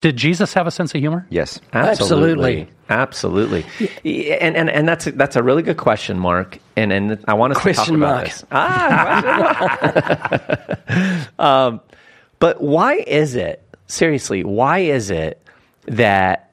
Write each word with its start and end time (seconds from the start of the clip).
Did 0.00 0.16
Jesus 0.16 0.54
have 0.54 0.66
a 0.66 0.70
sense 0.70 0.94
of 0.94 1.00
humor? 1.00 1.26
Yes. 1.28 1.60
Absolutely. 1.74 2.68
Absolutely. 2.88 3.66
Yeah, 4.02 4.34
And, 4.40 4.56
and, 4.56 4.70
and 4.70 4.88
that's, 4.88 5.06
a, 5.06 5.12
that's 5.12 5.36
a 5.36 5.42
really 5.42 5.62
good 5.62 5.76
question, 5.76 6.18
Mark. 6.18 6.58
And, 6.74 6.90
and 6.90 7.22
I 7.28 7.34
want 7.34 7.52
us 7.54 7.58
Question 7.60 7.94
to 7.96 8.00
talk 8.00 8.08
about 8.08 8.14
mark. 8.14 8.24
this. 8.26 8.44
Ah, 8.50 10.30
question 10.48 10.84
mark. 10.96 11.38
um, 11.38 11.80
but 12.38 12.62
why 12.62 12.94
is 12.94 13.34
it, 13.34 13.62
seriously, 13.88 14.42
why 14.42 14.78
is 14.78 15.10
it 15.10 15.46
that 15.84 16.50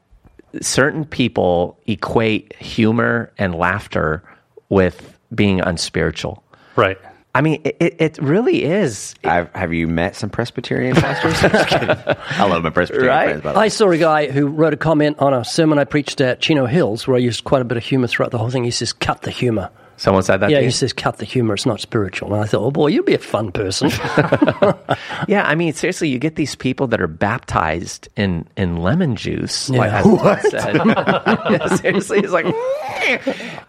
certain 0.61 1.05
people 1.05 1.79
equate 1.87 2.53
humor 2.57 3.31
and 3.37 3.55
laughter 3.55 4.23
with 4.67 5.17
being 5.33 5.61
unspiritual? 5.61 6.43
Right. 6.75 6.97
I 7.37 7.41
mean, 7.41 7.61
it, 7.63 7.77
it- 7.79 8.01
it 8.01 8.17
really 8.17 8.63
is. 8.63 9.13
I've, 9.23 9.53
have 9.53 9.71
you 9.73 9.87
met 9.87 10.15
some 10.15 10.29
Presbyterian 10.29 10.95
pastors? 10.95 11.35
I 12.31 12.45
love 12.45 12.63
my 12.63 12.69
Presbyterian 12.71 13.09
Right? 13.09 13.25
friends. 13.27 13.41
By 13.43 13.53
the 13.53 13.59
way. 13.59 13.65
I 13.65 13.67
saw 13.67 13.91
a 13.91 13.97
guy 13.97 14.31
who 14.31 14.47
wrote 14.47 14.73
a 14.73 14.77
comment 14.77 15.19
on 15.19 15.33
a 15.33 15.45
sermon 15.45 15.77
I 15.77 15.83
preached 15.83 16.19
at 16.21 16.39
Chino 16.41 16.65
Hills 16.65 17.07
where 17.07 17.15
I 17.15 17.19
used 17.19 17.43
quite 17.43 17.61
a 17.61 17.65
bit 17.65 17.77
of 17.77 17.83
humor 17.83 18.07
throughout 18.07 18.31
the 18.31 18.37
whole 18.39 18.49
thing. 18.49 18.63
He 18.63 18.71
says, 18.71 18.91
cut 18.93 19.21
the 19.21 19.31
humor. 19.31 19.69
Someone 19.99 20.21
said 20.21 20.37
that 20.37 20.51
Yeah, 20.51 20.59
to 20.59 20.65
he 20.65 20.71
says, 20.71 20.93
cut 20.93 21.17
the 21.17 21.25
humor. 21.25 21.55
It's 21.55 21.65
not 21.65 21.79
spiritual. 21.81 22.31
And 22.33 22.43
I 22.43 22.45
thought, 22.47 22.61
oh 22.61 22.69
boy, 22.71 22.87
you'd 22.87 23.05
be 23.05 23.15
a 23.15 23.19
fun 23.19 23.51
person. 23.51 23.89
Yeah, 25.27 25.43
I 25.45 25.55
mean, 25.55 25.73
seriously, 25.73 26.09
you 26.09 26.19
get 26.19 26.35
these 26.35 26.55
people 26.55 26.87
that 26.87 27.01
are 27.01 27.07
baptized 27.07 28.07
in, 28.15 28.47
in 28.55 28.77
lemon 28.77 29.15
juice. 29.15 29.69
Like, 29.69 29.91
Yeah. 29.91 30.37
as 30.37 30.51
said. 30.51 30.75
yeah, 30.75 31.67
seriously, 31.75 32.19
it's 32.19 32.31
like, 32.31 32.45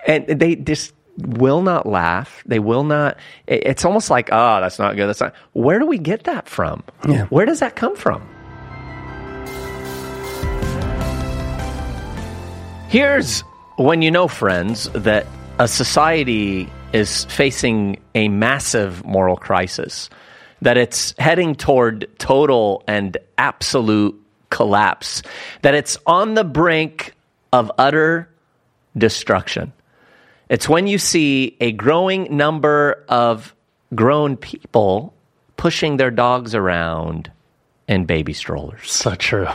and 0.06 0.26
they 0.26 0.56
just 0.56 0.92
will 1.18 1.62
not 1.62 1.86
laugh. 1.86 2.42
They 2.46 2.58
will 2.58 2.84
not. 2.84 3.18
It's 3.46 3.84
almost 3.84 4.10
like, 4.10 4.30
oh, 4.32 4.60
that's 4.60 4.78
not 4.78 4.96
good. 4.96 5.08
That's 5.08 5.20
not. 5.20 5.34
Where 5.52 5.78
do 5.78 5.86
we 5.86 5.98
get 5.98 6.24
that 6.24 6.48
from? 6.48 6.82
Yeah. 7.08 7.26
Where 7.26 7.46
does 7.46 7.60
that 7.60 7.76
come 7.76 7.96
from? 7.96 8.26
Here's 12.88 13.42
when 13.76 14.02
you 14.02 14.10
know, 14.10 14.28
friends, 14.28 14.88
that 14.90 15.26
a 15.58 15.68
society 15.68 16.68
is 16.92 17.24
facing 17.26 18.00
a 18.14 18.28
massive 18.28 19.04
moral 19.04 19.36
crisis, 19.36 20.08
that 20.62 20.76
it's 20.76 21.14
heading 21.18 21.54
toward 21.54 22.08
total 22.18 22.82
and 22.88 23.16
absolute 23.36 24.18
collapse, 24.50 25.22
that 25.62 25.74
it's 25.74 25.98
on 26.06 26.34
the 26.34 26.44
brink 26.44 27.14
of 27.52 27.70
utter 27.78 28.28
destruction. 28.96 29.72
It's 30.48 30.68
when 30.68 30.86
you 30.86 30.98
see 30.98 31.56
a 31.60 31.72
growing 31.72 32.36
number 32.36 33.04
of 33.08 33.54
grown 33.94 34.36
people 34.36 35.12
pushing 35.56 35.96
their 35.96 36.10
dogs 36.10 36.54
around 36.54 37.30
in 37.86 38.04
baby 38.04 38.32
strollers. 38.32 38.90
So 38.90 39.14
true. 39.14 39.48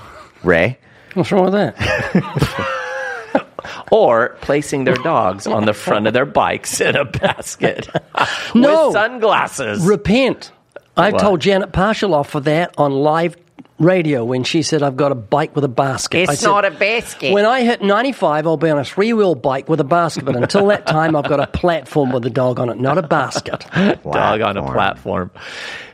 Ray? 0.44 0.78
What's 1.14 1.32
wrong 1.32 1.46
with 1.46 1.54
that? 1.54 3.48
or 3.92 4.30
placing 4.42 4.84
their 4.84 4.96
dogs 4.96 5.48
on 5.48 5.66
the 5.66 5.74
front 5.74 6.08
of 6.08 6.14
their 6.14 6.26
bikes 6.26 6.82
in 6.82 6.96
a 6.96 7.06
basket 7.06 7.88
No. 8.56 8.88
with 8.88 8.94
sunglasses. 8.94 9.86
Repent. 9.86 10.52
I 10.98 11.12
What? 11.12 11.22
told 11.22 11.42
Janet 11.42 11.72
Parshall 11.72 12.14
off 12.14 12.30
for 12.30 12.40
that 12.42 12.74
on 12.78 12.92
live 12.92 13.36
radio 13.80 14.24
when 14.24 14.44
she 14.44 14.62
said, 14.62 14.84
I've 14.84 14.96
got 14.96 15.12
a 15.12 15.16
bike 15.16 15.56
with 15.56 15.64
a 15.64 15.70
basket. 15.70 16.22
It's 16.22 16.32
I 16.32 16.36
said, 16.36 16.48
not 16.48 16.66
a 16.66 16.72
basket. 16.72 17.34
When 17.34 17.46
I 17.46 17.62
hit 17.62 17.82
95, 17.82 18.48
I'll 18.48 18.58
be 18.58 18.70
on 18.70 18.80
a 18.80 18.86
three 18.86 19.14
wheel 19.14 19.36
bike 19.36 19.68
with 19.70 19.80
a 19.80 19.86
basket. 19.86 20.26
But 20.26 20.36
until 20.36 20.68
that 20.68 20.86
time, 20.88 21.16
I've 21.16 21.28
got 21.28 21.40
a 21.40 21.48
platform 21.48 22.12
with 22.12 22.26
a 22.26 22.30
dog 22.30 22.60
on 22.60 22.70
it, 22.70 22.80
not 22.80 22.98
a 22.98 23.04
basket. 23.04 23.66
Dog 24.04 24.42
on 24.42 24.58
a 24.58 24.72
platform. 24.72 25.32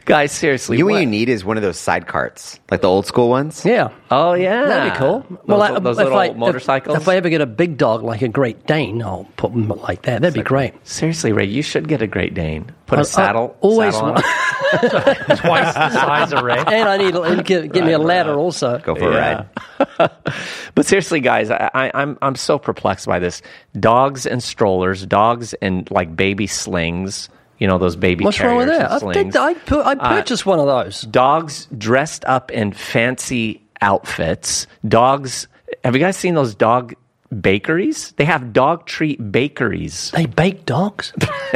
Guys, 0.10 0.32
seriously. 0.32 0.78
You 0.78 0.84
know 0.84 0.88
what 0.88 0.94
what- 0.94 1.00
you 1.02 1.06
need 1.06 1.30
is 1.30 1.46
one 1.46 1.56
of 1.56 1.62
those 1.64 1.78
side 1.78 2.08
carts, 2.08 2.60
like 2.72 2.82
the 2.82 2.88
old 2.90 3.06
school 3.06 3.30
ones. 3.30 3.64
Yeah. 3.64 3.90
Oh, 4.10 4.34
yeah. 4.34 4.66
That'd 4.66 4.94
be 4.94 4.98
cool. 4.98 5.24
Those, 5.48 5.62
I- 5.62 5.80
those 5.80 5.98
if 6.00 6.04
little 6.04 6.18
I- 6.20 6.26
if- 6.30 6.36
motorcycles. 6.36 6.98
If, 6.98 7.08
I 7.08 7.16
ever 7.16 7.30
get 7.30 7.42
a 7.42 7.46
big 7.46 7.78
dog 7.78 8.02
like 8.04 8.24
a 8.24 8.28
Great 8.28 8.66
Dane, 8.66 9.04
I'll 9.04 9.28
put 9.38 9.52
them 9.52 9.68
like 9.68 10.02
that. 10.04 10.22
That'd 10.22 10.34
be 10.34 10.42
great. 10.42 10.74
seriously, 10.86 11.32
Ray, 11.32 11.46
you 11.46 11.62
should 11.62 11.88
get 11.88 12.02
a 12.02 12.08
Great 12.08 12.34
Dane. 12.34 12.72
Put 12.88 12.98
I- 12.98 13.02
a 13.02 13.06
I 13.06 13.06
saddle. 13.06 13.56
always 13.62 13.94
saddle 13.94 14.08
on 14.10 14.14
want- 14.16 14.26
it. 14.26 14.30
Twice 15.38 15.74
the 15.76 15.90
size 15.92 16.34
of 16.34 16.44
Ray. 16.44 16.58
And 16.58 16.90
I 16.90 16.98
need 16.98 17.14
to 17.14 17.44
give, 17.44 17.72
give 17.72 17.86
me 17.86 17.92
a 17.92 18.00
ladder 18.00 18.34
also. 18.34 18.80
Go 18.80 18.96
for 18.96 19.12
a 19.12 19.16
ride. 19.16 20.10
But 20.76 20.86
seriously, 20.86 21.20
guys, 21.20 21.50
I, 21.52 21.70
I, 21.74 21.92
I'm 21.94 22.18
I'm 22.22 22.36
so 22.36 22.58
perplexed 22.58 23.06
by 23.06 23.20
this. 23.20 23.42
Dogs 23.80 24.26
and 24.26 24.42
strollers, 24.42 25.06
dogs 25.06 25.54
and 25.56 25.90
like 25.92 26.16
baby 26.16 26.48
slings. 26.48 27.30
You 27.60 27.68
know 27.68 27.78
those 27.78 27.96
baby. 27.96 28.24
What's 28.24 28.40
wrong 28.40 28.58
with 28.58 28.68
that? 28.70 29.04
I, 29.04 29.14
did, 29.14 29.36
I, 29.36 29.54
pu- 29.54 29.82
I 29.82 29.96
purchased 29.96 30.46
one 30.46 30.60
of 30.60 30.66
those. 30.66 31.02
dogs 31.02 31.68
dressed 31.78 32.24
up 32.26 32.52
in 32.52 32.72
fancy 32.72 33.62
outfits. 33.82 34.66
Dogs. 34.88 35.48
Have 35.84 35.94
you 35.94 36.00
guys 36.02 36.16
seen 36.18 36.36
those 36.36 36.56
dog 36.56 36.96
bakeries? 37.42 38.12
They 38.14 38.26
have 38.26 38.54
dog 38.54 38.86
treat 38.86 39.32
bakeries. 39.32 40.12
They 40.12 40.26
bake 40.26 40.66
dogs? 40.66 41.14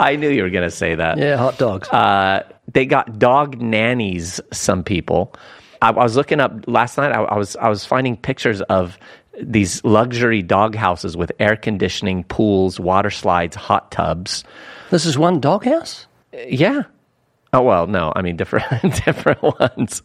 I 0.00 0.16
knew 0.18 0.30
you 0.30 0.42
were 0.42 0.50
going 0.50 0.64
to 0.64 0.70
say 0.70 0.94
that. 0.94 1.18
Yeah, 1.18 1.36
hot 1.36 1.58
dogs. 1.58 1.88
Uh, 1.88 2.44
they 2.72 2.86
got 2.86 3.18
dog 3.18 3.60
nannies. 3.60 4.40
Some 4.52 4.82
people. 4.84 5.34
I, 5.82 5.88
I 5.90 6.02
was 6.02 6.16
looking 6.16 6.40
up 6.40 6.52
last 6.66 6.96
night. 6.96 7.12
I, 7.12 7.22
I 7.22 7.36
was 7.36 7.56
I 7.56 7.68
was 7.68 7.84
finding 7.84 8.16
pictures 8.16 8.62
of 8.62 8.98
these 9.42 9.84
luxury 9.84 10.42
dog 10.42 10.74
houses 10.74 11.16
with 11.16 11.32
air 11.38 11.56
conditioning, 11.56 12.24
pools, 12.24 12.78
water 12.80 13.10
slides, 13.10 13.56
hot 13.56 13.90
tubs. 13.90 14.44
this 14.90 15.06
is 15.06 15.16
one 15.18 15.40
doghouse? 15.40 16.06
Yeah. 16.32 16.82
Oh 17.52 17.62
well, 17.62 17.88
no. 17.88 18.12
I 18.14 18.22
mean 18.22 18.36
different 18.36 18.64
different 19.04 19.42
ones. 19.42 20.02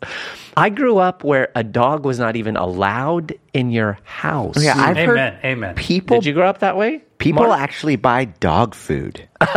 I 0.57 0.69
grew 0.69 0.97
up 0.97 1.23
where 1.23 1.49
a 1.53 1.63
dog 1.63 2.03
was 2.03 2.17
not 2.17 2.35
even 2.35 2.57
allowed 2.57 3.35
in 3.53 3.69
your 3.69 3.99
house. 4.03 4.63
Yeah, 4.63 4.73
I've 4.75 4.97
Amen. 4.97 5.07
heard 5.07 5.39
Amen. 5.45 5.75
people 5.75 6.17
Did 6.17 6.25
you 6.25 6.33
grow 6.33 6.47
up 6.49 6.59
that 6.59 6.75
way? 6.75 7.03
people 7.19 7.43
Mark? 7.45 7.59
actually 7.59 7.97
buy 7.97 8.25
dog 8.25 8.73
food. 8.73 9.27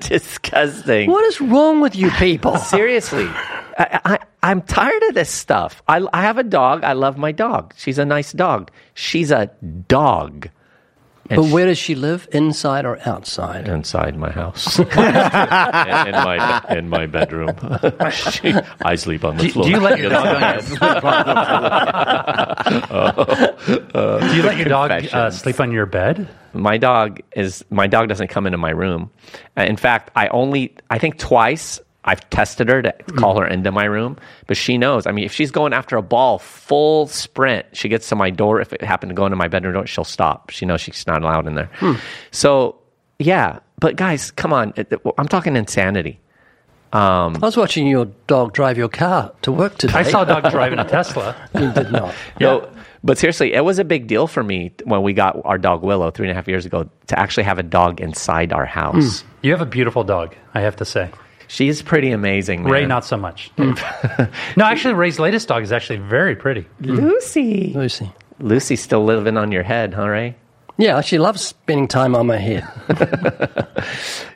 disgusting. 0.00 1.10
What 1.10 1.24
is 1.26 1.40
wrong 1.40 1.80
with 1.80 1.94
you 1.96 2.10
people? 2.12 2.56
Seriously, 2.56 3.26
I, 3.78 4.00
I, 4.04 4.18
I'm 4.42 4.62
tired 4.62 5.02
of 5.04 5.14
this 5.14 5.30
stuff. 5.30 5.82
I, 5.86 6.04
I 6.12 6.22
have 6.22 6.38
a 6.38 6.42
dog. 6.42 6.82
I 6.84 6.94
love 6.94 7.16
my 7.16 7.30
dog. 7.32 7.74
She's 7.76 7.98
a 7.98 8.04
nice 8.04 8.32
dog. 8.32 8.70
She's 8.94 9.30
a 9.30 9.46
dog. 9.88 10.48
And 11.30 11.40
But 11.40 11.50
where 11.52 11.66
does 11.66 11.78
she 11.78 11.94
live? 11.94 12.28
Inside 12.32 12.84
or 12.84 12.98
outside? 13.08 13.68
inside 13.68 14.18
my 14.18 14.30
house, 14.30 14.78
in, 14.80 14.88
in 14.88 14.94
my 14.98 16.64
in 16.70 16.88
my 16.88 17.06
bedroom. 17.06 17.54
She- 18.10 18.52
I 18.84 18.96
sleep 18.96 19.24
on 19.24 19.36
the 19.36 19.44
Do, 19.44 19.50
floor. 19.50 19.64
do 19.64 19.70
you 19.70 19.80
let 19.80 19.98
your 20.00 20.10
dog 20.10 20.62
Do 24.20 24.36
you 24.36 24.42
let 24.42 24.56
your 24.56 24.66
dog 24.68 24.90
uh, 25.12 25.30
sleep 25.30 25.60
on 25.60 25.72
your 25.72 25.86
bed? 25.86 26.28
my 26.54 26.76
dog 26.76 27.20
is 27.34 27.64
my 27.70 27.86
dog 27.86 28.08
doesn't 28.08 28.28
come 28.28 28.46
into 28.46 28.58
my 28.58 28.70
room. 28.70 29.10
Uh, 29.56 29.62
In 29.62 29.76
fact, 29.76 30.10
I 30.16 30.28
only 30.28 30.74
I 30.90 30.98
think 30.98 31.18
twice 31.18 31.80
I've 32.04 32.28
tested 32.30 32.68
her 32.68 32.82
to 32.82 32.92
call 33.16 33.38
her 33.38 33.46
into 33.46 33.70
my 33.70 33.84
room, 33.84 34.16
but 34.48 34.56
she 34.56 34.76
knows. 34.76 35.06
I 35.06 35.12
mean, 35.12 35.24
if 35.24 35.32
she's 35.32 35.50
going 35.52 35.72
after 35.72 35.96
a 35.96 36.02
ball 36.02 36.38
full 36.40 37.06
sprint, 37.06 37.66
she 37.72 37.88
gets 37.88 38.08
to 38.08 38.16
my 38.16 38.28
door. 38.30 38.60
If 38.60 38.72
it 38.72 38.82
happened 38.82 39.10
to 39.10 39.14
go 39.14 39.24
into 39.24 39.36
my 39.36 39.46
bedroom 39.48 39.74
door, 39.74 39.86
she'll 39.86 40.02
stop. 40.04 40.50
She 40.50 40.66
knows 40.66 40.80
she's 40.80 41.06
not 41.06 41.22
allowed 41.22 41.46
in 41.46 41.54
there. 41.54 41.70
Hmm. 41.76 41.92
So 42.32 42.76
yeah, 43.20 43.60
but 43.78 43.94
guys, 43.96 44.30
come 44.32 44.52
on, 44.52 44.72
It- 44.76 44.92
it- 44.92 45.00
I'm 45.16 45.28
talking 45.28 45.54
insanity. 45.56 46.18
Um, 46.92 47.36
I 47.36 47.46
was 47.46 47.56
watching 47.56 47.86
your 47.86 48.06
dog 48.26 48.52
drive 48.52 48.76
your 48.76 48.88
car 48.90 49.32
to 49.42 49.52
work 49.52 49.78
today. 49.78 49.94
I 49.94 50.02
saw 50.02 50.24
a 50.24 50.26
dog 50.26 50.50
driving 50.50 50.78
a 50.78 50.84
Tesla. 50.84 51.34
You 51.58 51.72
did 51.72 51.90
not. 51.90 52.14
No, 52.38 52.68
but 53.02 53.16
seriously, 53.16 53.54
it 53.54 53.64
was 53.64 53.78
a 53.78 53.84
big 53.84 54.08
deal 54.08 54.26
for 54.26 54.42
me 54.42 54.72
when 54.84 55.02
we 55.02 55.14
got 55.14 55.40
our 55.46 55.56
dog 55.56 55.82
Willow 55.82 56.10
three 56.10 56.26
and 56.26 56.32
a 56.32 56.34
half 56.34 56.48
years 56.48 56.66
ago 56.66 56.90
to 57.06 57.18
actually 57.18 57.44
have 57.44 57.58
a 57.58 57.62
dog 57.62 58.00
inside 58.02 58.52
our 58.52 58.66
house. 58.66 59.20
Hmm. 59.22 59.28
You 59.42 59.52
have 59.52 59.62
a 59.62 59.66
beautiful 59.66 60.04
dog, 60.04 60.34
I 60.52 60.60
have 60.60 60.76
to 60.76 60.84
say. 60.84 61.08
She's 61.52 61.82
pretty 61.82 62.12
amazing, 62.12 62.62
man. 62.62 62.72
Ray, 62.72 62.86
not 62.86 63.04
so 63.04 63.18
much. 63.18 63.50
no, 63.58 64.64
actually, 64.64 64.94
Ray's 64.94 65.18
latest 65.18 65.48
dog 65.48 65.62
is 65.62 65.70
actually 65.70 65.98
very 65.98 66.34
pretty. 66.34 66.66
Mm. 66.80 66.96
Lucy. 66.96 67.72
Lucy. 67.74 68.10
Lucy's 68.38 68.80
still 68.80 69.04
living 69.04 69.36
on 69.36 69.52
your 69.52 69.62
head, 69.62 69.92
huh, 69.92 70.08
Ray? 70.08 70.34
Yeah, 70.78 71.02
she 71.02 71.18
loves 71.18 71.42
spending 71.42 71.88
time 71.88 72.14
on 72.16 72.26
my 72.26 72.38
head. 72.38 72.66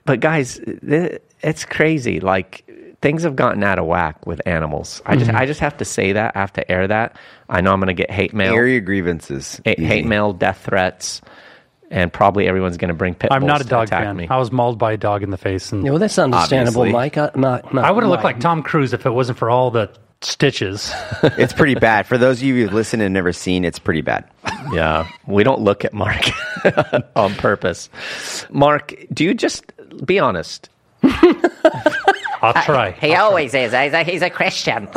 But 0.04 0.20
guys, 0.20 0.60
th- 0.86 1.20
it's 1.42 1.64
crazy. 1.64 2.20
Like 2.20 2.64
things 3.02 3.24
have 3.24 3.34
gotten 3.34 3.62
out 3.64 3.78
of 3.78 3.86
whack 3.86 4.24
with 4.26 4.40
animals. 4.46 5.02
I 5.04 5.16
just, 5.16 5.28
mm-hmm. 5.28 5.36
I 5.36 5.46
just 5.46 5.60
have 5.60 5.76
to 5.78 5.84
say 5.84 6.12
that. 6.12 6.36
I 6.36 6.40
have 6.40 6.52
to 6.52 6.70
air 6.70 6.86
that. 6.86 7.16
I 7.48 7.60
know 7.60 7.72
I'm 7.72 7.80
going 7.80 7.88
to 7.88 7.94
get 7.94 8.10
hate 8.10 8.32
mail, 8.32 8.54
Air 8.54 8.66
your 8.68 8.80
grievances. 8.80 9.60
hate, 9.64 9.78
Easy. 9.78 9.86
hate 9.86 10.06
mail, 10.06 10.32
death 10.32 10.62
threats, 10.64 11.20
and 11.90 12.12
probably 12.12 12.48
everyone's 12.48 12.76
going 12.76 12.88
to 12.88 12.94
bring 12.94 13.14
pit 13.14 13.30
I'm 13.32 13.40
bulls 13.40 13.48
not 13.48 13.60
a 13.60 13.64
to 13.64 13.70
dog 13.70 13.86
attack 13.88 14.04
fan. 14.04 14.16
me. 14.16 14.26
I 14.28 14.36
was 14.38 14.50
mauled 14.52 14.78
by 14.78 14.92
a 14.92 14.96
dog 14.96 15.22
in 15.22 15.30
the 15.30 15.36
face, 15.36 15.72
and 15.72 15.84
Yeah, 15.84 15.90
well, 15.90 15.98
that's 15.98 16.18
understandable, 16.18 16.82
Obviously. 16.82 16.92
Mike. 16.92 17.16
I, 17.18 17.30
Mark, 17.34 17.72
Mark, 17.72 17.86
I 17.86 17.90
would 17.90 18.02
have 18.02 18.10
looked 18.10 18.24
like 18.24 18.40
Tom 18.40 18.62
Cruise 18.62 18.92
if 18.92 19.06
it 19.06 19.10
wasn't 19.10 19.38
for 19.38 19.50
all 19.50 19.70
the 19.70 19.90
stitches. 20.22 20.92
It's 21.22 21.52
pretty 21.52 21.74
bad. 21.74 22.06
For 22.06 22.18
those 22.18 22.38
of 22.38 22.44
you 22.44 22.54
who've 22.54 22.72
listened 22.72 23.02
and 23.02 23.12
never 23.14 23.32
seen, 23.32 23.64
it's 23.64 23.78
pretty 23.78 24.00
bad. 24.00 24.24
Yeah, 24.72 25.08
we 25.26 25.44
don't 25.44 25.60
look 25.60 25.84
at 25.84 25.92
Mark 25.92 26.24
on 27.16 27.34
purpose. 27.34 27.88
Mark, 28.50 28.94
do 29.12 29.24
you 29.24 29.34
just 29.34 29.64
be 30.04 30.18
honest? 30.18 30.68
I'll 31.02 32.62
try. 32.64 32.92
He 32.92 33.14
always 33.14 33.54
is. 33.54 33.72
He's 33.72 33.92
a, 33.92 34.02
he's 34.02 34.22
a 34.22 34.30
Christian. 34.30 34.88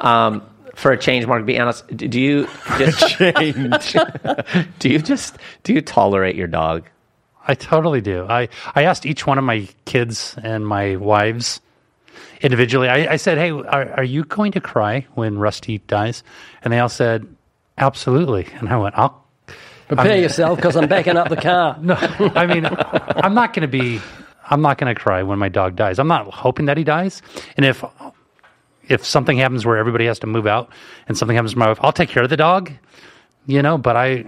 Um, 0.00 0.42
for 0.74 0.92
a 0.92 0.98
change, 0.98 1.26
Mark, 1.26 1.44
be 1.46 1.58
honest. 1.58 1.86
d- 1.96 2.08
Do 2.08 2.20
you 2.20 2.48
just 2.78 3.08
change? 3.18 3.92
do 4.78 4.88
you 4.88 4.98
just 4.98 5.36
do 5.62 5.72
you 5.72 5.80
tolerate 5.80 6.36
your 6.36 6.46
dog? 6.48 6.88
I 7.46 7.54
totally 7.54 8.00
do. 8.00 8.26
I, 8.28 8.48
I 8.74 8.84
asked 8.84 9.04
each 9.04 9.26
one 9.26 9.36
of 9.36 9.44
my 9.44 9.68
kids 9.84 10.34
and 10.42 10.66
my 10.66 10.96
wives 10.96 11.60
individually. 12.40 12.88
I, 12.88 13.12
I 13.12 13.16
said, 13.16 13.36
"Hey, 13.38 13.50
are, 13.50 13.92
are 13.92 14.04
you 14.04 14.24
going 14.24 14.52
to 14.52 14.60
cry 14.60 15.06
when 15.14 15.38
Rusty 15.38 15.78
dies?" 15.78 16.22
And 16.62 16.72
they 16.72 16.78
all 16.78 16.88
said, 16.88 17.26
"Absolutely." 17.78 18.46
And 18.58 18.68
I 18.68 18.76
went, 18.76 18.96
"I'll." 18.98 19.22
Prepare 19.86 20.16
yourself 20.16 20.56
because 20.56 20.76
I'm 20.76 20.88
backing 20.88 21.18
up 21.18 21.28
the 21.28 21.36
car. 21.36 21.76
No, 21.82 21.94
I 22.34 22.46
mean, 22.46 22.64
I'm 22.66 23.34
not 23.34 23.52
going 23.52 23.62
to 23.62 23.68
be. 23.68 24.00
I'm 24.48 24.62
not 24.62 24.78
going 24.78 24.92
to 24.94 24.98
cry 24.98 25.22
when 25.22 25.38
my 25.38 25.50
dog 25.50 25.76
dies. 25.76 25.98
I'm 25.98 26.08
not 26.08 26.32
hoping 26.32 26.64
that 26.66 26.78
he 26.78 26.84
dies. 26.84 27.20
And 27.58 27.66
if 27.66 27.84
if 28.88 29.04
something 29.04 29.36
happens 29.38 29.64
where 29.66 29.76
everybody 29.76 30.06
has 30.06 30.18
to 30.20 30.26
move 30.26 30.46
out 30.46 30.70
and 31.08 31.16
something 31.16 31.34
happens 31.36 31.52
to 31.52 31.58
my 31.58 31.68
wife, 31.68 31.78
I'll 31.82 31.92
take 31.92 32.08
care 32.08 32.22
of 32.22 32.30
the 32.30 32.36
dog. 32.36 32.72
You 33.46 33.62
know, 33.62 33.76
but 33.78 33.96
I 33.96 34.24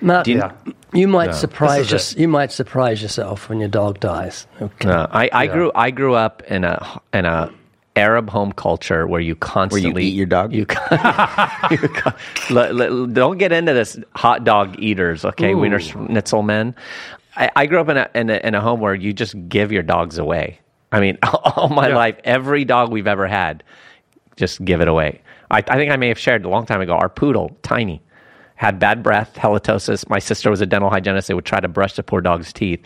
Mark, 0.00 0.26
you- 0.26 0.34
you, 0.92 1.00
Yeah. 1.00 1.06
might 1.06 1.34
surprise 1.34 1.90
This. 1.90 2.14
You 2.16 2.28
might 2.28 2.52
surprise 2.52 3.02
yourself 3.02 3.48
when 3.48 3.58
your 3.60 3.68
dog 3.68 4.00
dies. 4.00 4.46
Okay. 4.60 4.88
Uh, 4.88 5.06
I, 5.10 5.28
I 5.32 5.46
grew 5.46 5.72
I 5.74 5.90
grew 5.90 6.14
up 6.14 6.42
in 6.48 6.64
a 6.64 7.00
in 7.12 7.24
a 7.24 7.50
Arab 7.96 8.28
home 8.28 8.50
culture 8.52 9.06
where 9.06 9.20
you 9.20 9.36
constantly 9.36 10.04
eat 10.06 10.14
your 10.14 10.26
dog? 10.26 10.52
You, 10.58 10.66
con- 10.66 10.98
you 11.70 11.78
con- 11.88 12.14
l- 12.50 12.82
l- 12.82 13.06
don't 13.06 13.38
get 13.38 13.52
into 13.52 13.72
this 13.72 13.96
hot 14.16 14.42
dog 14.44 14.76
eaters, 14.80 15.24
okay? 15.24 15.54
Wiener 15.54 15.78
Schnitzel 15.80 16.42
men. 16.42 16.74
I, 17.36 17.50
I 17.54 17.66
grew 17.66 17.78
up 17.80 17.88
in 17.88 17.96
a, 17.96 18.10
in 18.14 18.30
a 18.30 18.36
in 18.46 18.54
a 18.56 18.60
home 18.60 18.80
where 18.80 18.94
you 18.94 19.12
just 19.12 19.34
give 19.48 19.70
your 19.72 19.82
dogs 19.84 20.18
away. 20.18 20.58
I 20.94 21.00
mean, 21.00 21.18
all 21.22 21.68
my 21.68 21.88
Yeah. 21.88 21.96
life, 21.96 22.16
every 22.24 22.64
dog 22.64 22.90
we've 22.92 23.06
ever 23.06 23.26
had, 23.26 23.62
just 24.36 24.64
give 24.64 24.80
it 24.80 24.88
away. 24.88 25.20
I, 25.50 25.58
I 25.58 25.76
think 25.76 25.90
I 25.92 25.96
may 25.96 26.08
have 26.08 26.18
shared 26.18 26.44
a 26.44 26.48
long 26.48 26.66
time 26.66 26.80
ago. 26.80 26.94
Our 26.94 27.08
poodle, 27.08 27.56
Tiny, 27.62 28.00
had 28.56 28.78
bad 28.78 29.02
breath, 29.02 29.34
halitosis. 29.34 30.08
My 30.08 30.18
sister 30.20 30.50
was 30.50 30.60
a 30.60 30.66
dental 30.66 30.90
hygienist. 30.90 31.28
They 31.28 31.34
would 31.34 31.44
try 31.44 31.60
to 31.60 31.68
brush 31.68 31.94
the 31.94 32.02
poor 32.02 32.20
dog's 32.20 32.52
teeth. 32.52 32.84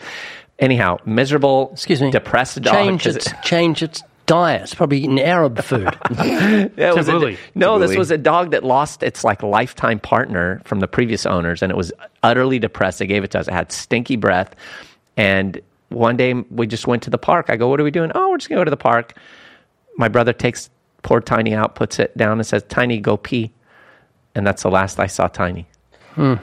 Anyhow, 0.57 0.97
miserable, 1.05 1.69
Excuse 1.73 2.01
me. 2.01 2.11
depressed 2.11 2.61
dog. 2.61 2.73
Change 2.73 3.03
'cause 3.03 3.15
its 3.15 3.27
it- 3.27 3.41
change 3.43 3.81
its 3.83 4.03
diet. 4.25 4.63
It's 4.63 4.75
probably 4.75 4.99
eating 4.99 5.19
Arab 5.21 5.59
food. 5.63 5.95
Yeah, 6.11 6.89
it 6.89 6.95
was 6.95 7.07
a- 7.07 7.13
Tabbouleh. 7.13 7.37
no, 7.55 7.79
this 7.79 7.95
was 7.95 8.11
a 8.11 8.17
dog 8.17 8.51
that 8.51 8.63
lost 8.63 9.01
its 9.03 9.23
like 9.23 9.41
lifetime 9.41 9.99
partner 9.99 10.61
from 10.65 10.81
the 10.81 10.87
previous 10.87 11.25
owners, 11.25 11.61
and 11.63 11.71
it 11.71 11.75
was 11.77 11.91
utterly 12.23 12.59
depressed. 12.59 12.99
They 12.99 13.07
gave 13.07 13.23
it 13.23 13.31
to 13.31 13.39
us. 13.39 13.47
It 13.47 13.53
had 13.53 13.71
stinky 13.71 14.17
breath, 14.17 14.53
and 15.17 15.61
one 15.89 16.17
day 16.17 16.33
we 16.33 16.67
just 16.67 16.87
went 16.87 17.03
to 17.03 17.09
the 17.09 17.17
park. 17.17 17.47
I 17.49 17.55
go, 17.57 17.67
"What 17.67 17.79
are 17.79 17.83
we 17.83 17.91
doing?" 17.91 18.11
Oh, 18.15 18.29
we're 18.31 18.37
just 18.37 18.49
gonna 18.49 18.61
go 18.61 18.65
to 18.65 18.71
the 18.71 18.77
park. 18.77 19.13
My 19.97 20.07
brother 20.07 20.33
takes 20.33 20.69
poor 21.01 21.19
Tiny 21.21 21.53
out, 21.53 21.75
puts 21.75 21.99
it 21.99 22.15
down, 22.17 22.39
and 22.39 22.45
says, 22.45 22.63
"Tiny, 22.69 22.99
go 22.99 23.17
pee." 23.17 23.51
And 24.35 24.45
that's 24.45 24.63
the 24.63 24.69
last 24.69 24.99
I 24.99 25.07
saw 25.07 25.27
Tiny. 25.27 25.67
Hmm. 26.15 26.35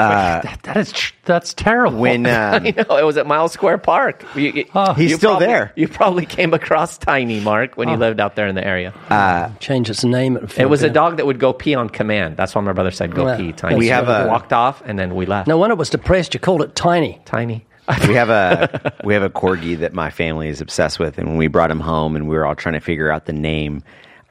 Uh, 0.00 0.40
that, 0.42 0.60
that 0.62 0.76
is 0.76 1.12
that's 1.24 1.52
terrible. 1.54 1.98
When 1.98 2.24
uh, 2.26 2.60
I 2.62 2.70
know 2.70 2.96
it 2.98 3.04
was 3.04 3.16
at 3.16 3.26
Miles 3.26 3.50
Square 3.52 3.78
Park. 3.78 4.24
You- 4.36 4.52
you- 4.52 4.64
He's 4.94 5.10
you 5.10 5.16
still 5.16 5.30
probably- 5.30 5.46
there. 5.48 5.72
You 5.74 5.88
probably 5.88 6.24
came 6.24 6.54
across 6.54 6.98
Tiny 6.98 7.40
Mark 7.40 7.76
when 7.76 7.88
you 7.88 7.96
lived 7.96 8.20
out 8.20 8.36
there 8.36 8.46
in 8.46 8.54
the 8.54 8.64
area. 8.64 8.94
Uh, 9.10 9.48
change 9.58 9.90
its 9.90 10.04
name. 10.04 10.36
It, 10.36 10.56
It 10.56 10.70
was 10.70 10.84
a 10.84 10.90
dog 10.90 11.16
that 11.16 11.26
would 11.26 11.40
go 11.40 11.52
pee 11.52 11.74
on 11.74 11.90
command. 11.90 12.36
That's 12.36 12.54
why 12.54 12.60
my 12.60 12.72
brother 12.72 12.92
said 12.92 13.12
go 13.12 13.26
Yeah. 13.26 13.36
pee. 13.38 13.52
Tiny. 13.52 13.74
We 13.74 13.88
have 13.88 14.08
a- 14.08 14.28
walked 14.28 14.52
off 14.52 14.80
and 14.86 14.96
then 14.96 15.16
we 15.16 15.26
left. 15.26 15.48
No 15.48 15.58
wonder 15.58 15.72
it 15.72 15.78
was 15.78 15.90
depressed. 15.90 16.32
You 16.32 16.38
called 16.38 16.62
it 16.62 16.76
tiny. 16.76 17.20
Tiny. 17.24 17.66
We 18.06 18.14
have 18.14 18.30
a 18.30 18.92
we 19.04 19.14
have 19.14 19.22
a 19.22 19.30
corgi 19.30 19.78
that 19.78 19.92
my 19.92 20.10
family 20.10 20.48
is 20.48 20.60
obsessed 20.60 20.98
with, 20.98 21.18
and 21.18 21.28
when 21.28 21.36
we 21.36 21.46
brought 21.48 21.70
him 21.70 21.80
home 21.80 22.16
and 22.16 22.28
we 22.28 22.36
were 22.36 22.44
all 22.46 22.54
trying 22.54 22.74
to 22.74 22.80
figure 22.80 23.10
out 23.10 23.26
the 23.26 23.32
name, 23.32 23.82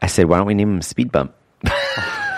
I 0.01 0.07
said, 0.07 0.25
"Why 0.25 0.37
don't 0.37 0.47
we 0.47 0.53
name 0.53 0.75
him 0.75 0.81
Speed 0.81 1.11
Bump?" 1.11 1.33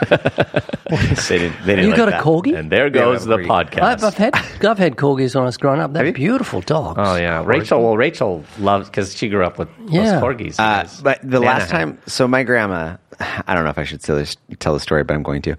they 0.09 0.15
didn't. 0.17 1.55
They 1.65 1.75
didn't 1.75 1.83
You 1.83 1.89
like 1.89 1.97
got 1.97 2.07
a 2.07 2.11
that. 2.11 2.23
corgi? 2.23 2.57
And 2.57 2.71
there 2.71 2.85
Yeah, 2.87 2.91
goes 2.93 3.25
the 3.25 3.37
podcast. 3.37 3.81
I've, 3.81 4.03
I've 4.03 4.13
had 4.17 4.35
I've 4.65 4.77
had 4.77 4.95
corgis 4.95 5.35
when 5.35 5.43
I 5.43 5.45
was 5.45 5.57
growing 5.57 5.79
up. 5.81 5.93
They're 5.93 6.11
beautiful 6.13 6.61
dogs. 6.61 6.99
oh 7.01 7.15
yeah, 7.15 7.43
Rachel. 7.45 7.81
Well, 7.83 7.97
Rachel 7.97 8.43
loves 8.59 8.89
because 8.89 9.15
she 9.15 9.29
grew 9.29 9.43
up 9.45 9.57
with 9.57 9.69
Yeah. 9.87 10.13
those 10.19 10.23
corgis. 10.23 10.55
Uh, 10.59 10.87
but 11.03 11.21
the 11.21 11.39
Nana 11.39 11.45
last 11.45 11.69
had- 11.71 11.77
time, 11.79 11.97
so 12.07 12.27
my 12.27 12.43
grandma, 12.43 12.95
I 13.19 13.53
don't 13.55 13.63
know 13.65 13.69
if 13.69 13.77
I 13.77 13.83
should 13.83 14.01
tell 14.01 14.15
this, 14.15 14.35
tell 14.59 14.73
the 14.73 14.79
story, 14.79 15.03
but 15.03 15.13
I'm 15.13 15.23
going 15.23 15.41
to. 15.43 15.55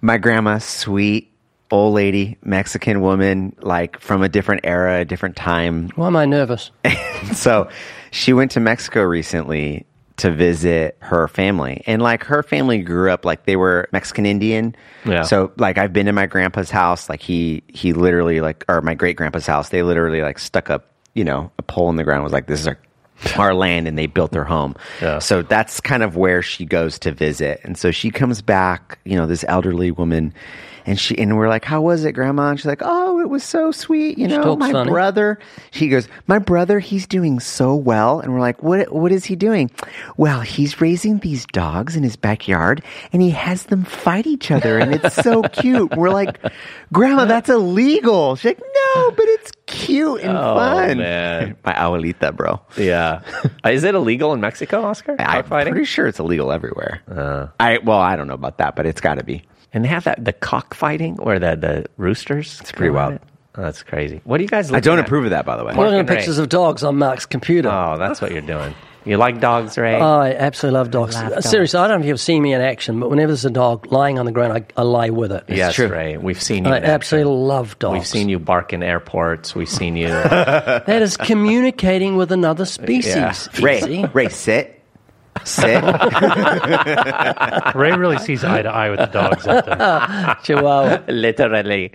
My 0.00 0.18
grandma, 0.18 0.58
sweet 0.58 1.32
old 1.70 1.94
lady, 1.94 2.36
Mexican 2.42 3.00
woman, 3.00 3.54
like 3.60 4.00
from 4.00 4.22
a 4.22 4.28
different 4.28 4.62
era, 4.64 5.00
a 5.00 5.04
different 5.04 5.36
time. 5.36 5.90
Why 5.94 6.08
am 6.08 6.16
I 6.16 6.26
nervous? 6.26 6.70
so 7.32 7.68
she 8.10 8.32
went 8.32 8.50
to 8.52 8.60
Mexico 8.60 9.02
recently 9.02 9.86
to 10.20 10.30
visit 10.30 10.98
her 11.00 11.28
family. 11.28 11.82
And 11.86 12.02
like 12.02 12.24
her 12.24 12.42
family 12.42 12.78
grew 12.78 13.10
up 13.10 13.24
like 13.24 13.46
they 13.46 13.56
were 13.56 13.88
Mexican 13.92 14.26
Indian. 14.26 14.74
Yeah. 15.06 15.22
So 15.22 15.52
like 15.56 15.78
I've 15.78 15.92
been 15.92 16.06
to 16.06 16.12
my 16.12 16.26
grandpa's 16.26 16.70
house, 16.70 17.08
like 17.08 17.22
he 17.22 17.62
he 17.68 17.94
literally 17.94 18.40
like 18.40 18.64
or 18.68 18.82
my 18.82 18.94
great 18.94 19.16
grandpa's 19.16 19.46
house, 19.46 19.70
they 19.70 19.82
literally 19.82 20.20
like 20.20 20.38
stuck 20.38 20.68
up, 20.68 20.90
you 21.14 21.24
know, 21.24 21.50
a 21.58 21.62
pole 21.62 21.88
in 21.88 21.96
the 21.96 22.04
ground 22.04 22.22
was 22.22 22.32
like 22.32 22.46
this 22.46 22.60
is 22.60 22.68
our 22.68 22.78
our 23.36 23.54
land 23.54 23.86
and 23.86 23.98
they 23.98 24.06
built 24.06 24.32
their 24.32 24.44
home. 24.44 24.74
Yeah. 25.00 25.20
So 25.20 25.42
that's 25.42 25.80
kind 25.80 26.02
of 26.02 26.16
where 26.16 26.42
she 26.42 26.64
goes 26.64 26.98
to 27.00 27.12
visit. 27.12 27.60
And 27.64 27.78
so 27.78 27.90
she 27.90 28.10
comes 28.10 28.42
back, 28.42 28.98
you 29.04 29.16
know, 29.16 29.26
this 29.26 29.44
elderly 29.48 29.90
woman 29.90 30.34
and 30.86 30.98
she 30.98 31.16
and 31.18 31.36
we're 31.36 31.48
like, 31.48 31.64
How 31.64 31.80
was 31.80 32.04
it, 32.04 32.12
Grandma? 32.12 32.50
And 32.50 32.58
she's 32.58 32.66
like, 32.66 32.82
Oh, 32.82 33.20
it 33.20 33.28
was 33.28 33.42
so 33.44 33.70
sweet. 33.72 34.18
You 34.18 34.28
know, 34.28 34.56
my 34.56 34.72
funny. 34.72 34.90
brother. 34.90 35.38
She 35.70 35.88
goes, 35.88 36.08
My 36.26 36.38
brother, 36.38 36.78
he's 36.78 37.06
doing 37.06 37.40
so 37.40 37.74
well. 37.74 38.20
And 38.20 38.32
we're 38.32 38.40
like, 38.40 38.62
What 38.62 38.92
what 38.92 39.12
is 39.12 39.24
he 39.24 39.36
doing? 39.36 39.70
Well, 40.16 40.40
he's 40.40 40.80
raising 40.80 41.18
these 41.18 41.46
dogs 41.46 41.96
in 41.96 42.02
his 42.02 42.16
backyard 42.16 42.82
and 43.12 43.20
he 43.22 43.30
has 43.30 43.64
them 43.64 43.84
fight 43.84 44.26
each 44.26 44.50
other 44.50 44.78
and 44.78 44.94
it's 44.94 45.14
so 45.16 45.42
cute. 45.52 45.96
We're 45.96 46.10
like, 46.10 46.38
Grandma, 46.92 47.24
that's 47.26 47.48
illegal. 47.48 48.36
She's 48.36 48.46
like, 48.56 48.60
No, 48.94 49.10
but 49.12 49.24
it's 49.26 49.52
cute 49.66 50.20
and 50.22 50.36
Oh, 50.36 50.56
fun. 50.56 50.98
man. 50.98 51.56
My 51.64 51.72
abuelita, 51.72 52.34
bro. 52.34 52.60
Yeah. 52.76 53.22
Uh, 53.64 53.68
Is 53.70 53.84
it 53.84 53.94
illegal 53.94 54.32
in 54.32 54.40
Mexico, 54.40 54.82
Oscar? 54.82 55.16
I'm 55.18 55.44
pretty 55.44 55.84
sure 55.84 56.06
it's 56.06 56.18
illegal 56.18 56.50
everywhere. 56.52 57.00
I 57.60 57.78
well, 57.84 57.98
I 58.00 58.16
don't 58.16 58.26
know 58.28 58.34
about 58.34 58.58
that, 58.58 58.76
but 58.76 58.86
it's 58.86 59.00
got 59.00 59.14
to 59.14 59.24
be. 59.24 59.44
And 59.72 59.84
they 59.84 59.88
have 59.88 60.04
that 60.04 60.24
the 60.24 60.32
cockfighting 60.32 61.18
or 61.20 61.38
the 61.38 61.56
the 61.56 61.86
roosters. 61.96 62.60
It's 62.60 62.72
pretty 62.72 62.90
wild. 62.90 63.20
Oh, 63.56 63.62
that's 63.62 63.82
crazy. 63.82 64.20
What 64.24 64.38
do 64.38 64.44
you 64.44 64.48
guys? 64.48 64.70
Like? 64.70 64.78
I 64.78 64.80
don't 64.80 64.98
at? 64.98 65.06
approve 65.06 65.24
of 65.24 65.30
that, 65.30 65.44
by 65.44 65.56
the 65.56 65.64
way. 65.64 65.72
Looking 65.72 65.94
at 65.94 66.00
and 66.00 66.08
Ray. 66.08 66.16
pictures 66.16 66.38
of 66.38 66.48
dogs 66.48 66.84
on 66.84 66.96
Mark's 66.98 67.26
computer. 67.26 67.68
Oh, 67.68 67.96
that's 67.98 68.20
what 68.20 68.32
you're 68.32 68.40
doing. 68.42 68.74
You 69.04 69.16
like 69.16 69.40
dogs, 69.40 69.78
Ray? 69.78 69.94
I 69.94 70.32
absolutely 70.32 70.78
love 70.78 70.90
dogs. 70.90 71.14
Love 71.14 71.32
dogs. 71.32 71.48
Seriously, 71.48 71.80
I 71.80 71.88
don't 71.88 72.00
know 72.00 72.04
if 72.04 72.08
you've 72.08 72.20
seen 72.20 72.42
me 72.42 72.52
in 72.52 72.60
action, 72.60 73.00
but 73.00 73.08
whenever 73.08 73.28
there's 73.28 73.46
a 73.46 73.50
dog 73.50 73.90
lying 73.90 74.18
on 74.18 74.26
the 74.26 74.32
ground, 74.32 74.52
I, 74.52 74.80
I 74.80 74.82
lie 74.82 75.08
with 75.08 75.32
it. 75.32 75.44
yes, 75.48 75.74
true. 75.74 75.88
Ray. 75.88 76.18
We've 76.18 76.40
seen 76.40 76.64
you. 76.64 76.70
I 76.70 76.76
in 76.76 76.82
action. 76.82 76.94
absolutely 76.94 77.32
love 77.34 77.78
dogs. 77.78 77.94
We've 77.94 78.06
seen 78.06 78.28
you 78.28 78.38
bark 78.38 78.74
in 78.74 78.82
airports. 78.82 79.54
We've 79.54 79.68
seen 79.68 79.96
you. 79.96 80.08
That 80.90 81.02
is 81.02 81.16
communicating 81.16 82.16
with 82.16 82.30
another 82.30 82.64
species. 82.66 83.16
Yeah. 83.16 83.64
Ray, 83.64 83.78
Easy. 83.78 84.04
Ray, 84.12 84.28
sit, 84.28 84.79
sit. 85.44 85.82
Ray 87.74 87.92
really 87.92 88.18
sees 88.18 88.44
eye 88.44 88.62
to 88.62 88.68
eye 88.68 88.90
with 88.90 88.98
the 89.00 89.06
dogs 89.06 89.46
out 89.46 89.66
there. 89.66 90.36
Chihuahua. 90.42 91.02
Literally. 91.08 91.92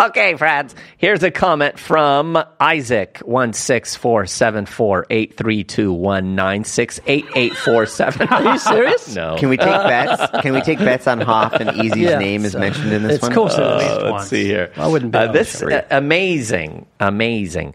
Okay, 0.00 0.34
friends. 0.36 0.74
Here's 0.96 1.22
a 1.22 1.30
comment 1.30 1.78
from 1.78 2.42
Isaac 2.60 3.18
one 3.24 3.52
six 3.52 3.94
four 3.94 4.26
seven 4.26 4.66
four 4.66 5.06
eight 5.10 5.36
three 5.36 5.64
two 5.64 5.92
one 5.92 6.34
nine 6.34 6.64
six 6.64 7.00
eight 7.06 7.26
eight 7.34 7.54
four 7.54 7.86
seven. 7.86 8.28
Are 8.28 8.42
you 8.52 8.58
serious? 8.58 9.14
No. 9.14 9.36
Can 9.38 9.48
we 9.48 9.56
take 9.56 9.66
bets? 9.66 10.42
Can 10.42 10.54
we 10.54 10.60
take 10.60 10.78
bets 10.78 11.06
on 11.06 11.20
Hoff 11.20 11.54
and 11.54 11.70
Easy's 11.84 11.96
Yeah, 11.96 12.18
name 12.18 12.44
is 12.44 12.52
so- 12.52 12.58
mentioned 12.60 12.92
in 12.92 13.02
this 13.02 13.16
It's 13.16 13.22
one? 13.22 13.32
of 13.32 13.36
course 13.36 13.54
it 13.58 13.62
is. 13.62 13.82
least 13.82 13.90
Uh, 13.90 13.94
let's 14.02 14.10
once. 14.12 14.28
see 14.28 14.44
here. 14.44 14.72
I 14.76 14.86
wouldn't 14.86 15.12
be 15.12 15.18
Uh, 15.18 15.24
able 15.24 15.32
this 15.32 15.58
to. 15.58 15.78
uh, 15.78 15.96
amazing, 15.96 16.86
amazing. 17.00 17.74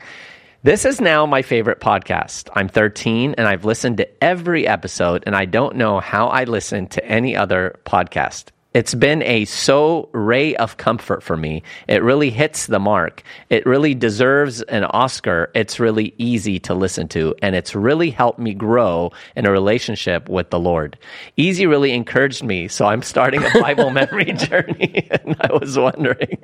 This 0.66 0.86
is 0.86 1.02
now 1.02 1.26
my 1.26 1.42
favorite 1.42 1.82
podcast. 1.82 2.48
I'm 2.56 2.70
13 2.70 3.36
and 3.38 3.50
I've 3.50 3.66
listened 3.66 3.98
to 3.98 4.24
every 4.24 4.66
episode, 4.66 5.22
and 5.26 5.36
I 5.36 5.44
don't 5.44 5.76
know 5.76 6.00
how 6.00 6.28
I 6.28 6.46
listen 6.46 6.88
to 6.88 7.06
any 7.06 7.36
other 7.36 7.78
podcast. 7.86 8.46
It's 8.74 8.96
been 8.96 9.24
a 9.24 9.44
so 9.44 10.08
ray 10.14 10.56
of 10.56 10.78
comfort 10.78 11.22
for 11.22 11.36
me. 11.36 11.64
It 11.90 12.02
really 12.02 12.30
hits 12.30 12.68
the 12.68 12.80
mark. 12.80 13.24
It 13.50 13.66
really 13.66 13.94
deserves 13.94 14.62
an 14.62 14.86
Oscar. 14.86 15.52
It's 15.54 15.82
really 15.82 16.14
easy 16.18 16.60
to 16.62 16.74
listen 16.74 17.10
to, 17.10 17.36
and 17.42 17.58
it's 17.58 17.76
really 17.76 18.10
helped 18.10 18.40
me 18.40 18.54
grow 18.54 19.12
in 19.36 19.46
a 19.46 19.52
relationship 19.52 20.30
with 20.30 20.50
the 20.50 20.62
Lord. 20.62 20.98
Easy 21.36 21.66
really 21.66 21.92
encouraged 21.92 22.42
me, 22.42 22.70
so 22.70 22.86
I'm 22.86 23.02
starting 23.02 23.44
a 23.44 23.52
Bible 23.60 23.90
memory 23.92 24.32
journey, 24.32 25.10
and 25.12 25.36
I 25.42 25.52
was 25.52 25.78
wondering 25.78 26.38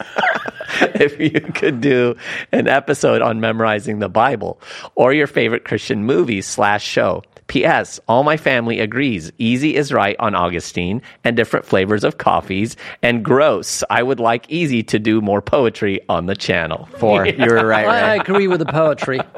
if 0.94 1.18
you 1.18 1.40
could 1.40 1.80
do 1.80 2.16
an 2.52 2.68
episode 2.68 3.22
on 3.22 3.40
memorizing 3.40 3.98
the 3.98 4.08
Bible 4.08 4.60
or 4.94 5.12
your 5.12 5.26
favorite 5.26 5.64
Christian 5.64 6.04
movie 6.04 6.40
slash 6.40 6.84
show. 6.84 7.22
P.S. 7.48 7.98
All 8.08 8.22
my 8.22 8.36
family 8.36 8.78
agrees. 8.80 9.32
Easy 9.38 9.74
is 9.74 9.92
right 9.92 10.16
on 10.20 10.34
Augustine 10.34 11.02
and 11.24 11.36
different 11.36 11.66
flavors 11.66 12.04
of 12.04 12.18
coffees. 12.18 12.76
And 13.02 13.24
gross. 13.24 13.82
I 13.90 14.02
would 14.02 14.20
like 14.20 14.46
Easy 14.48 14.82
to 14.84 14.98
do 14.98 15.20
more 15.20 15.42
poetry 15.42 16.00
on 16.08 16.26
the 16.26 16.36
channel. 16.36 16.88
Four. 16.98 17.26
You 17.38 17.46
were 17.46 17.66
right, 17.66 17.86
I, 17.86 18.12
I 18.12 18.14
agree 18.16 18.46
with 18.48 18.60
the 18.60 18.66
poetry. 18.66 19.20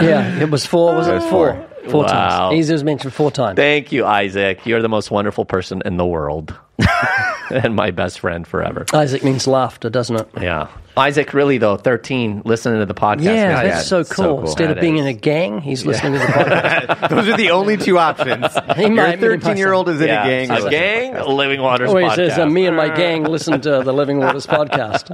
Yeah, 0.00 0.40
it 0.40 0.50
was 0.50 0.66
four. 0.66 0.92
Was 0.96 1.06
it 1.06 1.22
four? 1.30 1.54
Four 1.88 2.02
Wow. 2.02 2.08
times. 2.48 2.58
Easy 2.58 2.72
was 2.72 2.82
mentioned 2.82 3.14
four 3.14 3.30
times. 3.30 3.54
Thank 3.54 3.92
you, 3.92 4.04
Isaac. 4.04 4.66
You're 4.66 4.82
the 4.82 4.88
most 4.88 5.12
wonderful 5.12 5.44
person 5.44 5.82
in 5.84 5.98
the 5.98 6.06
world. 6.06 6.52
and 7.50 7.76
my 7.76 7.92
best 7.92 8.18
friend 8.18 8.44
forever. 8.44 8.86
Isaac 8.92 9.22
means 9.22 9.46
laughter, 9.46 9.88
doesn't 9.90 10.16
it? 10.16 10.28
Yeah. 10.40 10.66
Isaac, 10.96 11.34
really, 11.34 11.58
though, 11.58 11.76
13, 11.76 12.42
listening 12.44 12.78
to 12.80 12.86
the 12.86 12.94
podcast. 12.94 13.24
Yeah, 13.24 13.62
that's 13.64 13.86
so 13.88 14.02
so 14.04 14.14
cool. 14.14 14.24
cool. 14.36 14.40
Instead 14.42 14.68
That 14.70 14.78
of 14.78 14.80
being 14.80 14.96
is. 14.98 15.02
in 15.02 15.06
a 15.08 15.12
gang, 15.12 15.60
he's 15.60 15.84
listening 15.84 16.12
to 16.12 16.18
the 16.20 16.24
podcast. 16.32 17.08
Those 17.10 17.28
are 17.28 17.36
the 17.36 17.50
only 17.50 17.76
two 17.76 17.98
options. 17.98 18.46
He 18.76 18.82
Your 18.82 18.90
might 18.90 19.16
be 19.16 19.22
13 19.26 19.56
year 19.56 19.72
old 19.72 19.88
is 19.88 20.00
in 20.00 20.06
Yeah. 20.08 20.24
a 20.24 20.46
gang. 20.46 20.50
A 20.66 20.70
gang, 20.70 21.28
Living 21.28 21.60
Waters 21.60 21.90
Oh, 21.90 21.96
he 21.96 22.04
podcast. 22.04 22.14
says, 22.16 22.38
uh, 22.38 22.46
me 22.46 22.66
and 22.66 22.76
my 22.76 22.88
gang 22.94 23.24
listen 23.24 23.60
to 23.60 23.82
the 23.82 23.92
Living 23.92 24.18
Waters 24.18 24.46
podcast. 24.48 25.10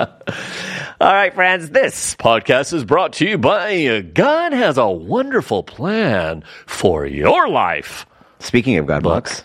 All 1.01 1.13
right, 1.13 1.33
friends, 1.35 1.71
this 1.71 2.15
podcast 2.17 2.73
is 2.75 2.85
brought 2.85 3.15
to 3.15 3.27
you 3.27 3.39
by 3.39 3.87
uh, 3.87 4.01
God 4.13 4.53
has 4.53 4.77
a 4.77 4.89
wonderful 4.89 5.63
plan 5.63 6.45
for 6.67 7.07
your 7.07 7.49
life. 7.49 8.05
Speaking 8.39 8.77
of 8.79 8.87
God 8.87 9.03
books, 9.03 9.45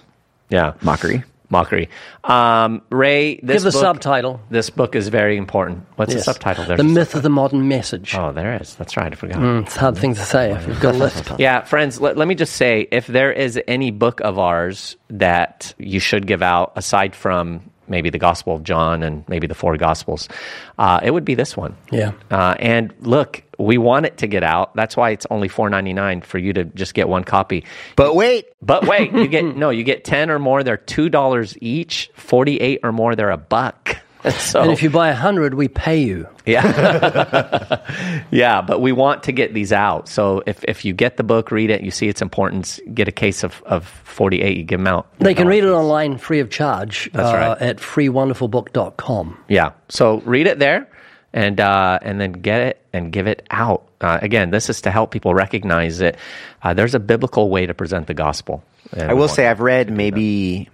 Yeah. 0.50 0.74
mockery. 0.82 1.24
Mockery. 1.56 1.88
Um, 2.26 2.82
Ray, 2.90 3.36
this 3.42 3.64
Give 3.64 3.72
the 3.72 3.72
book, 3.72 3.82
subtitle. 3.82 4.42
This 4.50 4.70
book 4.70 4.94
is 4.96 5.08
very 5.08 5.38
important. 5.38 5.86
What's 5.96 6.14
Yes. 6.14 6.26
the 6.26 6.34
subtitle? 6.34 6.66
There's 6.66 6.78
The 6.80 6.84
myth 6.84 7.16
of 7.16 7.24
the 7.24 7.30
modern 7.30 7.68
message. 7.70 8.14
Oh, 8.14 8.34
there 8.34 8.60
is. 8.62 8.76
That's 8.76 8.98
right. 8.98 9.12
I 9.12 9.16
forgot. 9.16 9.42
It's 9.64 9.78
a 9.78 9.80
hard 9.80 9.98
thing 9.98 10.16
to 10.16 10.22
say 10.22 10.52
if 10.52 10.68
you've 10.68 10.82
got 10.82 10.96
a 10.96 10.98
list. 10.98 11.32
Yeah, 11.40 11.64
friends, 11.64 12.02
let, 12.02 12.18
let 12.18 12.28
me 12.28 12.36
just 12.36 12.54
say 12.58 12.88
if 12.92 13.08
there 13.08 13.32
is 13.32 13.58
any 13.68 13.92
book 13.92 14.20
of 14.22 14.38
ours 14.38 14.98
that 15.10 15.74
you 15.78 16.00
should 16.02 16.28
give 16.28 16.42
out, 16.42 16.74
aside 16.76 17.16
from 17.16 17.62
maybe 17.88 18.10
the 18.10 18.18
Gospel 18.18 18.56
of 18.56 18.64
John 18.64 19.04
and 19.04 19.24
maybe 19.28 19.48
the 19.48 19.56
four 19.56 19.76
Gospels, 19.78 20.30
uh, 20.78 21.00
it 21.04 21.12
would 21.12 21.26
be 21.26 21.36
this 21.36 21.56
one. 21.58 21.76
Yeah. 21.92 22.12
Uh, 22.32 22.56
and 22.60 22.94
look, 23.02 23.44
we 23.58 23.78
want 23.78 24.06
it 24.06 24.18
to 24.18 24.28
get 24.28 24.44
out. 24.44 24.76
That's 24.76 24.98
why 24.98 25.12
it's 25.12 25.26
only 25.30 25.48
four 25.48 25.70
ninety 25.70 25.94
nine 25.94 26.22
for 26.22 26.38
you 26.38 26.54
to 26.54 26.66
just 26.66 26.94
get 26.94 27.08
one 27.08 27.24
copy. 27.24 27.64
But 27.96 28.16
wait, 28.16 28.48
But 28.62 28.88
wait, 28.88 29.12
you 29.14 29.28
get 29.28 29.44
no, 29.58 29.70
you 29.70 29.84
get 29.84 30.04
ten 30.04 30.30
or 30.30 30.40
more. 30.40 30.64
They're 30.64 30.78
two 30.78 31.10
dollars 31.10 31.58
each. 31.62 32.12
Forty 32.16 32.58
eight 32.58 32.80
or 32.84 32.92
more, 32.92 33.16
they're 33.16 33.32
a 33.32 33.38
buck. 33.38 33.98
So 34.46 34.62
And 34.62 34.72
if 34.72 34.82
you 34.82 34.90
buy 34.90 35.10
a 35.10 35.16
hundred, 35.16 35.54
we 35.54 35.68
pay 35.68 36.02
you. 36.02 36.28
yeah. 36.46 38.26
yeah, 38.32 38.62
but 38.62 38.82
we 38.82 38.92
want 38.92 39.24
to 39.24 39.32
get 39.32 39.54
these 39.54 39.72
out. 39.72 40.08
So 40.08 40.44
if, 40.46 40.64
if 40.66 40.86
you 40.86 40.94
get 40.94 41.18
the 41.18 41.24
book, 41.24 41.52
read 41.52 41.70
it, 41.70 41.82
you 41.82 41.92
see 41.92 42.08
its 42.08 42.22
importance, 42.22 42.80
get 42.94 43.08
a 43.08 43.12
case 43.12 43.44
of, 43.44 43.62
of 43.66 43.86
48, 43.86 44.58
you 44.58 44.64
give 44.64 44.80
them 44.80 44.88
out. 44.88 45.08
They 45.20 45.34
can 45.34 45.48
read 45.48 45.64
it 45.64 45.70
online 45.70 46.18
free 46.18 46.40
of 46.40 46.50
charge 46.50 47.10
That's 47.14 47.30
uh, 47.30 47.34
right. 47.34 47.62
at 47.62 47.78
freewonderfulbook.com. 47.78 49.38
Yeah. 49.48 49.72
So 49.90 50.20
read 50.22 50.48
it 50.48 50.60
there 50.60 50.88
and, 51.34 51.60
uh, 51.60 52.00
and 52.02 52.20
then 52.20 52.32
get 52.32 52.62
it 52.62 52.86
and 52.94 53.12
give 53.12 53.28
it 53.28 53.46
out. 53.52 53.88
Uh, 54.02 54.20
again, 54.22 54.50
this 54.50 54.70
is 54.70 54.82
to 54.82 54.92
help 54.92 55.12
people 55.12 55.34
recognize 55.34 56.00
that 56.00 56.18
uh, 56.64 56.74
there's 56.74 56.96
a 56.96 57.00
biblical 57.00 57.50
way 57.50 57.66
to 57.66 57.74
present 57.74 58.08
the 58.08 58.14
gospel. 58.14 58.64
And 58.92 59.10
I 59.10 59.14
will 59.14 59.28
say 59.28 59.48
I've 59.48 59.62
read 59.62 59.92
maybe 59.92 60.70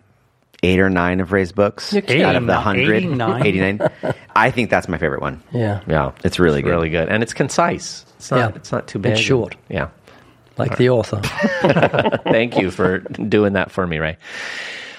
eight 0.63 0.79
or 0.79 0.89
nine 0.89 1.19
of 1.19 1.31
Ray's 1.31 1.51
books 1.51 1.91
You're 1.93 2.25
out 2.25 2.35
of 2.35 2.45
the 2.45 2.53
100. 2.53 2.95
89? 2.95 3.45
89. 3.45 3.89
I 4.35 4.51
think 4.51 4.69
that's 4.69 4.87
my 4.87 4.97
favorite 4.97 5.21
one. 5.21 5.41
Yeah. 5.51 5.81
yeah, 5.87 6.11
It's 6.23 6.39
really 6.39 6.61
good. 6.61 6.69
really 6.69 6.89
good. 6.89 7.09
And 7.09 7.23
it's 7.23 7.33
concise. 7.33 8.05
It's 8.17 8.29
not, 8.31 8.37
Yeah. 8.37 8.51
it's 8.55 8.71
not 8.71 8.87
too 8.87 8.99
big. 8.99 9.13
It's 9.13 9.21
short. 9.21 9.55
Yeah. 9.69 9.89
Like 10.57 10.77
the 10.77 10.89
author. 10.89 11.19
Thank 12.23 12.57
you 12.59 12.69
for 12.69 12.99
doing 12.99 13.53
that 13.53 13.71
for 13.71 13.87
me, 13.87 13.97
Ray. 13.97 14.17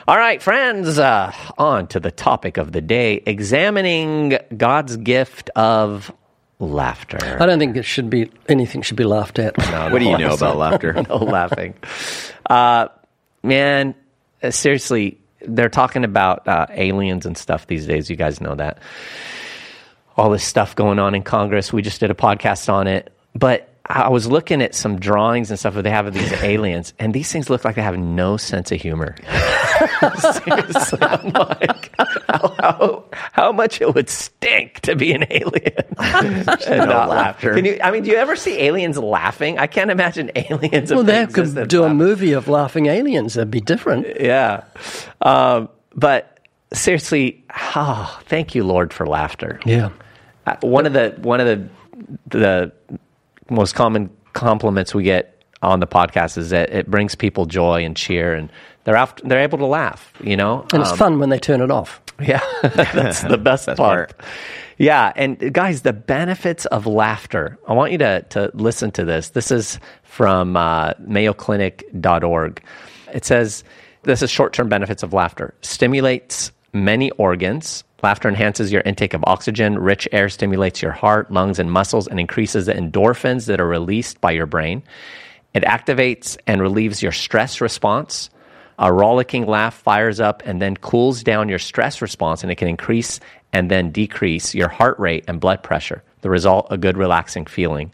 All 0.08 0.16
right, 0.16 0.42
friends, 0.42 0.98
uh, 0.98 1.32
on 1.56 1.86
to 1.88 2.00
the 2.00 2.10
topic 2.10 2.56
of 2.56 2.72
the 2.72 2.80
day 2.80 3.22
examining 3.24 4.36
God's 4.56 4.96
gift 4.96 5.50
of 5.54 6.10
laughter. 6.58 7.18
I 7.40 7.46
don't 7.46 7.60
think 7.60 7.76
it 7.76 7.84
should 7.84 8.10
be 8.10 8.28
anything 8.48 8.82
should 8.82 8.96
be 8.96 9.04
laughed 9.04 9.38
at. 9.38 9.56
What 9.92 10.00
do 10.00 10.04
you 10.04 10.18
know 10.18 10.34
about 10.34 10.56
laughter? 10.56 10.92
no 11.08 11.16
laughing. 11.18 11.74
Uh, 12.50 12.88
man, 13.44 13.94
uh, 14.42 14.50
seriously, 14.50 15.20
they're 15.46 15.68
talking 15.68 16.04
about 16.04 16.46
uh, 16.46 16.66
aliens 16.70 17.26
and 17.26 17.36
stuff 17.36 17.66
these 17.66 17.86
days. 17.86 18.10
You 18.10 18.16
guys 18.16 18.40
know 18.40 18.54
that. 18.54 18.78
All 20.16 20.30
this 20.30 20.44
stuff 20.44 20.76
going 20.76 20.98
on 20.98 21.14
in 21.14 21.22
Congress. 21.22 21.72
We 21.72 21.82
just 21.82 22.00
did 22.00 22.10
a 22.10 22.14
podcast 22.14 22.72
on 22.72 22.86
it. 22.86 23.12
But 23.34 23.71
I 23.86 24.08
was 24.08 24.28
looking 24.28 24.62
at 24.62 24.74
some 24.74 25.00
drawings 25.00 25.50
and 25.50 25.58
stuff 25.58 25.74
where 25.74 25.82
they 25.82 25.90
have 25.90 26.06
of 26.06 26.14
these 26.14 26.32
aliens, 26.34 26.94
and 27.00 27.12
these 27.12 27.32
things 27.32 27.50
look 27.50 27.64
like 27.64 27.74
they 27.74 27.82
have 27.82 27.98
no 27.98 28.36
sense 28.36 28.70
of 28.70 28.80
humor. 28.80 29.16
Seriously, 30.18 30.98
I'm 31.02 31.30
like, 31.32 31.92
how, 32.28 32.54
how, 32.58 33.04
how 33.32 33.52
much 33.52 33.80
it 33.80 33.92
would 33.92 34.08
stink 34.08 34.80
to 34.80 34.94
be 34.94 35.12
an 35.12 35.24
alien 35.30 35.84
and 35.98 36.46
not 36.88 37.08
laughter. 37.08 37.54
Can 37.54 37.64
you? 37.64 37.78
I 37.82 37.90
mean, 37.90 38.04
do 38.04 38.10
you 38.10 38.16
ever 38.16 38.36
see 38.36 38.56
aliens 38.60 38.98
laughing? 38.98 39.58
I 39.58 39.66
can't 39.66 39.90
imagine 39.90 40.30
aliens. 40.36 40.92
Well, 40.92 41.02
they 41.02 41.26
could 41.26 41.68
do 41.68 41.82
a 41.82 41.92
movie 41.92 42.32
of 42.32 42.46
laughing 42.46 42.86
aliens. 42.86 43.34
That'd 43.34 43.50
be 43.50 43.60
different. 43.60 44.06
Yeah, 44.20 44.64
um, 45.22 45.68
but 45.94 46.38
seriously, 46.72 47.44
oh, 47.74 48.20
thank 48.26 48.54
you, 48.54 48.62
Lord, 48.62 48.92
for 48.92 49.06
laughter. 49.06 49.60
Yeah. 49.66 49.90
Uh, 50.46 50.56
one 50.60 50.86
of 50.86 50.92
the 50.92 51.16
one 51.20 51.40
of 51.40 51.46
the 51.46 51.68
the 52.38 52.72
most 53.50 53.74
common 53.74 54.10
compliments 54.32 54.94
we 54.94 55.02
get 55.04 55.42
on 55.62 55.80
the 55.80 55.86
podcast 55.86 56.36
is 56.38 56.50
that 56.50 56.70
it 56.70 56.90
brings 56.90 57.14
people 57.14 57.46
joy 57.46 57.84
and 57.84 57.96
cheer, 57.96 58.34
and 58.34 58.50
they're 58.84 58.96
after, 58.96 59.22
they're 59.26 59.40
able 59.42 59.58
to 59.58 59.66
laugh. 59.66 60.12
You 60.22 60.36
know, 60.36 60.66
And 60.72 60.82
it's 60.82 60.90
Um, 60.92 60.98
fun 60.98 61.18
when 61.18 61.28
they 61.28 61.38
turn 61.38 61.60
it 61.60 61.70
off. 61.70 62.00
yeah, 62.20 62.40
that's 62.62 63.22
the 63.22 63.38
best 63.38 63.66
part. 63.66 63.78
part. 63.78 64.14
Yeah, 64.78 65.12
and 65.16 65.52
guys, 65.52 65.82
the 65.82 65.92
benefits 65.92 66.66
of 66.66 66.86
laughter. 66.86 67.58
I 67.68 67.74
want 67.74 67.92
you 67.92 67.98
to 67.98 68.22
to 68.30 68.50
listen 68.54 68.90
to 68.92 69.04
this. 69.04 69.30
This 69.30 69.50
is 69.52 69.78
from 70.02 70.56
uh, 70.56 70.94
MayoClinic.org. 70.94 72.62
It 73.14 73.24
says 73.24 73.64
this 74.02 74.22
is 74.22 74.30
short 74.30 74.52
term 74.52 74.68
benefits 74.68 75.02
of 75.02 75.12
laughter. 75.12 75.54
Stimulates 75.62 76.50
many 76.72 77.10
organs. 77.12 77.84
Laughter 78.02 78.28
enhances 78.28 78.72
your 78.72 78.82
intake 78.82 79.14
of 79.14 79.22
oxygen. 79.26 79.78
Rich 79.78 80.08
air 80.10 80.28
stimulates 80.28 80.82
your 80.82 80.90
heart, 80.90 81.30
lungs, 81.30 81.60
and 81.60 81.70
muscles, 81.70 82.08
and 82.08 82.18
increases 82.18 82.66
the 82.66 82.74
endorphins 82.74 83.46
that 83.46 83.60
are 83.60 83.68
released 83.68 84.20
by 84.20 84.32
your 84.32 84.46
brain. 84.46 84.82
It 85.54 85.62
activates 85.62 86.36
and 86.46 86.60
relieves 86.60 87.02
your 87.02 87.12
stress 87.12 87.60
response. 87.60 88.28
A 88.78 88.92
rollicking 88.92 89.46
laugh 89.46 89.74
fires 89.74 90.18
up 90.18 90.42
and 90.44 90.60
then 90.60 90.76
cools 90.76 91.22
down 91.22 91.48
your 91.48 91.60
stress 91.60 92.02
response, 92.02 92.42
and 92.42 92.50
it 92.50 92.56
can 92.56 92.68
increase 92.68 93.20
and 93.52 93.70
then 93.70 93.92
decrease 93.92 94.54
your 94.54 94.68
heart 94.68 94.98
rate 94.98 95.24
and 95.28 95.38
blood 95.40 95.62
pressure. 95.62 96.02
The 96.22 96.30
result, 96.30 96.66
a 96.70 96.78
good 96.78 96.96
relaxing 96.96 97.46
feeling. 97.46 97.92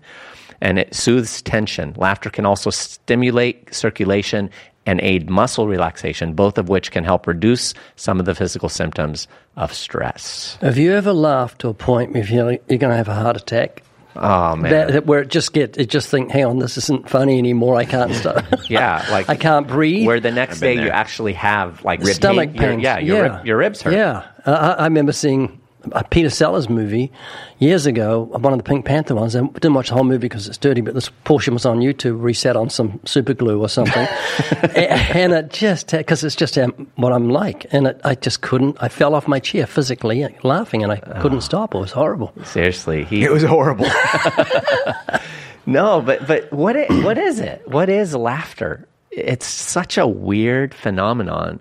And 0.61 0.79
it 0.79 0.95
soothes 0.95 1.43
tension. 1.43 1.95
Laughter 1.97 2.31
can 2.31 2.47
also 2.47 2.71
stimulate 2.71 3.75
circulation 3.75 4.50
and 4.87 5.01
aid 5.03 5.29
muscle 5.29 5.67
relaxation, 5.69 6.33
both 6.33 6.57
of 6.59 6.69
which 6.69 6.91
can 6.91 7.05
help 7.05 7.27
reduce 7.27 7.75
some 7.97 8.19
of 8.21 8.27
the 8.27 8.35
physical 8.35 8.69
symptoms 8.69 9.29
of 9.57 9.73
stress. 9.73 10.57
Have 10.61 10.79
you 10.79 10.93
ever 10.95 11.13
laughed 11.13 11.61
to 11.61 11.69
a 11.69 11.75
point 11.75 12.13
where 12.13 12.23
you 12.23 12.29
feel 12.29 12.45
like 12.47 12.63
you're 12.69 12.79
going 12.79 12.91
to 12.93 12.97
have 12.97 13.09
a 13.09 13.15
heart 13.15 13.37
attack? 13.37 13.83
Oh 14.17 14.57
man, 14.57 14.73
That, 14.73 14.93
that 14.93 15.07
where 15.07 15.21
it 15.21 15.29
just 15.29 15.53
get 15.53 15.77
it 15.79 15.91
just 15.91 16.09
think, 16.09 16.31
hang 16.33 16.45
on, 16.45 16.59
this 16.59 16.77
isn't 16.77 17.09
funny 17.09 17.39
anymore. 17.39 17.77
I 17.77 17.85
can't 17.85 18.13
stop. 18.15 18.45
yeah, 18.69 19.07
like 19.11 19.29
I 19.29 19.37
can't 19.37 19.69
breathe. 19.69 20.07
Where 20.07 20.19
the 20.19 20.33
next 20.33 20.57
I've 20.57 20.61
been 20.61 20.79
day 20.79 20.85
you 20.85 20.89
actually 20.89 21.35
have 21.35 21.85
like 21.85 22.01
rib 22.01 22.17
stomach 22.17 22.53
pain. 22.55 22.81
Your- 22.81 22.81
yeah, 22.81 22.99
your, 22.99 23.23
Rib, 23.23 23.47
your 23.47 23.57
ribs 23.59 23.83
hurt. 23.83 23.93
Yeah, 23.95 24.27
uh, 24.45 24.75
I, 24.79 24.83
I 24.83 24.85
remember 24.85 25.13
seeing 25.13 25.58
a 25.93 26.05
Peter 26.05 26.31
Sellers 26.31 26.69
movie 26.69 27.11
years 27.59 27.87
ago, 27.87 28.25
one 28.25 28.53
of 28.53 28.59
the 28.59 28.63
Pink 28.65 28.85
Panther 28.85 29.15
ones. 29.15 29.35
I 29.37 29.41
didn't 29.41 29.75
watch 29.75 29.89
the 29.89 29.95
whole 29.95 30.05
movie 30.05 30.19
because 30.19 30.49
it's 30.49 30.59
dirty, 30.59 30.81
but 30.81 30.95
this 30.95 31.09
portion 31.25 31.55
was 31.55 31.65
on 31.67 31.79
YouTube 31.81 32.21
where 32.21 32.31
he 32.33 32.49
on 32.49 32.71
some 32.71 33.01
super 33.05 33.35
glue 33.35 33.61
or 33.61 33.69
something, 33.69 34.07
and 34.75 35.33
it 35.33 35.51
just 35.51 35.91
because 35.91 36.25
it's 36.25 36.37
just 36.37 36.59
um, 36.59 36.91
what 36.97 37.13
I'm 37.13 37.31
like, 37.31 37.67
and 37.73 37.87
it, 37.87 38.01
I 38.05 38.15
just 38.15 38.41
couldn't. 38.41 38.77
I 38.81 38.89
fell 38.89 39.15
off 39.15 39.29
my 39.29 39.39
chair 39.39 39.67
physically 39.67 40.25
uh, 40.25 40.29
laughing, 40.43 40.83
and 40.83 40.91
I 40.93 40.97
couldn't 41.21 41.43
stop. 41.43 41.75
It 41.75 41.79
was 41.79 41.93
horrible. 41.93 42.33
Seriously, 42.45 43.05
he 43.05 43.25
It 43.25 43.31
was 43.33 43.43
horrible. 43.45 43.87
No, 45.67 46.01
but 46.01 46.27
but 46.27 46.51
what 46.51 46.77
i- 46.79 46.87
what 47.05 47.19
is 47.19 47.41
it? 47.41 47.63
What 47.69 47.91
is 47.91 48.15
laughter? 48.15 48.89
It's 49.11 49.45
such 49.47 49.99
a 49.99 50.07
weird 50.07 50.73
phenomenon 50.73 51.61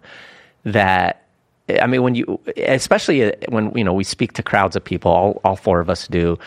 that 0.63 1.26
I 1.69 1.87
mean 1.87 2.01
when 2.03 2.15
you 2.15 2.39
especially 2.57 3.33
when 3.49 3.75
you 3.77 3.83
know 3.83 3.93
we 3.93 4.03
speak 4.03 4.33
to 4.33 4.43
crowds 4.43 4.75
of 4.75 4.83
people 4.83 5.11
all, 5.11 5.41
all 5.43 5.55
four 5.55 5.79
of 5.79 5.89
us 5.89 6.07
do. 6.07 6.37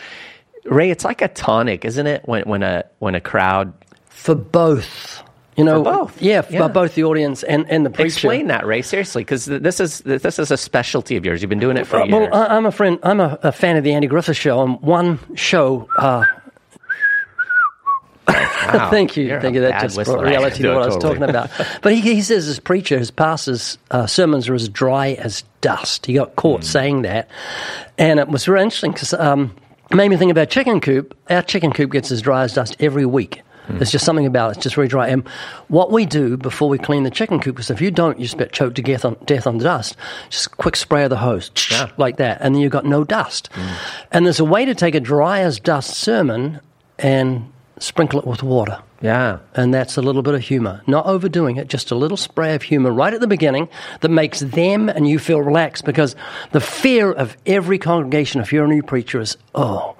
Ray, 0.65 0.91
it's 0.91 1.03
like 1.03 1.21
a 1.21 1.27
tonic, 1.27 1.85
isn't 1.85 2.07
it? 2.07 2.21
When 2.25 2.43
when 2.43 2.63
a 2.63 2.83
when 2.99 3.15
a 3.15 3.21
crowd 3.21 3.73
For 4.09 4.35
both. 4.35 5.23
You 5.57 5.65
know, 5.65 5.83
For 5.83 5.91
both, 5.91 6.21
yeah, 6.21 6.41
for 6.41 6.53
yeah. 6.53 6.67
both 6.69 6.95
the 6.95 7.03
audience 7.03 7.43
and, 7.43 7.69
and 7.69 7.85
the 7.85 7.89
preacher. 7.89 8.05
explain 8.05 8.47
that, 8.47 8.65
Ray, 8.65 8.81
seriously, 8.81 9.21
because 9.23 9.45
this 9.45 9.81
is 9.81 9.99
this 9.99 10.39
is 10.39 10.49
a 10.49 10.55
specialty 10.57 11.17
of 11.17 11.25
yours. 11.25 11.41
You've 11.41 11.49
been 11.49 11.59
doing 11.59 11.75
it 11.75 11.85
for 11.85 11.97
Uh, 11.97 12.05
years. 12.05 12.29
well, 12.31 12.47
I'm 12.49 12.65
a 12.65 12.71
friend. 12.71 12.97
I'm 13.03 13.19
a, 13.19 13.37
a 13.43 13.51
fan 13.51 13.75
of 13.75 13.83
the 13.83 13.91
Andy 13.93 14.07
Griffith 14.07 14.37
Show, 14.37 14.61
and 14.63 14.79
one 14.81 15.19
show. 15.35 15.89
Uh, 15.97 16.23
Wow. 18.31 18.89
Thank 18.91 19.17
you. 19.17 19.25
You're 19.25 19.41
Thank 19.41 19.55
you. 19.55 19.61
That 19.61 19.81
just 19.81 19.97
whistler. 19.97 20.15
brought 20.15 20.25
reality 20.27 20.63
to 20.63 20.73
what 20.73 20.83
I 20.83 20.85
was 20.87 20.97
talking 20.97 21.23
about. 21.23 21.49
But 21.81 21.93
he, 21.93 22.01
he 22.01 22.21
says, 22.21 22.47
as 22.47 22.59
preacher, 22.59 22.97
his 22.97 23.11
pastors' 23.11 23.77
uh, 23.91 24.05
sermons 24.05 24.49
are 24.49 24.53
as 24.53 24.69
dry 24.69 25.13
as 25.13 25.43
dust. 25.61 26.05
He 26.05 26.13
got 26.13 26.35
caught 26.35 26.63
saying 26.63 27.03
that. 27.03 27.29
And 27.97 28.19
it 28.19 28.27
was 28.27 28.45
very 28.45 28.61
interesting 28.61 28.91
because 28.91 29.13
um, 29.13 29.55
it 29.89 29.95
made 29.95 30.09
me 30.09 30.17
think 30.17 30.31
about 30.31 30.49
chicken 30.49 30.79
coop. 30.79 31.17
Our 31.29 31.41
chicken 31.41 31.71
coop 31.71 31.91
gets 31.91 32.11
as 32.11 32.21
dry 32.21 32.43
as 32.43 32.53
dust 32.53 32.75
every 32.79 33.05
week. 33.05 33.41
There's 33.69 33.91
just 33.91 34.05
something 34.05 34.25
about 34.25 34.49
it. 34.49 34.57
It's 34.57 34.63
just 34.63 34.75
very 34.75 34.87
dry. 34.87 35.07
And 35.07 35.27
what 35.67 35.91
we 35.91 36.05
do 36.05 36.37
before 36.37 36.69
we 36.69 36.77
clean 36.77 37.03
the 37.03 37.11
chicken 37.11 37.39
coop, 37.39 37.59
is 37.59 37.69
if 37.69 37.81
you 37.81 37.91
don't, 37.91 38.19
you 38.19 38.25
just 38.25 38.37
get 38.37 38.51
choked 38.51 38.75
to 38.77 38.81
death 38.81 39.05
on, 39.05 39.15
death 39.25 39.47
on 39.47 39.57
the 39.57 39.63
dust. 39.63 39.95
Just 40.29 40.57
quick 40.57 40.75
spray 40.75 41.03
of 41.03 41.09
the 41.09 41.17
hose, 41.17 41.51
like 41.97 42.17
that, 42.17 42.39
and 42.41 42.55
then 42.55 42.61
you've 42.61 42.71
got 42.71 42.85
no 42.85 43.03
dust. 43.03 43.49
And 44.11 44.25
there's 44.25 44.39
a 44.39 44.45
way 44.45 44.65
to 44.65 44.75
take 44.75 44.95
a 44.95 44.99
dry 44.99 45.39
as 45.39 45.59
dust 45.59 45.91
sermon 45.91 46.59
and 46.99 47.50
sprinkle 47.81 48.19
it 48.19 48.27
with 48.27 48.43
water 48.43 48.77
Yeah. 49.01 49.39
and 49.55 49.73
that's 49.73 49.97
a 49.97 50.01
little 50.01 50.21
bit 50.21 50.35
of 50.35 50.41
humor. 50.41 50.81
Not 50.85 51.05
overdoing 51.07 51.57
it, 51.57 51.67
just 51.67 51.89
a 51.91 51.95
little 51.95 52.15
spray 52.17 52.53
of 52.55 52.61
humor 52.61 52.91
right 52.91 53.13
at 53.13 53.19
the 53.21 53.27
beginning 53.27 53.67
that 54.01 54.09
makes 54.09 54.39
them 54.39 54.87
and 54.87 55.07
you 55.07 55.17
feel 55.19 55.41
relaxed 55.41 55.83
because 55.83 56.15
the 56.51 56.61
fear 56.61 57.11
of 57.11 57.35
every 57.45 57.79
congregation, 57.79 58.39
if 58.39 58.53
you're 58.53 58.65
a 58.65 58.67
new 58.67 58.83
preacher, 58.83 59.19
is 59.19 59.35
oh, 59.55 59.95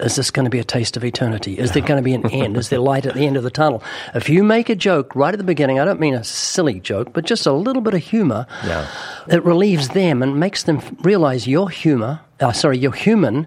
is 0.00 0.16
this 0.16 0.30
going 0.30 0.44
to 0.44 0.50
be 0.50 0.58
a 0.58 0.64
taste 0.64 0.96
of 0.96 1.04
eternity? 1.04 1.58
Is 1.58 1.72
there 1.72 1.82
going 1.82 1.98
to 1.98 2.02
be 2.02 2.14
an 2.14 2.26
end? 2.30 2.56
Is 2.56 2.70
there 2.70 2.78
light 2.80 3.04
at 3.06 3.14
the 3.14 3.26
end 3.26 3.36
of 3.36 3.42
the 3.42 3.50
tunnel? 3.50 3.82
If 4.14 4.28
you 4.30 4.42
make 4.42 4.68
a 4.70 4.74
joke 4.74 5.14
right 5.14 5.32
at 5.34 5.36
the 5.38 5.44
beginning, 5.44 5.78
I 5.78 5.84
don't 5.84 6.00
mean 6.00 6.14
a 6.14 6.24
silly 6.24 6.80
joke, 6.80 7.12
but 7.12 7.26
just 7.26 7.46
a 7.46 7.52
little 7.52 7.82
bit 7.82 7.92
of 7.94 8.00
humor, 8.00 8.46
Yeah. 8.66 8.86
it 9.28 9.44
relieves 9.44 9.90
them 9.90 10.22
and 10.22 10.40
makes 10.40 10.62
them 10.62 10.80
realize 11.02 11.46
you're 11.46 11.68
humor, 11.68 12.20
uh, 12.40 12.50
sorry, 12.52 12.78
you're 12.78 12.92
human, 12.92 13.46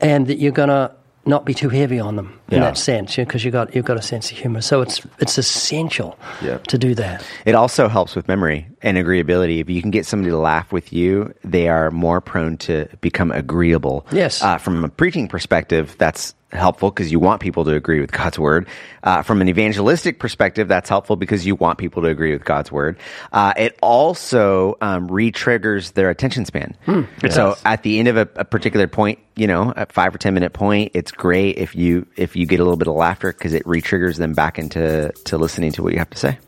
and 0.00 0.28
that 0.28 0.38
you're 0.38 0.52
going 0.52 0.68
to 0.68 0.92
not 1.28 1.44
be 1.44 1.54
too 1.54 1.68
heavy 1.68 2.00
on 2.00 2.16
them 2.16 2.40
in 2.48 2.58
Yeah. 2.58 2.64
that 2.64 2.78
sense, 2.78 3.14
because 3.16 3.44
you 3.44 3.50
got 3.50 3.74
you've 3.74 3.84
got 3.84 3.96
a 3.98 4.02
sense 4.02 4.30
of 4.32 4.38
humor. 4.38 4.60
So 4.60 4.80
it's 4.80 5.00
it's 5.20 5.38
essential 5.38 6.18
Yeah. 6.42 6.58
to 6.68 6.78
do 6.78 6.94
that. 6.96 7.22
It 7.44 7.54
also 7.54 7.88
helps 7.88 8.16
with 8.16 8.26
memory 8.26 8.66
and 8.82 8.96
agreeability. 8.96 9.60
If 9.60 9.68
you 9.70 9.80
can 9.82 9.90
get 9.90 10.06
somebody 10.06 10.30
to 10.30 10.38
laugh 10.38 10.72
with 10.72 10.92
you, 10.92 11.32
they 11.44 11.68
are 11.68 11.90
more 11.90 12.20
prone 12.20 12.56
to 12.58 12.86
become 13.00 13.30
agreeable. 13.30 14.06
Yes. 14.10 14.42
Uh, 14.42 14.58
from 14.58 14.84
a 14.84 14.88
preaching 14.88 15.28
perspective, 15.28 15.94
that's 15.98 16.34
helpful 16.52 16.90
because 16.90 17.12
you 17.12 17.18
want 17.18 17.40
people 17.40 17.64
to 17.64 17.74
agree 17.74 18.00
with 18.00 18.12
God's 18.12 18.38
word. 18.38 18.66
Uh, 19.02 19.22
from 19.22 19.40
an 19.40 19.48
evangelistic 19.48 20.18
perspective, 20.18 20.68
that's 20.68 20.88
helpful 20.88 21.16
because 21.16 21.46
you 21.46 21.54
want 21.54 21.78
people 21.78 22.02
to 22.02 22.08
agree 22.08 22.32
with 22.32 22.44
God's 22.44 22.72
word. 22.72 22.98
Uh, 23.32 23.52
it 23.56 23.78
also 23.82 24.76
um, 24.80 25.08
re-triggers 25.08 25.92
their 25.92 26.10
attention 26.10 26.44
span. 26.44 26.76
so 27.30 27.56
at 27.64 27.82
the 27.82 27.98
end 27.98 28.08
of 28.08 28.16
a, 28.16 28.28
a 28.36 28.44
particular 28.44 28.86
point, 28.86 29.18
you 29.36 29.46
know, 29.46 29.72
a 29.76 29.86
five 29.86 30.14
or 30.14 30.18
ten 30.18 30.34
minute 30.34 30.52
point, 30.52 30.92
it's 30.94 31.12
great 31.12 31.58
if 31.58 31.76
you 31.76 32.06
if 32.16 32.34
you 32.34 32.46
get 32.46 32.60
a 32.60 32.64
little 32.64 32.76
bit 32.76 32.88
of 32.88 32.94
laughter 32.94 33.32
because 33.32 33.52
it 33.52 33.66
re-triggers 33.66 34.16
them 34.16 34.32
back 34.32 34.58
into 34.58 35.12
to 35.24 35.38
listening 35.38 35.72
to 35.72 35.82
what 35.82 35.92
you 35.92 35.98
have 35.98 36.10
to 36.10 36.18
say. 36.18 36.38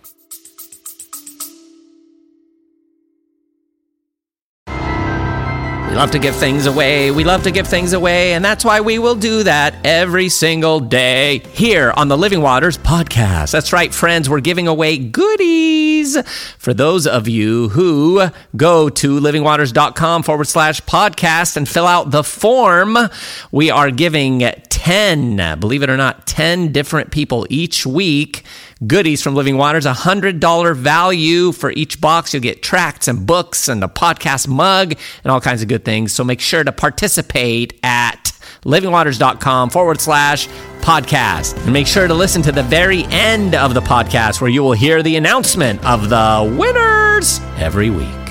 We 5.91 5.97
love 5.97 6.13
to 6.13 6.21
give 6.21 6.37
things 6.37 6.67
away. 6.67 7.11
We 7.11 7.25
love 7.25 7.43
to 7.43 7.51
give 7.51 7.67
things 7.67 7.95
away, 7.95 8.35
and 8.35 8.45
that's 8.45 8.65
why 8.65 8.81
we 8.81 9.01
will 9.01 9.17
do 9.17 9.43
that 9.43 9.75
every 9.85 10.29
single 10.29 10.79
day 10.79 11.41
here 11.53 11.93
on 11.97 12.07
the 12.07 12.17
Living 12.17 12.41
Waters 12.43 12.79
podcast. 12.79 13.51
That's 13.51 13.73
right, 13.73 13.93
friends. 13.93 14.31
We're 14.31 14.39
giving 14.39 14.69
away 14.69 14.99
goodies 14.99 16.17
for 16.59 16.73
those 16.73 17.09
of 17.09 17.27
you 17.27 17.71
who 17.71 18.29
go 18.57 18.89
to 18.89 19.19
livingwaters.com 19.19 20.23
forward 20.23 20.47
slash 20.47 20.81
podcast 20.83 21.57
and 21.57 21.69
fill 21.69 21.89
out 21.89 22.13
the 22.13 22.23
form. 22.23 22.97
We 23.51 23.73
are 23.73 23.91
giving 23.91 24.39
10, 24.71 25.59
believe 25.59 25.83
it 25.83 25.91
or 25.91 25.97
not, 25.97 26.25
10 26.25 26.71
different 26.71 27.11
people 27.11 27.49
each 27.51 27.85
week 27.85 28.45
goodies 28.87 29.23
from 29.23 29.35
Living 29.35 29.57
Waters, 29.57 29.87
a 29.87 29.93
$100 29.93 30.77
value 30.77 31.53
for 31.53 31.71
each 31.73 32.01
box. 32.01 32.33
You'll 32.33 32.43
get 32.43 32.63
tracts 32.63 33.09
and 33.09 33.27
books 33.27 33.69
and 33.69 33.85
a 33.85 33.89
podcast 33.89 34.49
mug 34.49 34.95
and 35.25 35.31
all 35.31 35.41
kinds 35.41 35.63
of 35.63 35.69
good 35.69 35.85
things. 35.85 36.13
So 36.13 36.25
make 36.25 36.41
sure 36.41 36.65
to 36.65 36.73
participate 36.73 37.79
at 37.83 38.33
livingwaters.com 38.63 39.71
forward 39.71 40.01
slash 40.01 40.49
podcast. 40.81 41.63
And 41.65 41.73
make 41.73 41.87
sure 41.87 42.09
to 42.09 42.15
listen 42.15 42.43
to 42.43 42.53
the 42.53 42.63
very 42.63 43.05
end 43.05 43.55
of 43.55 43.75
the 43.75 43.81
podcast 43.81 44.41
where 44.41 44.51
you 44.51 44.63
will 44.63 44.73
hear 44.73 45.03
the 45.03 45.17
announcement 45.17 45.85
of 45.85 46.09
the 46.09 46.57
winners 46.59 47.41
every 47.59 47.91
week. 47.91 48.30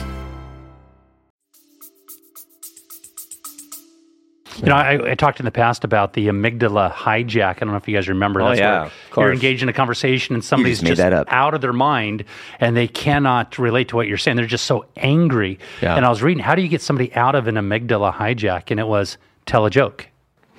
You 4.61 4.69
know, 4.69 4.75
I, 4.75 5.11
I 5.11 5.15
talked 5.15 5.39
in 5.39 5.45
the 5.45 5.51
past 5.51 5.83
about 5.83 6.13
the 6.13 6.27
amygdala 6.27 6.91
hijack. 6.91 7.57
I 7.57 7.59
don't 7.59 7.69
know 7.69 7.77
if 7.77 7.87
you 7.87 7.95
guys 7.95 8.09
remember. 8.09 8.41
Oh, 8.41 8.49
That's 8.49 8.59
yeah, 8.59 8.89
where 9.13 9.27
You're 9.27 9.33
engaged 9.33 9.63
in 9.63 9.69
a 9.69 9.73
conversation 9.73 10.35
and 10.35 10.43
somebody's 10.43 10.81
that 10.81 11.13
up. 11.13 11.27
out 11.29 11.53
of 11.53 11.61
their 11.61 11.73
mind 11.73 12.25
and 12.59 12.75
they 12.75 12.87
cannot 12.87 13.57
relate 13.57 13.89
to 13.89 13.95
what 13.95 14.07
you're 14.07 14.17
saying. 14.17 14.37
They're 14.37 14.45
just 14.45 14.65
so 14.65 14.85
angry. 14.97 15.59
Yeah. 15.81 15.95
And 15.95 16.05
I 16.05 16.09
was 16.09 16.21
reading, 16.21 16.43
how 16.43 16.55
do 16.55 16.61
you 16.61 16.67
get 16.67 16.81
somebody 16.81 17.13
out 17.15 17.35
of 17.35 17.47
an 17.47 17.55
amygdala 17.55 18.13
hijack? 18.13 18.71
And 18.71 18.79
it 18.79 18.87
was 18.87 19.17
tell 19.45 19.65
a 19.65 19.69
joke. 19.69 20.07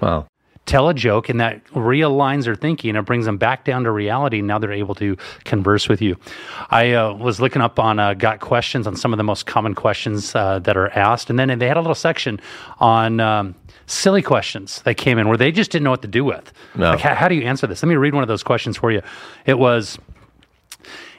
Wow. 0.00 0.26
Tell 0.66 0.88
a 0.88 0.94
joke, 0.94 1.28
and 1.28 1.40
that 1.40 1.64
realigns 1.68 2.44
their 2.44 2.54
thinking. 2.54 2.94
It 2.94 3.02
brings 3.02 3.24
them 3.24 3.38
back 3.38 3.64
down 3.64 3.84
to 3.84 3.90
reality. 3.90 4.40
Now 4.40 4.58
they're 4.58 4.72
able 4.72 4.94
to 4.96 5.16
converse 5.44 5.88
with 5.88 6.00
you. 6.00 6.16
I 6.70 6.92
uh, 6.92 7.12
was 7.14 7.40
looking 7.40 7.60
up 7.60 7.80
on 7.80 7.98
uh, 7.98 8.14
Got 8.14 8.40
Questions 8.40 8.86
on 8.86 8.94
some 8.94 9.12
of 9.12 9.16
the 9.16 9.24
most 9.24 9.46
common 9.46 9.74
questions 9.74 10.34
uh, 10.34 10.60
that 10.60 10.76
are 10.76 10.90
asked, 10.90 11.28
and 11.28 11.38
then 11.38 11.58
they 11.58 11.66
had 11.66 11.76
a 11.76 11.80
little 11.80 11.94
section 11.94 12.40
on 12.78 13.18
um, 13.18 13.56
silly 13.86 14.22
questions 14.22 14.82
that 14.82 14.96
came 14.96 15.18
in 15.18 15.28
where 15.28 15.36
they 15.36 15.50
just 15.50 15.72
didn't 15.72 15.84
know 15.84 15.90
what 15.90 16.02
to 16.02 16.08
do 16.08 16.24
with. 16.24 16.52
No. 16.76 16.90
Like, 16.90 17.00
how, 17.00 17.14
how 17.14 17.28
do 17.28 17.34
you 17.34 17.42
answer 17.42 17.66
this? 17.66 17.82
Let 17.82 17.88
me 17.88 17.96
read 17.96 18.14
one 18.14 18.22
of 18.22 18.28
those 18.28 18.42
questions 18.42 18.76
for 18.76 18.92
you. 18.92 19.02
It 19.46 19.58
was 19.58 19.98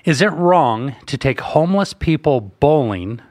Is 0.06 0.22
it 0.22 0.32
wrong 0.32 0.96
to 1.08 1.18
take 1.18 1.42
homeless 1.42 1.94
people 1.94 2.40
bowling 2.40 3.22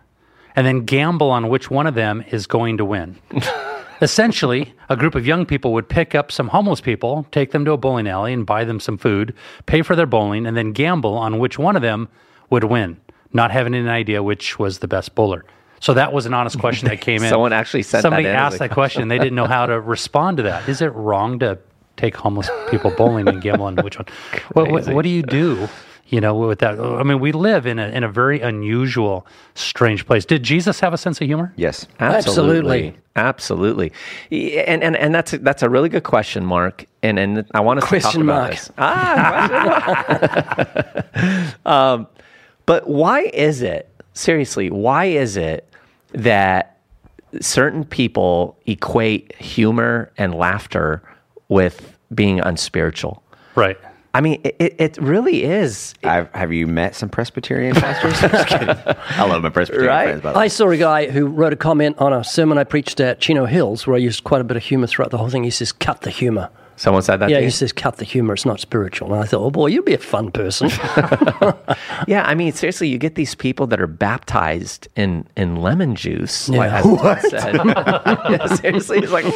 and 0.55 0.67
then 0.67 0.85
gamble 0.85 1.31
on 1.31 1.49
which 1.49 1.71
one 1.71 1.87
of 1.87 1.95
them 1.95 2.23
is 2.31 2.47
going 2.47 2.77
to 2.77 2.85
win? 2.85 3.17
Essentially, 4.01 4.75
a 4.89 4.97
group 4.97 5.15
of 5.15 5.27
young 5.27 5.45
people 5.45 5.73
would 5.73 5.89
pick 5.89 6.15
up 6.15 6.33
some 6.33 6.49
homeless 6.49 6.81
people, 6.81 7.27
take 7.31 7.53
them 7.53 7.65
to 7.67 7.73
a 7.73 7.77
bowling 7.77 8.09
alley 8.09 8.33
and 8.33 8.47
buy 8.47 8.65
them 8.65 8.81
some 8.81 8.97
food, 8.97 9.35
pay 9.67 9.83
for 9.83 9.95
their 9.95 10.07
bowling, 10.07 10.47
and 10.47 10.57
then 10.57 10.73
gamble 10.73 11.15
on 11.15 11.39
which 11.39 11.59
one 11.59 11.77
of 11.77 11.83
them 11.83 12.09
would 12.49 12.65
win, 12.65 12.99
not 13.33 13.51
having 13.51 13.75
any 13.75 13.89
idea 13.89 14.23
which 14.23 14.59
was 14.59 14.79
the 14.79 14.89
best 14.89 15.15
bowler. 15.15 15.45
So 15.81 15.95
that 15.95 16.13
was 16.13 16.27
an 16.27 16.35
honest 16.35 16.59
question 16.59 16.89
that 16.89 17.01
came 17.01 17.23
in. 17.23 17.29
Someone 17.29 17.53
actually 17.53 17.83
sent 17.83 18.03
that 18.03 18.09
Somebody 18.09 18.29
in 18.29 18.35
asked 18.35 18.59
that 18.59 18.71
question. 18.71 19.09
They 19.09 19.19
didn't 19.19 19.35
know 19.35 19.47
how 19.47 19.67
to 19.67 19.81
respond 19.81 20.39
to 20.39 20.43
that. 20.45 20.69
Is 20.69 20.81
it 20.81 20.95
wrong 20.95 21.39
to 21.41 21.59
take 21.97 22.17
homeless 22.17 22.49
people 22.71 22.91
bowling 22.91 23.29
and 23.29 23.43
gamble 23.43 23.67
on 23.67 23.77
which 23.77 23.99
one? 23.99 24.07
What, 24.53 24.71
what, 24.71 24.89
what 24.89 25.03
do 25.03 25.09
you 25.11 25.23
do? 25.23 25.69
You 26.11 26.21
know, 26.21 26.35
with 26.35 26.59
that. 26.59 26.79
I 26.79 27.03
mean, 27.05 27.21
we 27.21 27.33
live 27.33 27.67
in 27.67 27.79
a 27.79 27.89
in 27.89 28.05
a 28.05 28.09
very 28.09 28.41
unusual, 28.41 29.27
strange 29.55 30.05
place. 30.07 30.25
Did 30.25 30.43
Jesus 30.43 30.81
have 30.81 30.93
a 30.93 30.99
sense 30.99 31.21
of 31.21 31.27
humor? 31.27 31.53
Yes. 31.57 31.87
Absolutely. 32.01 32.95
Absolutely. 33.17 33.93
Yeah, 34.31 34.61
And, 34.63 34.83
and, 34.85 34.97
and 34.97 35.15
that's, 35.15 35.33
a, 35.33 35.39
that's 35.39 35.63
a 35.63 35.69
really 35.69 35.89
good 35.89 36.05
question, 36.05 36.47
Mark. 36.47 36.87
And, 37.03 37.19
and 37.19 37.45
I 37.53 37.61
want 37.61 37.79
us 37.83 37.89
Question 37.89 38.21
to 38.23 38.27
talk 38.27 38.27
mark. 38.27 38.45
about 38.45 38.51
this. 38.51 38.71
Ah, 41.65 41.93
um, 41.95 42.07
but 42.67 42.89
why 42.89 43.23
is 43.23 43.63
it, 43.63 43.89
seriously, 44.15 44.71
why 44.71 45.07
is 45.07 45.37
it 45.37 45.69
that 46.13 46.79
certain 47.41 47.85
people 47.85 48.57
equate 48.67 49.35
humor 49.37 50.13
and 50.17 50.35
laughter 50.35 51.03
with 51.49 51.97
being 52.15 52.41
unspiritual? 52.41 53.23
Right. 53.57 53.77
I 54.13 54.21
mean, 54.21 54.41
it, 54.45 54.57
it- 54.59 54.77
it 54.81 54.99
really 54.99 55.45
is. 55.45 55.95
I've, 56.03 56.33
have 56.35 56.53
you 56.53 56.67
met 56.67 56.95
some 56.97 57.09
Presbyterian 57.09 57.75
pastors? 57.77 58.17
I 59.17 59.25
love 59.25 59.43
my 59.43 59.51
Presbyterian 59.51 59.89
Right? 59.89 60.05
friends, 60.09 60.23
by 60.23 60.33
the 60.33 60.39
way. 60.39 60.45
I 60.45 60.49
saw 60.49 60.69
a 60.71 60.77
guy 60.77 61.11
who 61.11 61.27
wrote 61.27 61.53
a 61.53 61.57
comment 61.57 61.97
on 61.99 62.13
a 62.13 62.25
sermon 62.25 62.59
I 62.59 62.65
preached 62.65 62.99
at 63.01 63.21
Chino 63.21 63.47
Hills 63.47 63.87
where 63.87 63.95
I 63.95 64.01
used 64.01 64.25
quite 64.25 64.41
a 64.41 64.45
bit 64.45 64.57
of 64.57 64.65
humor 64.65 64.87
throughout 64.89 65.11
the 65.13 65.19
whole 65.19 65.29
thing. 65.31 65.45
He 65.45 65.51
says, 65.51 65.71
"Cut 65.73 66.01
the 66.03 66.11
humor." 66.11 66.51
Someone 66.77 67.03
said 67.03 67.19
that 67.19 67.29
Yeah, 67.29 67.41
to 67.41 67.45
he 67.45 67.51
says, 67.51 67.73
"Cut 67.73 67.97
the 67.99 68.07
humor. 68.07 68.33
It's 68.33 68.47
not 68.47 68.59
spiritual." 68.59 69.13
And 69.13 69.23
I 69.23 69.27
thought, 69.27 69.43
"Oh 69.45 69.51
boy, 69.51 69.67
you'd 69.67 69.85
be 69.85 69.93
a 69.95 69.99
fun 69.99 70.31
person." 70.33 70.71
Yeah, 72.09 72.25
I 72.27 72.35
mean, 72.35 72.53
seriously, 72.53 72.89
you 72.89 72.97
get 72.99 73.15
these 73.15 73.35
people 73.35 73.67
that 73.69 73.81
are 73.81 73.87
baptized 73.87 74.89
in, 74.97 75.27
in 75.37 75.57
lemon 75.57 75.95
juice. 75.95 76.49
Yeah. 76.49 76.59
Like, 76.59 76.73
as 76.73 76.85
Todd 76.85 77.21
said. 77.31 77.55
yeah, 77.67 78.47
seriously, 78.55 78.99
it's 79.01 79.13
like, 79.13 79.27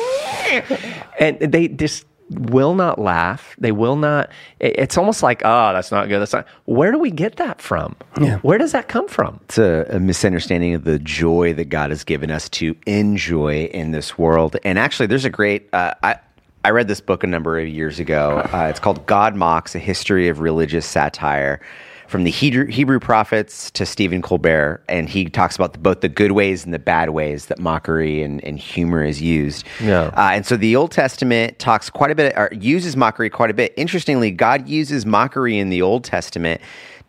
and 1.21 1.39
they 1.53 1.69
just 1.69 2.07
will 2.31 2.75
not 2.75 2.99
laugh. 2.99 3.55
They 3.59 3.73
will 3.73 3.97
not. 3.97 4.31
it- 4.61 4.75
It's 4.79 4.97
almost 4.99 5.23
like, 5.23 5.43
oh, 5.45 5.73
that's 5.73 5.91
not 5.93 6.09
good. 6.09 6.21
That's 6.21 6.33
not. 6.33 6.47
Where 6.65 6.91
do 6.93 6.99
we 6.99 7.11
get 7.11 7.37
that 7.37 7.61
from? 7.61 7.97
Yeah. 8.21 8.39
Where 8.39 8.59
does 8.59 8.73
that 8.73 8.89
come 8.89 9.09
from? 9.09 9.41
it's 9.45 9.59
a, 9.59 9.87
a 9.91 10.01
misunderstanding 10.01 10.75
of 10.75 10.85
the 10.85 10.99
joy 10.99 11.53
that 11.55 11.69
God 11.69 11.91
has 11.91 12.05
given 12.05 12.31
us 12.31 12.49
to 12.51 12.75
enjoy 12.87 13.65
in 13.67 13.91
this 13.93 14.17
world. 14.19 14.57
And 14.65 14.79
actually, 14.79 15.07
there's 15.07 15.25
a 15.25 15.31
great. 15.31 15.69
Uh, 15.73 15.95
I 16.03 16.17
I 16.65 16.71
read 16.71 16.89
this 16.89 17.01
book 17.01 17.25
a 17.25 17.27
number 17.27 17.59
of 17.59 17.69
years 17.69 18.01
ago. 18.01 18.39
Uh, 18.53 18.69
it's 18.71 18.81
called 18.81 19.05
God 19.07 19.35
Mocks: 19.35 19.75
A 19.75 19.79
History 19.79 20.29
of 20.29 20.41
Religious 20.41 20.87
Satire. 20.87 21.61
From 22.15 22.23
the 22.23 22.31
Hebrew, 22.31 23.01
prophets 23.01 23.73
to 23.73 23.85
Stephen 23.85 24.23
Colbert, 24.23 24.85
and 24.89 25.09
he 25.09 25.25
talks 25.25 25.57
about 25.57 25.73
the, 25.73 25.81
both 25.81 26.01
the 26.01 26.09
good 26.09 26.31
ways 26.31 26.65
and 26.65 26.73
the 26.73 26.79
bad 26.79 27.11
ways 27.11 27.47
that 27.47 27.59
mockery 27.59 28.23
and, 28.23 28.41
and 28.45 28.57
humor 28.57 29.03
is 29.03 29.21
used. 29.21 29.67
Yeah. 29.83 30.13
Uh, 30.17 30.31
and 30.33 30.47
so 30.47 30.57
the 30.57 30.77
Old 30.77 30.93
Testament 30.93 31.59
talks 31.59 31.91
quite 31.91 32.13
a 32.13 32.15
bit, 32.15 32.33
or 32.37 32.51
uses 32.53 32.97
mockery 32.97 33.31
quite 33.31 33.51
a 33.51 33.55
bit. 33.55 33.75
Interestingly, 33.77 34.31
God 34.31 34.69
uses 34.69 35.05
mockery 35.05 35.59
in 35.59 35.71
the 35.71 35.83
Old 35.83 36.05
Testament 36.05 36.61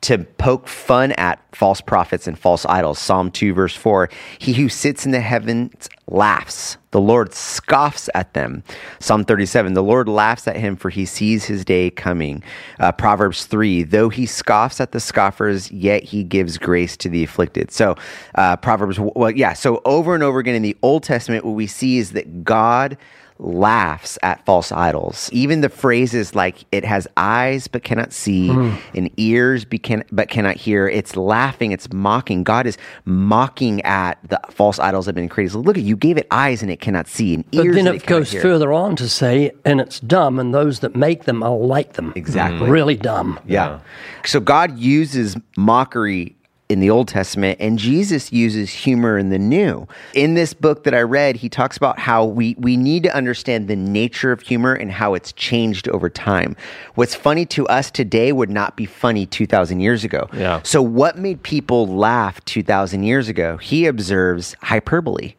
to 0.05 0.19
poke 0.19 0.67
fun 0.67 1.13
at 1.13 1.39
false 1.55 1.81
prophets 1.81 2.27
and 2.27 2.37
false 2.37 2.63
idols. 2.67 2.99
Psalm 2.99 3.31
2, 3.31 3.53
verse 3.53 3.75
4 3.75 4.07
He 4.37 4.53
who 4.53 4.69
sits 4.69 5.03
in 5.03 5.11
the 5.11 5.19
heavens 5.19 5.89
laughs. 6.07 6.77
The 6.91 7.01
Lord 7.01 7.33
scoffs 7.33 8.07
at 8.13 8.35
them. 8.35 8.63
Psalm 8.99 9.25
37 9.25 9.73
The 9.73 9.81
Lord 9.81 10.07
laughs 10.07 10.47
at 10.47 10.57
him, 10.57 10.75
for 10.75 10.91
he 10.91 11.07
sees 11.07 11.45
his 11.45 11.65
day 11.65 11.89
coming. 11.89 12.43
Uh, 12.79 12.91
Proverbs 12.91 13.45
3 13.45 13.81
Though 13.81 14.09
he 14.09 14.27
scoffs 14.27 14.79
at 14.79 14.91
the 14.91 14.99
scoffers, 14.99 15.71
yet 15.71 16.03
he 16.03 16.23
gives 16.23 16.59
grace 16.59 16.95
to 16.97 17.09
the 17.09 17.23
afflicted. 17.23 17.71
So, 17.71 17.95
uh, 18.35 18.57
Proverbs, 18.57 18.99
well, 18.99 19.31
yeah, 19.31 19.53
so 19.53 19.81
over 19.85 20.13
and 20.13 20.23
over 20.23 20.37
again 20.37 20.55
in 20.55 20.61
the 20.61 20.77
Old 20.83 21.01
Testament, 21.01 21.45
what 21.45 21.55
we 21.55 21.67
see 21.67 21.97
is 21.97 22.11
that 22.11 22.43
God 22.43 22.95
laughs 23.39 24.17
at 24.23 24.45
false 24.45 24.71
idols. 24.71 25.29
Even 25.33 25.61
the 25.61 25.69
phrases 25.69 26.35
like 26.35 26.65
it 26.71 26.85
has 26.85 27.07
eyes 27.17 27.67
but 27.67 27.83
cannot 27.83 28.13
see 28.13 28.49
hmm. 28.49 28.75
and 28.93 29.09
ears 29.17 29.65
be 29.65 29.77
can, 29.77 30.03
but 30.11 30.29
cannot 30.29 30.55
hear, 30.55 30.87
it's 30.87 31.15
laughing, 31.15 31.71
it's 31.71 31.91
mocking. 31.91 32.43
God 32.43 32.65
is 32.65 32.77
mocking 33.03 33.81
at 33.81 34.17
the 34.27 34.39
false 34.49 34.79
idols 34.79 35.05
that 35.05 35.11
have 35.11 35.15
been 35.15 35.29
created. 35.29 35.51
So 35.51 35.59
look 35.59 35.77
at 35.77 35.83
you 35.83 35.97
gave 35.97 36.17
it 36.17 36.27
eyes 36.31 36.61
and 36.61 36.71
it 36.71 36.79
cannot 36.79 37.07
see 37.07 37.33
and 37.33 37.45
ears. 37.51 37.65
But 37.65 37.73
then 37.73 37.87
and 37.87 37.95
it 37.95 38.03
cannot 38.03 38.19
goes 38.19 38.31
hear. 38.31 38.41
further 38.41 38.71
on 38.71 38.95
to 38.97 39.09
say, 39.09 39.51
and 39.65 39.81
it's 39.81 39.99
dumb, 39.99 40.39
and 40.39 40.53
those 40.53 40.79
that 40.79 40.95
make 40.95 41.25
them 41.25 41.43
are 41.43 41.57
like 41.57 41.93
them. 41.93 42.13
Exactly. 42.15 42.69
Really 42.69 42.95
dumb. 42.95 43.39
Yeah. 43.45 43.79
So 44.25 44.39
God 44.39 44.77
uses 44.77 45.35
mockery 45.57 46.35
in 46.67 46.79
the 46.79 46.89
Old 46.89 47.07
Testament 47.07 47.57
and 47.59 47.77
Jesus 47.77 48.31
uses 48.31 48.71
humor 48.71 49.17
in 49.17 49.29
the 49.29 49.37
New. 49.37 49.87
In 50.13 50.33
this 50.33 50.53
book 50.53 50.83
that 50.83 50.95
I 50.95 51.01
read, 51.01 51.35
he 51.37 51.49
talks 51.49 51.77
about 51.77 51.99
how 51.99 52.25
we, 52.25 52.55
we 52.57 52.75
need 52.75 53.03
to 53.03 53.15
understand 53.15 53.67
the 53.67 53.75
nature 53.75 54.31
of 54.31 54.41
humor 54.41 54.73
and 54.73 54.91
how 54.91 55.13
it's 55.13 55.31
changed 55.33 55.87
over 55.89 56.09
time. 56.09 56.55
What's 56.95 57.13
funny 57.13 57.45
to 57.47 57.67
us 57.67 57.91
today 57.91 58.31
would 58.31 58.49
not 58.49 58.75
be 58.75 58.85
funny 58.85 59.25
2,000 59.25 59.79
years 59.79 60.03
ago. 60.03 60.27
Yeah. 60.33 60.61
So, 60.63 60.81
what 60.81 61.17
made 61.17 61.43
people 61.43 61.87
laugh 61.87 62.43
2,000 62.45 63.03
years 63.03 63.29
ago? 63.29 63.57
He 63.57 63.85
observes 63.85 64.55
hyperbole. 64.61 65.35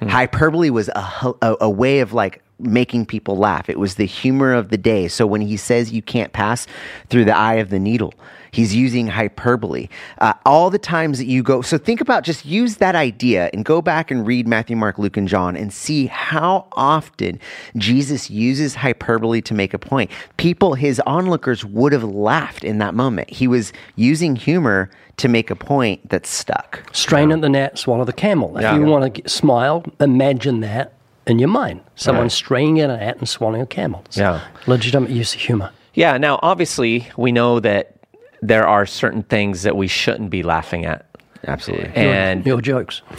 Hmm. 0.00 0.08
Hyperbole 0.08 0.70
was 0.70 0.88
a, 0.88 1.34
a, 1.42 1.56
a 1.62 1.70
way 1.70 2.00
of 2.00 2.12
like 2.12 2.42
making 2.58 3.06
people 3.06 3.36
laugh. 3.36 3.68
It 3.68 3.78
was 3.78 3.94
the 3.94 4.04
humor 4.06 4.52
of 4.52 4.68
the 4.70 4.78
day. 4.78 5.08
So 5.08 5.26
when 5.26 5.40
he 5.40 5.56
says 5.56 5.92
you 5.92 6.02
can't 6.02 6.32
pass 6.32 6.66
through 7.08 7.24
the 7.24 7.36
eye 7.36 7.54
of 7.54 7.70
the 7.70 7.78
needle, 7.78 8.14
he's 8.50 8.74
using 8.74 9.06
hyperbole. 9.06 9.88
Uh, 10.20 10.32
all 10.44 10.70
the 10.70 10.78
times 10.78 11.18
that 11.18 11.26
you 11.26 11.42
go, 11.42 11.62
so 11.62 11.78
think 11.78 12.00
about 12.00 12.24
just 12.24 12.44
use 12.44 12.76
that 12.76 12.94
idea 12.94 13.50
and 13.52 13.64
go 13.64 13.80
back 13.80 14.10
and 14.10 14.26
read 14.26 14.48
Matthew, 14.48 14.76
Mark, 14.76 14.98
Luke, 14.98 15.16
and 15.16 15.28
John 15.28 15.56
and 15.56 15.72
see 15.72 16.06
how 16.06 16.66
often 16.72 17.38
Jesus 17.76 18.30
uses 18.30 18.74
hyperbole 18.74 19.40
to 19.42 19.54
make 19.54 19.72
a 19.74 19.78
point. 19.78 20.10
People, 20.36 20.74
his 20.74 21.00
onlookers 21.06 21.64
would 21.64 21.92
have 21.92 22.04
laughed 22.04 22.64
in 22.64 22.78
that 22.78 22.94
moment. 22.94 23.30
He 23.30 23.46
was 23.46 23.72
using 23.96 24.34
humor 24.34 24.90
to 25.18 25.28
make 25.28 25.50
a 25.50 25.56
point 25.56 26.08
that 26.10 26.26
stuck. 26.26 26.82
Strain 26.92 27.32
at 27.32 27.40
the 27.40 27.48
gnat, 27.48 27.76
swallow 27.78 28.04
the 28.04 28.12
camel. 28.12 28.56
If 28.56 28.62
Yeah. 28.62 28.76
you 28.76 28.82
want 28.82 29.14
to 29.14 29.28
smile, 29.28 29.84
imagine 30.00 30.60
that 30.60 30.92
in 31.28 31.38
your 31.38 31.48
mind. 31.48 31.80
Someone 31.94 32.24
Right. 32.24 32.32
straining 32.32 32.80
at 32.80 32.90
a 32.90 32.96
gnat 32.96 33.18
and 33.18 33.28
swallowing 33.28 33.62
a 33.62 33.66
camel. 33.66 34.02
It's 34.06 34.16
Yeah. 34.16 34.40
Legitimate 34.66 35.10
use 35.10 35.34
of 35.34 35.40
humor. 35.40 35.70
Yeah. 35.94 36.16
Now, 36.18 36.38
obviously, 36.42 37.08
we 37.16 37.30
know 37.32 37.60
that 37.60 37.94
there 38.42 38.66
are 38.66 38.86
certain 38.86 39.22
things 39.22 39.62
that 39.62 39.76
we 39.76 39.86
shouldn't 39.88 40.30
be 40.30 40.42
laughing 40.42 40.84
at. 40.86 41.04
Absolutely. 41.46 41.90
And 41.94 42.44
Your 42.46 42.60
jokes. 42.60 43.02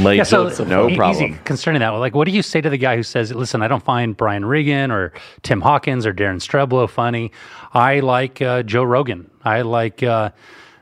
Yeah, 0.00 0.22
so 0.22 0.44
no 0.64 0.94
problem. 0.94 1.10
Easy 1.10 1.36
concerning 1.44 1.80
that. 1.80 1.88
Like, 1.88 2.14
what 2.14 2.26
do 2.26 2.30
you 2.30 2.40
say 2.42 2.60
to 2.60 2.70
the 2.70 2.76
guy 2.76 2.94
who 2.94 3.02
says, 3.02 3.34
"Listen, 3.34 3.62
I 3.62 3.68
don't 3.68 3.82
find 3.82 4.16
Brian 4.16 4.44
Regan 4.44 4.92
or 4.92 5.12
Tim 5.42 5.60
Hawkins 5.60 6.06
or 6.06 6.12
Daren 6.14 6.36
Streblow 6.36 6.88
funny. 6.88 7.32
I 7.74 7.98
like 7.98 8.40
uh, 8.40 8.62
Joe 8.62 8.84
Rogan. 8.84 9.28
I 9.44 9.62
like 9.62 10.04
uh, 10.04 10.30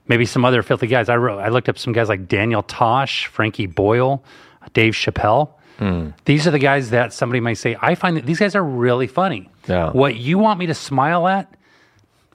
maybe 0.07 0.27
some 0.27 0.45
other 0.45 0.63
filthy 0.63 0.87
guys. 0.87 1.09
I 1.09 1.17
wrote, 1.17 1.39
I 1.39 1.49
looked 1.49 1.71
up 1.71 1.79
some 1.79 1.95
guys 1.95 2.11
like 2.11 2.29
Daniel 2.29 2.63
Tosh, 2.63 3.25
Frankie 3.27 3.65
Boyle, 3.67 4.23
Dave 4.75 4.93
Chappelle. 4.93 5.49
Hmm. 5.79 6.11
These 6.25 6.47
are 6.47 6.51
the 6.51 6.59
guys 6.59 6.91
that 6.91 7.13
somebody 7.13 7.41
might 7.41 7.55
say, 7.59 7.77
I 7.81 7.95
find 7.95 8.17
that 8.17 8.25
these 8.27 8.39
guys 8.39 8.55
are 8.55 8.65
really 8.65 9.07
funny. 9.07 9.51
Yeah. 9.69 9.91
What 9.91 10.17
you 10.17 10.39
want 10.39 10.59
me 10.59 10.67
to 10.67 10.75
smile 10.75 11.29
at, 11.29 11.53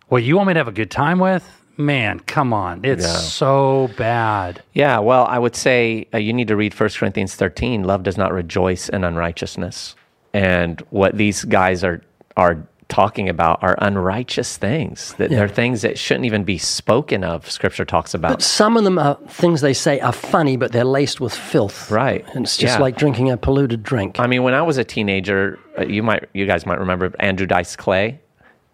what 0.10 0.24
you 0.24 0.36
want 0.36 0.48
me 0.48 0.54
to 0.54 0.60
have 0.60 0.68
a 0.68 0.72
good 0.74 0.92
time 0.92 1.18
with, 1.20 1.44
man, 1.78 2.20
come 2.20 2.54
on. 2.54 2.86
It's 2.86 3.04
Yeah. 3.06 3.14
so 3.14 3.90
bad. 3.98 4.62
Yeah, 4.74 5.00
well, 5.00 5.26
I 5.26 5.40
would 5.40 5.56
say 5.56 6.08
uh, 6.14 6.18
you 6.20 6.34
need 6.34 6.50
to 6.50 6.56
read 6.56 6.80
1 6.80 6.90
Corinthians 6.90 7.34
13. 7.36 7.84
Love 7.84 8.04
does 8.04 8.18
not 8.18 8.32
rejoice 8.34 8.90
in 8.90 9.04
unrighteousness. 9.04 9.96
And 10.34 10.80
what 10.92 11.18
these 11.18 11.44
guys 11.46 11.84
are 11.84 12.02
are 12.38 12.66
talking 12.92 13.30
about 13.30 13.64
are 13.64 13.76
unrighteous 13.80 14.58
things. 14.58 15.14
That 15.18 15.30
they're 15.30 15.48
things 15.48 15.82
that 15.82 15.98
shouldn't 15.98 16.26
even 16.26 16.44
be 16.44 16.58
spoken 16.58 17.24
of. 17.24 17.50
Scripture 17.50 17.86
talks 17.86 18.14
about. 18.14 18.32
But 18.34 18.42
some 18.42 18.76
of 18.76 18.84
them 18.84 19.00
are 19.00 19.16
things 19.30 19.62
they 19.62 19.74
say 19.74 20.02
are 20.02 20.12
funny, 20.12 20.58
but 20.58 20.74
they're 20.74 20.84
laced 20.84 21.22
with 21.22 21.34
filth. 21.34 21.90
Right. 21.90 22.26
And 22.36 22.46
it's 22.46 22.58
just 22.58 22.76
Yeah. 22.76 22.82
like 22.82 22.98
drinking 22.98 23.32
a 23.32 23.38
polluted 23.38 23.82
drink. 23.82 24.20
I 24.20 24.28
mean, 24.28 24.44
when 24.44 24.54
I 24.54 24.62
was 24.62 24.78
a 24.78 24.84
teenager, 24.84 25.58
uh, 25.80 25.86
you 25.86 26.04
might, 26.04 26.28
you 26.34 26.46
guys 26.46 26.66
might 26.66 26.80
remember 26.80 27.14
Andrew 27.20 27.48
Dice 27.48 27.78
Clay. 27.78 28.20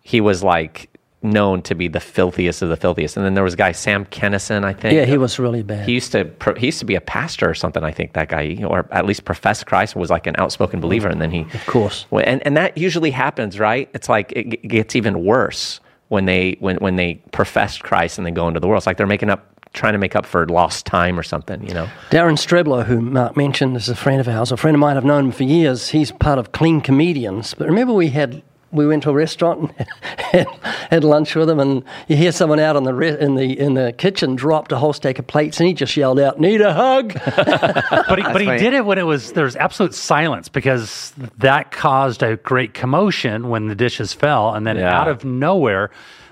He 0.02 0.20
was 0.20 0.44
like 0.44 0.90
known 1.24 1.62
to 1.64 1.74
be 1.76 1.88
the 1.88 2.00
filthiest 2.00 2.62
of 2.62 2.70
the 2.70 2.76
filthiest. 2.76 3.18
And 3.18 3.26
then 3.26 3.34
there 3.34 3.44
was 3.44 3.56
a 3.56 3.58
guy 3.58 3.72
Sam 3.72 4.06
Kinison, 4.06 4.64
I 4.64 4.74
think. 4.74 4.94
yeah, 4.94 5.06
he 5.06 5.18
was 5.18 5.40
really 5.40 5.64
bad. 5.64 5.88
He 5.88 5.94
used 5.94 6.12
to 6.12 6.30
he 6.58 6.68
used 6.68 6.80
to 6.80 6.86
be 6.86 6.96
a 6.96 7.02
pastor 7.02 7.50
or 7.50 7.56
something. 7.56 7.84
I 7.84 7.92
think 7.92 8.14
that 8.14 8.30
guy, 8.30 8.64
or 8.64 8.88
at 8.92 9.06
least 9.06 9.26
professed 9.26 9.66
Christ, 9.66 9.96
was 9.96 10.10
like 10.10 10.28
an 10.28 10.36
outspoken 10.38 10.80
believer, 10.80 11.08
and 11.08 11.22
then 11.22 11.32
he, 11.32 11.42
of 11.42 11.66
course. 11.66 12.06
and 12.12 12.46
and 12.46 12.56
that 12.58 12.78
usually 12.78 13.12
happens, 13.12 13.60
right? 13.60 13.90
It's 13.94 14.10
like 14.10 14.32
it 14.34 14.68
gets 14.68 14.96
even 14.96 15.24
worse 15.26 15.80
when 16.10 16.26
they 16.26 16.56
when 16.60 16.78
when 16.78 16.96
they 16.96 17.16
profess 17.32 17.78
Christ 17.78 18.18
and 18.18 18.28
they 18.28 18.32
go 18.32 18.48
into 18.48 18.60
the 18.60 18.68
world. 18.68 18.82
It's 18.82 18.88
like 18.88 18.98
they're 18.98 19.08
making 19.08 19.30
up, 19.30 19.44
trying 19.74 19.94
to 19.94 20.00
make 20.00 20.16
up 20.16 20.26
for 20.26 20.46
lost 20.48 20.86
time 20.86 21.20
or 21.20 21.24
something, 21.24 21.68
you 21.68 21.74
know? 21.74 21.90
Daren 22.12 22.38
Streblow, 22.38 22.86
who 22.86 23.02
Mark 23.02 23.36
mentioned, 23.36 23.76
is 23.76 23.90
a 23.90 23.96
friend 23.96 24.22
of 24.22 24.28
ours. 24.28 24.52
A 24.52 24.58
friend 24.58 24.76
of 24.76 24.80
mine, 24.80 24.98
I've 24.98 25.06
known 25.06 25.26
him 25.26 25.32
for 25.32 25.44
years. 25.44 25.90
He's 25.90 26.12
part 26.12 26.38
of 26.40 26.52
Clean 26.52 26.80
Comedians. 26.80 27.54
But 27.56 27.68
remember, 27.68 27.94
we 27.94 28.10
had 28.10 28.44
we 28.78 28.88
went 28.88 29.04
to 29.04 29.10
a 29.10 29.14
restaurant 29.14 29.72
and 29.78 29.88
had, 30.18 30.48
had 30.92 31.04
lunch 31.04 31.36
with 31.36 31.50
him, 31.50 31.60
and 31.60 31.84
you 32.08 32.16
hear 32.16 32.32
someone 32.32 32.60
out 32.60 32.76
in 32.76 32.84
the 32.84 32.94
re- 32.94 33.20
in 33.20 33.36
the 33.36 33.60
in 33.60 33.74
the 33.74 33.92
kitchen 33.94 34.36
dropped 34.36 34.72
a 34.72 34.78
whole 34.78 34.94
stack 34.94 35.20
of 35.20 35.28
plates, 35.28 35.60
and 35.60 35.68
he 35.68 35.74
just 35.74 35.96
yelled 35.98 36.20
out, 36.20 36.40
"Need 36.40 36.62
a 36.62 36.74
hug!" 36.74 37.14
but 37.36 38.18
he, 38.18 38.24
but 38.24 38.42
he 38.42 38.48
did 38.58 38.74
it 38.74 38.86
when 38.86 38.98
it 38.98 39.04
was 39.06 39.34
there 39.34 39.44
was 39.46 39.56
absolute 39.56 39.94
silence 39.94 40.48
because 40.50 41.14
that 41.40 41.72
caused 41.72 42.24
a 42.24 42.38
great 42.38 42.74
commotion 42.74 43.50
when 43.50 43.68
the 43.68 43.76
dishes 43.76 44.14
fell, 44.14 44.54
and 44.54 44.66
then 44.66 44.78
Yeah. 44.78 44.98
out 44.98 45.08
of 45.08 45.26
nowhere, 45.26 45.92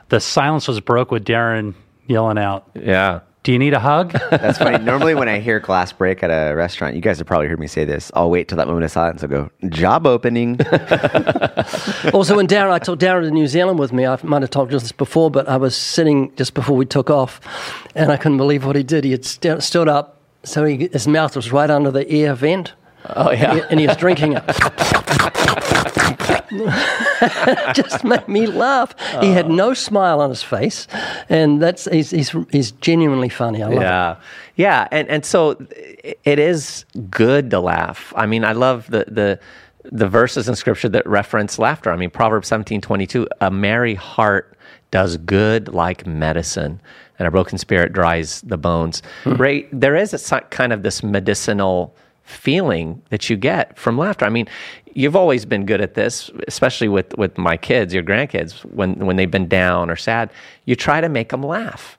the 0.10 0.19
silence 0.19 0.67
was 0.67 0.79
broke 0.79 1.12
with 1.12 1.25
Daren 1.25 1.73
yelling 2.08 2.38
out, 2.38 2.69
Yeah. 2.75 3.21
"Do 3.45 3.53
you 3.53 3.60
need 3.60 3.73
a 3.73 3.79
hug?" 3.79 4.12
That's 4.31 4.58
funny. 4.58 4.84
Normally, 4.84 5.13
when 5.13 5.29
I 5.29 5.39
hear 5.39 5.60
glass 5.60 5.93
break 5.93 6.23
at 6.23 6.29
a 6.29 6.55
restaurant, 6.55 6.95
you 6.95 7.01
guys 7.01 7.19
have 7.19 7.27
probably 7.27 7.47
heard 7.47 7.60
me 7.60 7.67
say 7.67 7.86
this. 7.86 8.12
I'll 8.15 8.31
wait 8.31 8.47
till 8.47 8.58
that 8.58 8.67
moment 8.67 8.86
of 8.86 8.91
silence. 8.91 9.21
I'll 9.21 9.29
go, 9.29 9.51
job 9.69 10.08
opening. 10.08 10.60
also, 12.12 12.36
when 12.36 12.47
Daren, 12.47 12.71
I 12.71 12.79
took 12.79 12.99
Daren 12.99 13.21
to 13.21 13.31
New 13.31 13.47
Zealand 13.47 13.77
with 13.77 13.93
me. 13.93 14.08
I 14.08 14.17
might 14.23 14.41
have 14.41 14.49
talked 14.49 14.71
you 14.71 14.79
this 14.79 14.91
before, 14.91 15.29
but 15.29 15.47
I 15.47 15.58
was 15.58 15.75
sitting 15.75 16.36
just 16.36 16.55
before 16.55 16.75
we 16.75 16.86
took 16.86 17.10
off, 17.10 17.39
and 17.93 18.12
I 18.12 18.17
couldn't 18.17 18.38
believe 18.38 18.65
what 18.65 18.75
he 18.75 18.84
did. 18.84 19.03
He 19.03 19.12
had 19.12 19.23
st- 19.23 19.62
stood 19.62 19.88
up, 19.88 20.19
so 20.43 20.65
he, 20.65 20.89
his 20.91 21.08
mouth 21.08 21.36
was 21.36 21.51
right 21.51 21.69
under 21.69 21.91
the 21.91 22.10
air 22.10 22.34
vent. 22.34 22.73
Oh 23.15 23.31
yeah. 23.31 23.65
and 23.69 23.79
he 23.79 23.87
was 23.87 23.97
drinking 23.97 24.33
it. 24.33 24.43
just 27.75 28.03
made 28.03 28.27
me 28.27 28.45
laugh. 28.45 28.93
He 29.21 29.31
had 29.31 29.49
no 29.49 29.73
smile 29.73 30.21
on 30.21 30.29
his 30.29 30.43
face, 30.43 30.87
and 31.29 31.61
that's 31.61 31.85
he's 31.85 32.11
he's, 32.11 32.35
he's 32.51 32.71
genuinely 32.71 33.29
funny. 33.29 33.63
I 33.63 33.67
love 33.67 33.77
it. 33.77 33.81
yeah 33.81 34.15
yeah 34.55 34.87
and 34.91 35.07
and 35.09 35.25
so 35.25 35.57
it 36.23 36.39
is 36.39 36.85
good 37.09 37.49
to 37.49 37.59
laugh 37.59 38.13
i 38.15 38.25
mean 38.25 38.43
i 38.43 38.51
love 38.51 38.89
the 38.89 39.05
the 39.07 39.39
the 39.91 40.07
verses 40.07 40.49
in 40.49 40.55
scripture 40.55 40.89
that 40.89 41.05
reference 41.05 41.59
laughter 41.59 41.91
i 41.91 41.95
mean 41.95 42.09
proverbs 42.09 42.47
seventeen 42.47 42.81
twenty 42.81 43.05
two. 43.05 43.27
a 43.41 43.51
merry 43.51 43.95
heart 43.95 44.57
does 44.91 45.17
good 45.17 45.67
like 45.69 46.05
medicine 46.05 46.79
and 47.19 47.27
a 47.27 47.31
broken 47.31 47.57
spirit 47.57 47.93
dries 47.93 48.41
the 48.41 48.57
bones 48.57 49.01
hmm. 49.23 49.33
right 49.33 49.67
there 49.71 49.95
is 49.95 50.13
a 50.13 50.41
kind 50.41 50.73
of 50.73 50.83
this 50.83 51.03
medicinal 51.03 51.95
feeling 52.25 53.01
that 53.09 53.29
you 53.29 53.38
get 53.38 53.77
from 53.77 53.97
laughter 53.97 54.25
i 54.25 54.29
mean 54.29 54.47
you've 54.93 55.15
always 55.15 55.45
been 55.45 55.65
good 55.65 55.79
at 55.81 55.93
this 55.93 56.29
especially 56.47 56.88
with 56.88 57.15
with 57.17 57.38
my 57.38 57.55
kids 57.57 57.93
your 57.93 58.03
grandkids 58.03 58.63
when 58.73 58.95
when 59.05 59.15
they've 59.15 59.31
been 59.31 59.47
down 59.47 59.89
or 59.89 59.95
sad 59.95 60.29
you 60.65 60.75
try 60.75 60.99
to 61.01 61.09
make 61.09 61.29
them 61.29 61.43
laugh 61.43 61.97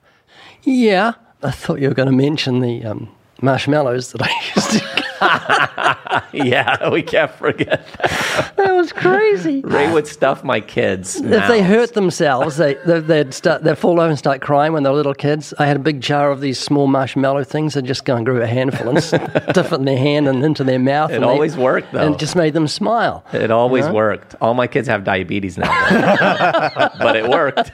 Yeah, 0.65 1.13
I 1.43 1.53
thought 1.53 1.81
you 1.81 1.89
were 1.89 1.95
going 1.95 2.11
to 2.11 2.17
mention 2.17 2.59
the 2.61 2.85
um, 2.85 3.09
marshmallows 3.41 4.11
that 4.13 4.23
I 4.23 4.31
used 4.57 4.71
to. 4.73 5.05
yeah, 6.33 6.89
we 6.91 7.03
can't 7.03 7.31
forget. 7.33 7.87
That. 7.99 8.53
That 8.57 8.73
was 8.75 8.93
crazy. 8.93 9.61
Ray 9.63 9.93
would 9.93 10.07
stuff 10.07 10.45
my 10.45 10.61
kids. 10.61 11.17
If 11.17 11.49
they 11.49 11.63
hurt 11.63 11.95
themselves, 11.95 12.57
they, 12.57 12.75
they, 12.87 13.01
they'd, 13.01 13.35
start, 13.35 13.63
they'd 13.65 13.79
fall 13.79 14.01
over 14.01 14.09
and 14.11 14.19
start 14.19 14.41
crying 14.41 14.73
when 14.73 14.83
they're 14.83 14.93
little 14.93 15.15
kids. 15.15 15.55
I 15.59 15.67
had 15.67 15.77
a 15.77 15.81
big 15.81 16.01
jar 16.01 16.31
of 16.31 16.41
these 16.41 16.59
small 16.59 16.87
marshmallow 16.87 17.45
things. 17.45 17.77
I'd 17.77 17.85
just 17.87 18.05
go 18.05 18.17
and 18.17 18.25
grab 18.27 18.43
a 18.43 18.47
handful 18.47 18.89
and 18.89 19.03
stuff 19.05 19.73
it 19.73 19.77
in 19.77 19.85
their 19.85 19.99
hand 19.99 20.29
and 20.29 20.45
into 20.45 20.65
their 20.65 20.79
mouth. 20.79 21.11
It 21.11 21.17
and 21.17 21.25
they- 21.25 21.29
always 21.29 21.57
worked, 21.57 21.93
though. 21.93 22.01
And 22.01 22.15
it 22.15 22.19
just 22.19 22.37
made 22.37 22.53
them 22.55 22.69
smile. 22.69 23.25
It 23.33 23.51
always 23.51 23.87
worked. 23.89 24.35
All 24.41 24.55
my 24.55 24.67
kids 24.67 24.89
have 24.89 25.05
diabetes 25.05 25.57
now, 25.59 25.71
but 26.99 27.17
it 27.17 27.29
worked. 27.29 27.73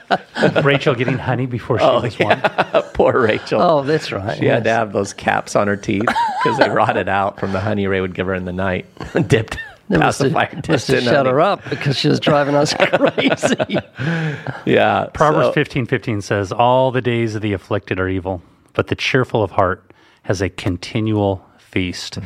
Rachel 0.63 0.95
getting 0.95 1.17
honey 1.17 1.45
before 1.45 1.79
she 1.79 1.85
Oh, 1.85 2.01
was 2.01 2.17
one. 2.19 2.41
Poor 2.93 3.19
Rachel. 3.21 3.61
Oh, 3.61 3.83
that's 3.83 4.11
right. 4.11 4.37
She 4.37 4.45
had 4.45 4.63
to 4.65 4.69
have 4.69 4.93
those 4.93 5.13
caps 5.13 5.55
on 5.55 5.67
her 5.67 5.75
teeth 5.77 6.05
because 6.43 6.57
they 6.57 6.69
rotted 6.69 7.07
out 7.09 7.32
from 7.39 7.51
the 7.51 7.59
honey 7.59 7.87
Ray 7.87 8.01
would 8.01 8.13
give 8.15 8.27
her 8.27 8.33
in 8.33 8.45
the 8.45 8.53
night. 8.53 8.85
dipped. 9.27 9.57
They 9.89 9.97
must 9.97 10.19
have, 10.19 10.31
pacifier 10.33 10.55
must 10.55 10.87
dipped 10.87 11.03
have 11.03 11.13
shut 11.13 11.25
her 11.25 11.41
up 11.41 11.61
because 11.69 11.97
she 11.97 12.07
was 12.07 12.19
driving 12.19 12.55
us 12.55 12.73
crazy. 12.79 13.77
Yeah. 14.65 15.07
Proverbs 15.13 15.47
so- 15.47 15.53
fifteen 15.53 15.85
fifteen 15.85 16.21
says, 16.21 16.51
All 16.51 16.91
the 16.91 17.01
days 17.01 17.35
of 17.35 17.41
the 17.41 17.53
afflicted 17.53 17.99
are 17.99 18.07
evil, 18.07 18.41
but 18.73 18.87
the 18.87 18.95
cheerful 18.95 19.43
of 19.43 19.51
heart 19.51 19.83
has 20.23 20.41
a 20.41 20.49
continual 20.49 21.45
feast. 21.57 22.19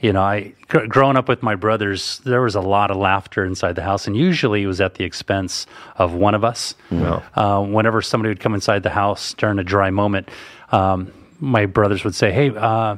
You 0.00 0.12
know, 0.12 0.22
I 0.22 0.54
gr- 0.68 0.86
growing 0.86 1.16
up 1.16 1.28
with 1.28 1.42
my 1.42 1.54
brothers, 1.54 2.18
there 2.24 2.40
was 2.40 2.54
a 2.54 2.60
lot 2.62 2.90
of 2.90 2.96
laughter 2.96 3.44
inside 3.44 3.74
the 3.76 3.82
house, 3.82 4.06
and 4.06 4.16
usually 4.16 4.62
it 4.62 4.66
was 4.66 4.80
at 4.80 4.94
the 4.94 5.04
expense 5.04 5.66
of 5.96 6.14
one 6.14 6.34
of 6.34 6.42
us. 6.44 6.74
Uh, 6.90 7.62
whenever 7.62 8.00
somebody 8.02 8.30
would 8.30 8.40
come 8.40 8.54
inside 8.54 8.82
the 8.82 8.90
house 8.90 9.34
during 9.34 9.58
a 9.58 9.64
dry 9.64 9.90
moment, 9.90 10.28
um, 10.72 11.12
my 11.40 11.66
brothers 11.66 12.02
would 12.04 12.14
say, 12.14 12.32
"Hey, 12.32 12.50
uh, 12.56 12.96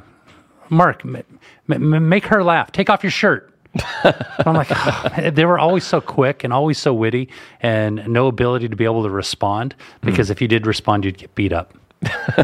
Mark, 0.69 1.05
m- 1.05 1.23
m- 1.69 2.09
make 2.09 2.25
her 2.25 2.43
laugh. 2.43 2.71
Take 2.71 2.89
off 2.89 3.03
your 3.03 3.11
shirt." 3.11 3.53
I'm 4.03 4.55
like, 4.55 4.67
"Oh." 4.71 5.29
they 5.31 5.45
were 5.45 5.59
always 5.59 5.83
so 5.83 6.01
quick 6.01 6.43
and 6.43 6.51
always 6.51 6.77
so 6.77 6.93
witty, 6.93 7.29
and 7.61 8.07
no 8.07 8.27
ability 8.27 8.69
to 8.69 8.75
be 8.75 8.85
able 8.85 9.03
to 9.03 9.09
respond. 9.09 9.75
Because 10.01 10.27
hmm. 10.27 10.33
if 10.33 10.41
you 10.41 10.47
did 10.47 10.65
respond, 10.65 11.05
you'd 11.05 11.17
get 11.17 11.33
beat 11.35 11.53
up. 11.53 11.73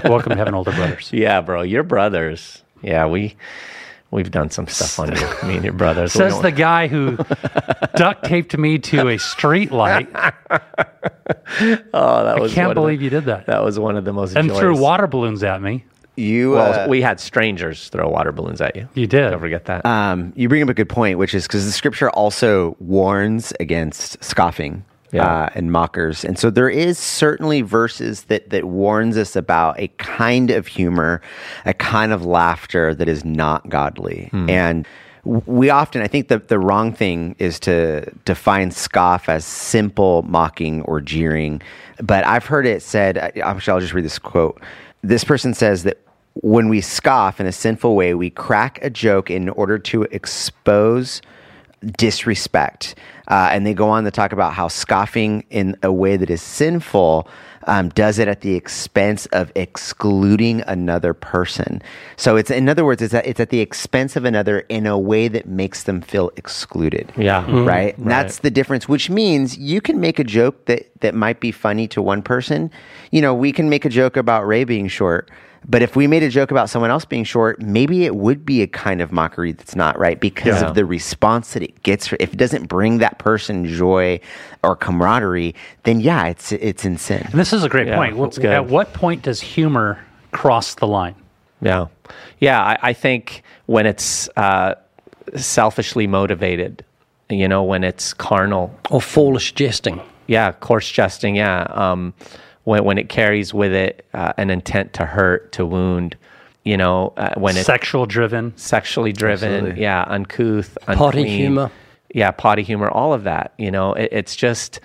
Welcome 0.03 0.31
to 0.31 0.35
having 0.35 0.53
older 0.53 0.71
brothers. 0.71 1.09
Yeah, 1.13 1.41
bro. 1.41 1.61
Your 1.61 1.83
brothers. 1.83 2.61
Yeah, 2.81 3.07
we 3.07 3.35
we've 4.11 4.29
done 4.29 4.49
some 4.49 4.67
stuff 4.67 4.99
on 4.99 5.15
you. 5.15 5.27
Me 5.47 5.55
and 5.55 5.63
your 5.63 5.73
brothers. 5.73 6.13
Says 6.13 6.39
the 6.41 6.51
guy 6.51 6.87
who 6.87 7.17
duct 7.95 8.25
taped 8.25 8.57
me 8.57 8.77
to 8.79 9.09
a 9.09 9.17
street 9.17 9.71
light. 9.71 10.09
oh, 10.13 12.23
that 12.23 12.39
was 12.39 12.51
I 12.51 12.55
Can't 12.55 12.71
of 12.71 12.75
the- 12.75 12.81
believe 12.81 13.01
you 13.01 13.09
did 13.09 13.25
that. 13.25 13.47
That 13.47 13.63
was 13.63 13.79
one 13.79 13.97
of 13.97 14.05
the 14.05 14.13
most 14.13 14.35
And 14.35 14.49
joyous- 14.49 14.59
threw 14.59 14.77
water 14.77 15.07
balloons 15.07 15.43
at 15.43 15.61
me. 15.61 15.85
You 16.15 16.51
Well, 16.51 16.85
uh, 16.85 16.87
we 16.87 17.01
had 17.01 17.19
strangers 17.19 17.89
throw 17.89 18.07
water 18.09 18.31
balloons 18.31 18.61
at 18.61 18.75
you. 18.75 18.87
You 18.93 19.07
did. 19.07 19.31
Don't 19.31 19.39
forget 19.39 19.65
that. 19.65 19.85
um, 19.85 20.31
you 20.35 20.47
bring 20.49 20.63
up 20.63 20.69
a 20.69 20.73
good 20.73 20.89
point, 20.89 21.17
which 21.19 21.33
is 21.33 21.43
because 21.47 21.65
the 21.65 21.71
scripture 21.71 22.09
also 22.11 22.75
warns 22.79 23.51
against 23.59 24.23
scoffing 24.23 24.83
Yeah. 25.11 25.25
uh, 25.25 25.49
and 25.55 25.71
mockers, 25.71 26.23
and 26.25 26.37
so 26.39 26.49
there 26.49 26.69
is 26.69 26.97
certainly 26.97 27.61
verses 27.61 28.23
that 28.23 28.49
that 28.49 28.65
warns 28.65 29.17
us 29.17 29.35
about 29.35 29.79
a 29.79 29.87
kind 29.97 30.51
of 30.51 30.67
humor, 30.67 31.21
a 31.65 31.73
kind 31.73 32.11
of 32.13 32.25
laughter 32.25 32.93
that 32.95 33.07
is 33.09 33.23
not 33.25 33.69
godly, 33.69 34.29
and. 34.33 34.87
We 35.27 35.71
often, 35.71 36.03
I 36.03 36.07
think, 36.07 36.27
the, 36.27 36.37
the 36.37 36.59
wrong 36.59 36.93
thing 36.93 37.35
is 37.39 37.59
to 37.61 38.05
define 38.25 38.69
scoff 38.69 39.27
as 39.27 39.43
simple 39.43 40.21
mocking 40.21 40.83
or 40.83 41.01
jeering. 41.01 41.63
But 41.99 42.27
I've 42.27 42.45
heard 42.45 42.67
it 42.67 42.83
said, 42.83 43.17
I- 43.17 43.31
actually, 43.39 43.71
I'll 43.73 43.79
just 43.79 43.95
read 43.95 44.05
this 44.05 44.19
quote. 44.19 44.61
This 45.01 45.23
person 45.23 45.55
says 45.55 45.81
that 45.81 45.97
when 46.41 46.69
we 46.69 46.81
scoff 46.81 47.39
in 47.39 47.45
a 47.45 47.51
sinful 47.51 47.95
way, 47.95 48.13
we 48.13 48.29
crack 48.29 48.79
a 48.83 48.89
joke 48.89 49.31
in 49.31 49.49
order 49.49 49.79
to 49.79 50.03
expose 50.03 51.21
disrespect. 51.97 52.95
Uh, 53.27 53.49
and 53.51 53.65
they 53.65 53.73
go 53.73 53.89
on 53.89 54.03
to 54.03 54.11
talk 54.11 54.31
about 54.31 54.53
how 54.53 54.67
scoffing 54.67 55.43
in 55.49 55.75
a 55.81 55.91
way 55.91 56.17
that 56.17 56.29
is 56.29 56.41
sinful 56.41 57.27
um, 57.67 57.89
does 57.89 58.19
it 58.19 58.27
at 58.27 58.41
the 58.41 58.53
expense 58.53 59.25
of 59.27 59.51
excluding 59.55 60.61
another 60.61 61.13
person. 61.13 61.81
So 62.15 62.35
it's, 62.35 62.51
in 62.51 62.69
other 62.69 62.85
words, 62.85 63.01
it's 63.01 63.13
at, 63.13 63.25
it's 63.25 63.39
at 63.39 63.49
the 63.49 63.59
expense 63.59 64.15
of 64.15 64.25
another 64.25 64.59
in 64.69 64.85
a 64.85 64.99
way 64.99 65.27
that 65.29 65.47
makes 65.47 65.83
them 65.83 66.01
feel 66.01 66.31
excluded. 66.35 67.11
Yeah. 67.17 67.43
Mhm. 67.45 67.67
Right? 67.67 67.97
And 67.97 68.09
that's 68.09 68.39
the 68.39 68.51
difference, 68.51 68.87
which 68.87 69.09
means 69.09 69.57
you 69.57 69.81
can 69.81 69.99
make 69.99 70.19
a 70.19 70.23
joke 70.23 70.65
that, 70.65 70.91
that 71.01 71.15
might 71.15 71.39
be 71.39 71.51
funny 71.51 71.87
to 71.89 72.01
one 72.01 72.21
person. 72.21 72.69
You 73.11 73.21
know, 73.21 73.33
we 73.33 73.51
can 73.51 73.69
make 73.69 73.85
a 73.85 73.89
joke 73.89 74.15
about 74.15 74.45
Ray 74.45 74.63
being 74.63 74.87
short. 74.87 75.31
But 75.67 75.81
if 75.81 75.95
we 75.95 76.05
made 76.05 76.21
a 76.23 76.29
joke 76.29 76.51
about 76.51 76.69
someone 76.69 76.91
else 76.91 77.05
being 77.05 77.23
short, 77.23 77.59
maybe 77.61 78.05
it 78.05 78.15
would 78.15 78.45
be 78.45 78.61
a 78.61 78.67
kind 78.67 79.01
of 79.01 79.11
mockery 79.11 79.51
that's 79.51 79.75
not 79.75 79.97
right 79.97 80.19
because 80.19 80.61
Yeah. 80.61 80.67
of 80.69 80.75
the 80.75 80.85
response 80.85 81.53
that 81.53 81.63
it 81.63 81.81
gets. 81.83 82.13
If 82.13 82.33
it 82.33 82.37
doesn't 82.37 82.67
bring 82.67 82.99
that 82.99 83.17
person 83.17 83.65
joy 83.65 84.19
or 84.63 84.75
camaraderie, 84.75 85.55
then 85.83 85.99
yeah, 86.01 86.25
it's 86.27 86.51
it's 86.51 86.85
in 86.85 86.97
sin. 86.97 87.23
And 87.31 87.39
this 87.39 87.51
is 87.51 87.63
a 87.63 87.69
great 87.69 87.87
Yeah, 87.87 87.95
point. 87.97 88.17
that's 88.17 88.37
good. 88.37 88.51
At 88.51 88.67
what 88.67 88.93
point 88.93 89.23
does 89.23 89.41
humor 89.41 89.97
cross 90.31 90.75
the 90.75 90.87
line? 90.87 91.15
Yeah. 91.61 91.87
Yeah. 92.39 92.61
I, 92.61 92.77
I 92.89 92.93
think 92.93 93.41
when 93.65 93.85
it's 93.87 94.29
uh, 94.37 94.75
selfishly 95.35 96.05
motivated, 96.07 96.83
you 97.29 97.47
know, 97.47 97.63
when 97.63 97.83
it's 97.83 98.13
carnal, 98.13 98.71
or 98.91 99.01
foolish 99.01 99.53
jesting. 99.53 99.99
yeah, 100.27 100.51
coarse 100.51 100.89
jesting, 100.91 101.35
yeah. 101.35 101.63
Um, 101.71 102.13
when, 102.65 102.83
when 102.83 102.97
it 102.99 103.09
carries 103.09 103.53
with 103.53 103.71
it 103.73 104.05
uh, 104.13 104.33
an 104.37 104.49
intent 104.49 104.93
to 104.93 105.05
hurt, 105.05 105.51
to 105.53 105.65
wound, 105.65 106.15
you 106.63 106.77
know, 106.77 107.13
uh, 107.17 107.33
when 107.37 107.55
it's 107.57 107.65
Sexual 107.65 108.05
driven. 108.05 108.51
sexually 108.57 109.13
driven, 109.13 109.51
Absolutely. 109.53 109.81
yeah, 109.81 110.03
uncouth, 110.07 110.77
Potty 110.85 111.19
unclean. 111.21 111.27
humor. 111.27 111.71
yeah, 112.13 112.31
potty 112.31 112.63
humor, 112.63 112.89
all 112.89 113.13
of 113.13 113.23
that. 113.23 113.53
You 113.57 113.71
know, 113.71 113.93
it, 113.93 114.09
it's 114.11 114.35
just 114.35 114.79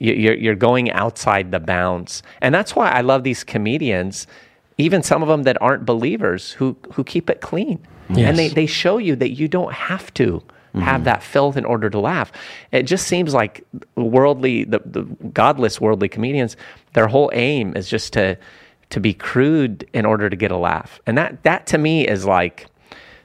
you- 0.00 0.14
you're 0.14 0.34
you're 0.34 0.54
going 0.56 0.90
outside 0.92 1.50
the 1.52 1.60
bounds, 1.60 2.22
and 2.40 2.54
that's 2.54 2.74
why 2.76 2.90
I 2.90 3.00
love 3.02 3.22
these 3.24 3.44
comedians, 3.44 4.26
even 4.78 5.02
some 5.02 5.22
of 5.22 5.28
them 5.28 5.44
that 5.44 5.60
aren't 5.62 5.84
believers 5.86 6.52
who 6.52 6.76
who 6.94 7.04
keep 7.04 7.30
it 7.30 7.40
clean, 7.40 7.78
and 8.08 8.36
they 8.36 8.48
they 8.48 8.66
show 8.66 8.98
you 8.98 9.14
that 9.16 9.30
you 9.30 9.46
don't 9.48 9.72
have 9.72 10.12
to. 10.14 10.42
Have 10.74 11.04
that 11.04 11.22
filth 11.22 11.56
in 11.58 11.64
order 11.66 11.90
to 11.90 11.98
laugh. 11.98 12.32
It 12.70 12.84
just 12.84 13.06
seems 13.06 13.34
like 13.34 13.62
worldly, 13.94 14.64
the, 14.64 14.80
the 14.84 15.02
godless 15.34 15.80
worldly 15.80 16.08
comedians, 16.08 16.56
their 16.94 17.08
whole 17.08 17.30
aim 17.34 17.76
is 17.76 17.88
just 17.90 18.12
to 18.14 18.38
to 18.90 19.00
be 19.00 19.12
crude 19.14 19.88
in 19.92 20.04
order 20.06 20.28
to 20.30 20.36
get 20.36 20.50
a 20.50 20.56
laugh, 20.56 21.00
and 21.06 21.16
that 21.18 21.42
that 21.42 21.66
to 21.68 21.78
me 21.78 22.06
is 22.06 22.24
like 22.24 22.66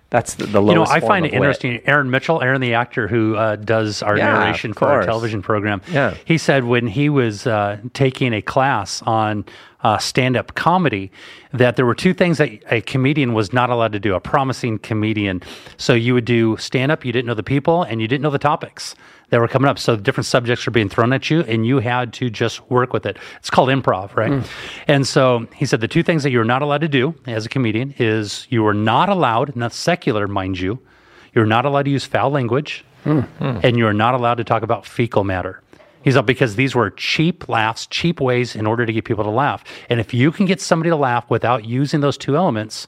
that's 0.10 0.36
the, 0.36 0.45
the 0.45 0.62
You 0.63 0.75
know. 0.75 0.86
I 0.86 0.99
find 1.01 1.25
it 1.25 1.31
wit. 1.31 1.36
interesting. 1.38 1.81
Aaron 1.86 2.10
Mitchell, 2.10 2.41
Aaron 2.41 2.62
the 2.62 2.73
actor 2.73 3.07
who 3.07 3.36
uh, 3.36 3.57
does 3.57 4.01
our 4.01 4.17
Yeah, 4.17 4.31
narration 4.33 4.73
for 4.73 4.88
our 4.88 5.03
television 5.03 5.41
program, 5.41 5.81
Yeah. 5.91 6.15
he 6.25 6.38
said 6.38 6.63
when 6.63 6.88
he 6.88 7.10
was 7.10 7.45
uh, 7.45 7.77
taking 7.93 8.33
a 8.33 8.41
class 8.41 9.01
on 9.03 9.43
uh, 9.88 9.97
stand-up 9.97 10.54
comedy 10.56 11.10
that 11.54 11.78
there 11.78 11.86
were 11.86 11.95
two 11.95 12.13
things 12.13 12.38
that 12.39 12.50
a 12.69 12.82
comedian 12.82 13.34
was 13.34 13.54
not 13.54 13.69
allowed 13.69 13.93
to 13.93 14.00
do. 14.00 14.15
A 14.15 14.19
promising 14.19 14.80
comedian, 14.80 15.41
so 15.78 15.93
you 15.93 16.13
would 16.13 16.26
do 16.26 16.58
stand-up, 16.58 17.06
you 17.06 17.13
didn't 17.13 17.26
know 17.26 17.34
the 17.34 17.50
people, 17.56 17.84
and 17.84 18.02
you 18.02 18.08
didn't 18.08 18.21
know 18.21 18.30
the 18.30 18.38
topics 18.54 18.95
that 19.30 19.39
were 19.39 19.47
coming 19.47 19.69
up. 19.69 19.80
So 19.80 19.95
different 19.95 20.26
subjects 20.26 20.65
were 20.65 20.71
being 20.71 20.89
thrown 20.89 21.13
at 21.13 21.30
you, 21.30 21.39
and 21.41 21.65
you 21.65 21.80
had 21.80 22.12
to 22.19 22.30
just 22.30 22.69
work 22.69 22.91
with 22.91 23.06
it. 23.06 23.17
It's 23.38 23.50
called 23.50 23.69
improv, 23.69 24.13
right? 24.17 24.45
And 24.89 25.08
so 25.08 25.47
he 25.56 25.65
said 25.65 25.80
the 25.80 25.88
two 25.88 26.04
things 26.04 26.23
that 26.23 26.32
you're 26.32 26.43
not 26.43 26.62
allowed 26.62 26.82
to 26.82 26.89
do 26.89 27.15
as 27.26 27.45
a 27.45 27.50
comedian 27.50 27.95
is 27.97 28.45
you 28.50 28.67
are 28.67 28.73
not 28.73 29.08
allowed, 29.08 29.56
not 29.56 29.71
secular, 29.71 30.28
mind 30.28 30.60
you, 30.60 30.80
you're 31.34 31.45
not 31.45 31.63
allowed 31.65 31.84
to 31.84 31.91
use 31.91 32.04
foul 32.04 32.30
language, 32.30 32.84
and 33.06 33.78
you're 33.78 33.93
not 33.93 34.15
allowed 34.15 34.36
to 34.36 34.43
talk 34.43 34.63
about 34.63 34.86
fecal 34.86 35.23
matter. 35.23 35.62
He's 36.08 36.15
up 36.15 36.26
because 36.26 36.56
these 36.56 36.74
were 36.74 36.89
cheap 36.91 37.50
laughs, 37.50 37.86
cheap 37.88 38.22
ways 38.22 38.56
in 38.56 38.65
order 38.65 38.86
to 38.86 38.93
get 38.93 39.04
people 39.04 39.26
to 39.26 39.30
laugh. 39.30 39.62
And 39.89 40.00
if 40.00 40.13
you 40.13 40.32
can 40.32 40.46
get 40.46 40.62
somebody 40.62 40.89
to 40.89 40.96
laugh 40.96 41.30
without 41.30 41.65
using 41.65 42.00
those 42.00 42.17
two 42.17 42.38
elements, 42.38 42.88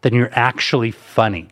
then 0.00 0.14
you're 0.14 0.30
actually 0.32 0.90
funny. 0.90 1.46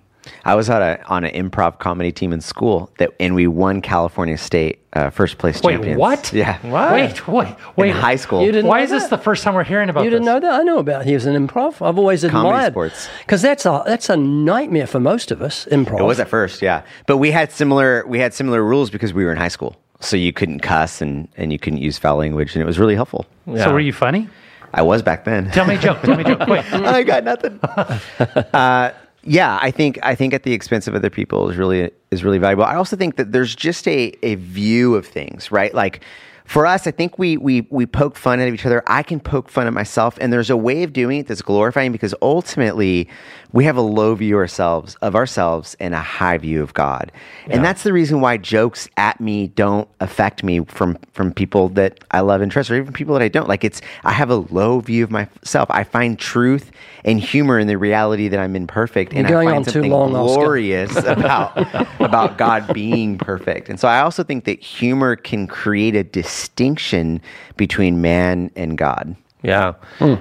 I 0.44 0.56
was 0.56 0.68
on 0.68 0.82
a 0.82 0.98
on 1.06 1.22
an 1.22 1.32
improv 1.34 1.78
comedy 1.78 2.10
team 2.10 2.32
in 2.32 2.40
school 2.40 2.90
that, 2.98 3.10
and 3.20 3.36
we 3.36 3.46
won 3.46 3.80
California 3.80 4.36
State 4.36 4.80
uh, 4.94 5.10
first 5.10 5.38
place 5.38 5.62
Wait, 5.62 5.74
champions. 5.74 5.98
what? 6.00 6.32
Yeah, 6.32 6.58
Wait, 6.92 7.28
wait, 7.28 7.54
wait. 7.76 7.90
in 7.90 7.94
high 7.96 8.16
school. 8.16 8.40
You 8.42 8.50
didn't 8.50 8.66
Why 8.68 8.78
know 8.78 8.84
is 8.84 8.90
this 8.90 9.06
the 9.06 9.18
first 9.18 9.44
time 9.44 9.54
we're 9.54 9.62
hearing 9.62 9.88
about 9.90 10.02
You 10.02 10.10
didn't 10.10 10.24
this? 10.24 10.32
know 10.34 10.40
that? 10.40 10.60
I 10.60 10.62
know 10.64 10.78
about 10.78 11.04
he 11.04 11.14
was 11.14 11.26
an 11.26 11.36
improv. 11.46 11.74
I've 11.86 11.98
always 11.98 12.22
Comedy 12.22 12.48
admired 12.48 12.72
sports. 12.72 13.08
because 13.20 13.40
that's 13.42 13.66
a 13.66 13.82
that's 13.86 14.08
a 14.08 14.16
nightmare 14.16 14.88
for 14.88 14.98
most 14.98 15.30
of 15.30 15.42
us. 15.42 15.66
Improv. 15.70 16.00
It 16.00 16.04
was 16.04 16.18
at 16.18 16.28
first, 16.28 16.60
yeah. 16.60 16.82
But 17.06 17.18
we 17.18 17.30
had 17.30 17.52
similar 17.52 18.04
we 18.08 18.18
had 18.18 18.34
similar 18.34 18.64
rules 18.64 18.88
because 18.90 19.12
we 19.12 19.24
were 19.24 19.30
in 19.32 19.36
high 19.38 19.48
school, 19.48 19.76
so 20.04 20.16
you 20.16 20.32
couldn't 20.32 20.60
cuss 20.60 21.00
and 21.00 21.28
and 21.36 21.52
you 21.52 21.58
couldn't 21.58 21.80
use 21.80 21.98
foul 21.98 22.16
language, 22.16 22.54
and 22.54 22.62
it 22.62 22.66
was 22.66 22.78
really 22.78 22.94
helpful. 22.94 23.26
Yeah. 23.46 23.64
So 23.64 23.72
were 23.72 23.80
you 23.80 23.92
funny? 23.92 24.28
I 24.72 24.82
was 24.82 25.02
back 25.02 25.24
then. 25.24 25.50
Tell 25.52 25.66
me 25.66 25.76
a 25.76 25.78
joke. 25.78 26.00
Tell 26.02 26.16
me 26.16 26.24
a 26.24 26.26
joke. 26.26 26.40
Quick. 26.40 26.64
I 26.72 27.02
got 27.04 27.24
nothing. 27.24 27.60
uh, 28.52 28.90
yeah, 29.22 29.58
I 29.62 29.70
think 29.70 29.98
I 30.02 30.14
think 30.14 30.34
at 30.34 30.42
the 30.42 30.52
expense 30.52 30.86
of 30.86 30.94
other 30.94 31.10
people 31.10 31.48
is 31.48 31.56
really 31.56 31.90
is 32.10 32.24
really 32.24 32.38
valuable. 32.38 32.64
I 32.64 32.74
also 32.74 32.96
think 32.96 33.16
that 33.16 33.32
there's 33.32 33.54
just 33.54 33.86
a 33.88 34.12
a 34.22 34.34
view 34.34 34.94
of 34.94 35.06
things, 35.06 35.50
right? 35.50 35.72
Like 35.72 36.02
for 36.44 36.66
us, 36.66 36.86
I 36.86 36.90
think 36.90 37.18
we, 37.18 37.38
we, 37.38 37.66
we 37.70 37.86
poke 37.86 38.16
fun 38.16 38.38
at 38.38 38.52
each 38.52 38.66
other. 38.66 38.82
I 38.86 39.02
can 39.02 39.18
poke 39.18 39.48
fun 39.48 39.66
at 39.66 39.72
myself, 39.72 40.18
and 40.20 40.32
there's 40.32 40.50
a 40.50 40.56
way 40.56 40.82
of 40.82 40.92
doing 40.92 41.20
it 41.20 41.26
that's 41.26 41.40
glorifying 41.40 41.90
because 41.90 42.14
ultimately 42.20 43.08
we 43.54 43.64
have 43.64 43.76
a 43.76 43.82
low 43.82 44.16
view 44.16 44.36
ourselves 44.36 44.96
of 44.96 45.14
ourselves 45.14 45.76
and 45.78 45.94
a 45.94 46.00
high 46.00 46.36
view 46.36 46.60
of 46.60 46.74
God. 46.74 47.12
And 47.46 47.64
that's 47.64 47.84
the 47.84 47.92
reason 47.92 48.20
why 48.20 48.36
jokes 48.36 48.88
at 48.96 49.20
me 49.20 49.46
don't 49.46 49.88
affect 50.00 50.42
me 50.42 50.64
from, 50.64 50.98
from 51.12 51.32
people 51.32 51.68
that 51.70 52.02
I 52.10 52.20
love 52.20 52.40
and 52.40 52.50
trust, 52.50 52.68
or 52.68 52.74
even 52.74 52.92
people 52.92 53.14
that 53.14 53.22
I 53.22 53.28
don't. 53.28 53.48
Like 53.48 53.62
it's, 53.62 53.80
I 54.02 54.10
have 54.10 54.28
a 54.28 54.34
low 54.34 54.80
view 54.80 55.04
of 55.04 55.12
myself. 55.12 55.70
I 55.70 55.84
find 55.84 56.18
truth 56.18 56.72
and 57.04 57.20
humor 57.20 57.60
in 57.60 57.68
the 57.68 57.78
reality 57.78 58.26
that 58.26 58.40
I'm 58.40 58.56
imperfect, 58.56 59.12
and 59.12 59.20
You're 59.28 59.44
going 59.44 59.48
I 59.48 59.52
find 59.52 59.58
on 59.58 59.64
too 59.64 59.70
something 59.70 59.92
long, 59.92 60.10
glorious 60.10 60.96
about 61.06 61.56
about 62.00 62.36
God 62.36 62.74
being 62.74 63.18
perfect. 63.18 63.68
And 63.68 63.78
so 63.78 63.86
I 63.86 64.00
also 64.00 64.24
think 64.24 64.46
that 64.46 64.60
humor 64.60 65.14
can 65.14 65.46
create 65.46 65.94
a 65.94 66.02
distinction 66.02 67.20
between 67.56 68.00
man 68.00 68.50
and 68.56 68.76
God. 68.76 69.14
Yeah. 69.44 69.74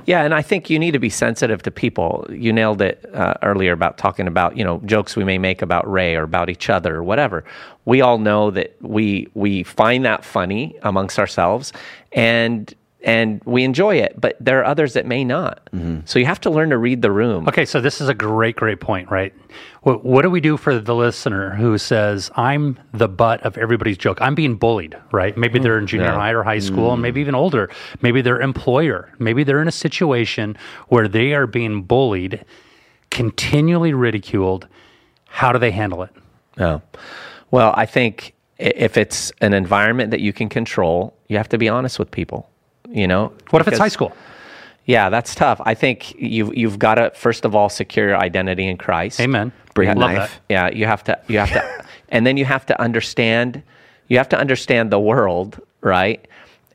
Yeah. 0.06 0.24
And 0.24 0.34
I 0.34 0.42
think 0.42 0.70
you 0.70 0.78
need 0.78 0.92
to 0.92 1.00
be 1.00 1.10
sensitive 1.10 1.64
to 1.64 1.72
people. 1.72 2.28
You 2.30 2.54
nailed 2.54 2.82
it 2.82 3.10
uh, 3.14 3.34
earlier 3.42 3.72
about 3.72 3.98
talking 3.98 4.28
about, 4.28 4.58
you 4.58 4.64
know, 4.64 4.82
jokes 4.86 5.16
we 5.16 5.24
may 5.24 5.38
make 5.38 5.62
about 5.62 5.90
Ray 5.90 6.16
or 6.16 6.24
about 6.24 6.50
each 6.50 6.70
other 6.70 6.96
or 6.96 7.04
whatever. 7.04 7.44
We 7.86 8.02
all 8.02 8.18
know 8.18 8.52
that 8.52 8.76
we, 8.82 9.30
we 9.34 9.64
find 9.64 10.06
that 10.06 10.24
funny 10.24 10.78
amongst 10.84 11.18
ourselves 11.18 11.74
and, 12.12 12.74
and 13.04 13.42
we 13.44 13.64
enjoy 13.64 13.98
it, 13.98 14.20
but 14.20 14.38
there 14.40 14.60
are 14.60 14.66
others 14.66 14.94
that 14.94 15.06
may 15.06 15.26
not. 15.26 15.70
Mm-hmm. 15.74 16.02
So 16.06 16.20
you 16.20 16.26
have 16.26 16.40
to 16.42 16.50
learn 16.50 16.70
to 16.70 16.78
read 16.78 17.02
the 17.02 17.12
room. 17.12 17.48
Okay, 17.50 17.66
so 17.66 17.82
this 17.82 18.00
is 18.00 18.08
a 18.08 18.14
great, 18.14 18.56
great 18.56 18.80
point, 18.80 19.12
right? 19.12 19.34
What, 19.82 20.06
what 20.06 20.22
do 20.22 20.30
we 20.30 20.40
do 20.40 20.56
for 20.56 20.80
the 20.80 20.96
listener 20.96 21.54
who 21.56 21.78
says, 21.78 22.32
I'm 22.36 22.80
the 22.94 23.10
butt 23.10 23.42
of 23.44 23.58
everybody's 23.58 23.98
joke? 23.98 24.22
I'm 24.22 24.36
being 24.36 24.56
bullied, 24.56 24.98
right? 25.12 25.36
Maybe 25.36 25.56
mm-hmm. 25.56 25.64
they're 25.64 25.78
in 25.78 25.88
junior 25.88 26.08
Yeah. 26.08 26.16
high 26.16 26.34
or 26.34 26.44
high 26.44 26.60
school, 26.60 26.94
and 26.94 27.02
maybe 27.02 27.20
even 27.20 27.36
older. 27.36 27.70
Maybe 28.02 28.22
their 28.22 28.40
employer, 28.40 29.14
maybe 29.20 29.44
they're 29.44 29.62
in 29.62 29.68
a 29.68 29.72
situation 29.72 30.58
where 30.88 31.10
they 31.10 31.34
are 31.34 31.46
being 31.46 31.84
bullied, 31.84 32.46
continually 33.10 33.94
ridiculed. 33.94 34.68
How 35.28 35.52
do 35.52 35.60
they 35.60 35.72
handle 35.72 36.04
it? 36.04 36.12
No. 36.58 36.82
Well, 37.52 37.74
I 37.76 37.86
think 37.86 38.34
if 38.58 38.96
it's 38.96 39.32
an 39.42 39.54
environment 39.54 40.12
that 40.12 40.22
you 40.22 40.32
can 40.32 40.48
control, 40.48 41.18
you 41.28 41.36
have 41.38 41.50
to 41.50 41.58
be 41.58 41.68
honest 41.68 42.00
with 42.00 42.10
people. 42.10 42.50
You 42.94 43.08
know, 43.08 43.34
What 43.50 43.62
if 43.62 43.68
it's 43.68 43.80
high 43.80 43.88
school? 43.88 44.16
Yeah, 44.86 45.10
that's 45.10 45.34
tough. 45.34 45.60
I 45.66 45.74
think 45.74 46.14
you've 46.16 46.56
you've 46.56 46.78
got 46.78 46.96
to 46.96 47.12
first 47.16 47.44
of 47.44 47.56
all 47.56 47.70
secure 47.70 48.10
your 48.10 48.18
identity 48.18 48.68
in 48.68 48.78
Christ. 48.78 49.20
Amen. 49.20 49.52
Bring 49.74 49.98
knife. 49.98 50.40
Yeah, 50.50 50.70
you 50.70 50.86
have 50.86 51.04
to 51.06 51.20
you 51.28 51.40
have 51.40 51.52
to, 51.52 51.86
and 52.10 52.28
then 52.28 52.38
you 52.38 52.46
have 52.46 52.66
to 52.68 52.80
understand 52.80 53.64
you 54.10 54.18
have 54.18 54.30
to 54.30 54.38
understand 54.38 54.92
the 54.92 55.00
world, 55.00 55.60
right? 55.82 56.28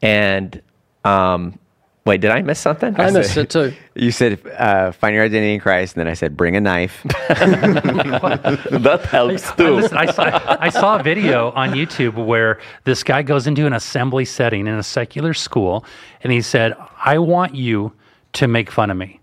And 0.03 0.61
um, 1.05 1.59
wait, 2.05 2.21
did 2.21 2.31
I 2.31 2.43
miss 2.43 2.59
something? 2.59 2.99
I 2.99 3.11
missed 3.11 3.37
it 3.37 3.51
too. 3.51 3.73
You 3.95 4.13
said 4.13 4.41
uh, 4.57 4.93
find 4.93 5.13
your 5.13 5.25
identity 5.25 5.55
in 5.55 5.61
Christ, 5.61 5.97
and 5.97 6.01
then 6.01 6.07
I 6.07 6.15
said 6.15 6.37
bring 6.37 6.55
a 6.55 6.61
knife. 6.61 7.03
that 7.29 9.01
helps 9.11 9.51
too. 9.57 9.75
Listen, 9.75 9.97
I 9.97 10.07
saw, 10.13 10.57
I 10.61 10.69
saw 10.69 11.01
a 11.01 11.03
video 11.03 11.51
on 11.51 11.71
YouTube 11.71 12.15
where 12.15 12.61
this 12.85 13.03
guy 13.03 13.23
goes 13.23 13.49
into 13.49 13.67
an 13.67 13.73
assembly 13.73 14.25
setting 14.25 14.69
in 14.69 14.75
a 14.75 14.85
secular 14.85 15.35
school 15.35 15.85
and 16.23 16.33
he 16.33 16.41
said, 16.43 16.77
I 17.05 17.19
want 17.19 17.57
you 17.57 17.93
to 18.35 18.47
make 18.47 18.71
fun 18.71 18.93
of 18.93 18.97
me. 18.97 19.19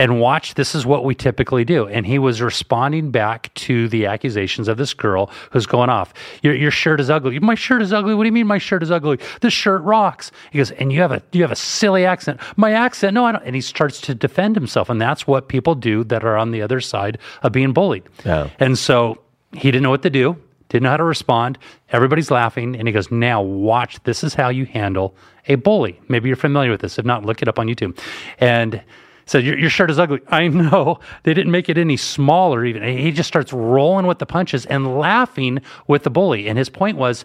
And 0.00 0.18
watch, 0.18 0.54
this 0.54 0.74
is 0.74 0.86
what 0.86 1.04
we 1.04 1.14
typically 1.14 1.62
do. 1.62 1.86
And 1.86 2.06
he 2.06 2.18
was 2.18 2.40
responding 2.40 3.10
back 3.10 3.52
to 3.54 3.86
the 3.86 4.06
accusations 4.06 4.66
of 4.66 4.78
this 4.78 4.94
girl 4.94 5.30
who's 5.50 5.66
going 5.66 5.90
off. 5.90 6.14
Your, 6.42 6.54
your 6.54 6.70
shirt 6.70 7.00
is 7.00 7.10
ugly. 7.10 7.38
My 7.38 7.54
shirt 7.54 7.82
is 7.82 7.92
ugly. 7.92 8.14
What 8.14 8.22
do 8.22 8.28
you 8.28 8.32
mean 8.32 8.46
my 8.46 8.56
shirt 8.56 8.82
is 8.82 8.90
ugly? 8.90 9.18
This 9.42 9.52
shirt 9.52 9.82
rocks. 9.82 10.32
He 10.52 10.56
goes, 10.56 10.70
and 10.70 10.90
you 10.90 11.02
have 11.02 11.12
a 11.12 11.22
you 11.32 11.42
have 11.42 11.52
a 11.52 11.56
silly 11.56 12.06
accent. 12.06 12.40
My 12.56 12.72
accent? 12.72 13.12
No, 13.12 13.26
I 13.26 13.32
don't. 13.32 13.44
And 13.44 13.54
he 13.54 13.60
starts 13.60 14.00
to 14.00 14.14
defend 14.14 14.56
himself. 14.56 14.88
And 14.88 14.98
that's 14.98 15.26
what 15.26 15.48
people 15.48 15.74
do 15.74 16.02
that 16.04 16.24
are 16.24 16.38
on 16.38 16.50
the 16.50 16.62
other 16.62 16.80
side 16.80 17.18
of 17.42 17.52
being 17.52 17.74
bullied. 17.74 18.04
Yeah. 18.24 18.48
And 18.58 18.78
so 18.78 19.20
he 19.52 19.70
didn't 19.70 19.82
know 19.82 19.90
what 19.90 20.02
to 20.04 20.10
do, 20.10 20.34
didn't 20.70 20.84
know 20.84 20.90
how 20.92 20.96
to 20.96 21.04
respond. 21.04 21.58
Everybody's 21.90 22.30
laughing. 22.30 22.74
And 22.74 22.88
he 22.88 22.92
goes, 22.92 23.10
Now 23.10 23.42
watch. 23.42 24.02
This 24.04 24.24
is 24.24 24.32
how 24.32 24.48
you 24.48 24.64
handle 24.64 25.14
a 25.46 25.56
bully. 25.56 26.00
Maybe 26.08 26.30
you're 26.30 26.36
familiar 26.36 26.70
with 26.70 26.80
this. 26.80 26.98
If 26.98 27.04
not, 27.04 27.26
look 27.26 27.42
it 27.42 27.48
up 27.48 27.58
on 27.58 27.66
YouTube. 27.66 28.00
And 28.38 28.82
said, 29.30 29.44
your, 29.44 29.56
your 29.58 29.70
shirt 29.70 29.90
is 29.90 29.98
ugly. 29.98 30.20
I 30.28 30.48
know. 30.48 30.98
They 31.22 31.34
didn't 31.34 31.52
make 31.52 31.68
it 31.68 31.78
any 31.78 31.96
smaller, 31.96 32.64
even. 32.64 32.82
And 32.82 32.98
he 32.98 33.12
just 33.12 33.28
starts 33.28 33.52
rolling 33.52 34.06
with 34.06 34.18
the 34.18 34.26
punches 34.26 34.66
and 34.66 34.98
laughing 34.98 35.60
with 35.86 36.02
the 36.02 36.10
bully. 36.10 36.48
And 36.48 36.58
his 36.58 36.68
point 36.68 36.96
was 36.96 37.24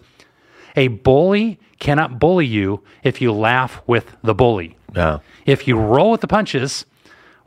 a 0.76 0.88
bully 0.88 1.58
cannot 1.80 2.18
bully 2.18 2.46
you 2.46 2.82
if 3.02 3.20
you 3.20 3.32
laugh 3.32 3.82
with 3.86 4.16
the 4.22 4.34
bully. 4.34 4.76
Yeah. 4.94 5.18
If 5.46 5.66
you 5.66 5.76
roll 5.76 6.12
with 6.12 6.20
the 6.20 6.28
punches, 6.28 6.86